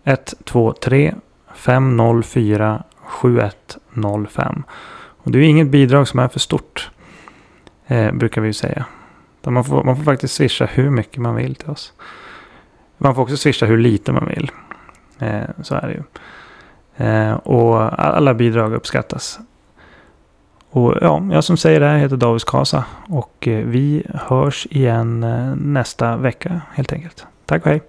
123 0.04 1.16
504 1.54 2.84
7105. 3.06 4.64
Och 4.98 5.32
det 5.32 5.38
är 5.38 5.42
ju 5.42 5.48
inget 5.48 5.68
bidrag 5.68 6.08
som 6.08 6.20
är 6.20 6.28
för 6.28 6.40
stort. 6.40 6.92
Eh, 7.88 8.12
brukar 8.12 8.42
vi 8.42 8.48
ju 8.48 8.54
säga. 8.54 8.86
Man 9.44 9.64
får, 9.64 9.84
man 9.84 9.96
får 9.98 10.04
faktiskt 10.04 10.34
swisha 10.34 10.66
hur 10.66 10.90
mycket 10.90 11.18
man 11.18 11.36
vill 11.36 11.56
till 11.56 11.70
oss. 11.70 11.94
Man 12.98 13.16
får 13.16 13.22
också 13.22 13.38
swisha 13.38 13.66
hur 13.66 13.78
lite 13.78 14.12
man 14.12 14.28
vill. 14.28 14.52
Eh, 15.20 15.44
så 15.62 15.76
är 15.76 15.88
det 15.88 15.94
ju. 15.94 16.04
Eh, 17.06 17.34
och 17.34 18.00
alla 18.06 18.34
bidrag 18.34 18.74
uppskattas. 18.74 19.40
Och 20.70 20.94
ja, 21.02 21.24
jag 21.32 21.44
som 21.44 21.58
säger 21.58 21.80
det 21.80 21.86
här 21.86 21.98
heter 21.98 22.18
Davis 22.18 22.44
Kasa. 22.44 22.86
Och 23.10 23.48
eh, 23.48 23.66
vi 23.66 24.04
hörs 24.14 24.68
igen 24.70 25.20
nästa 25.58 26.18
vecka 26.18 26.62
helt 26.74 26.94
enkelt. 26.94 27.26
Tack 27.46 27.66
och 27.66 27.72
hej. 27.72 27.82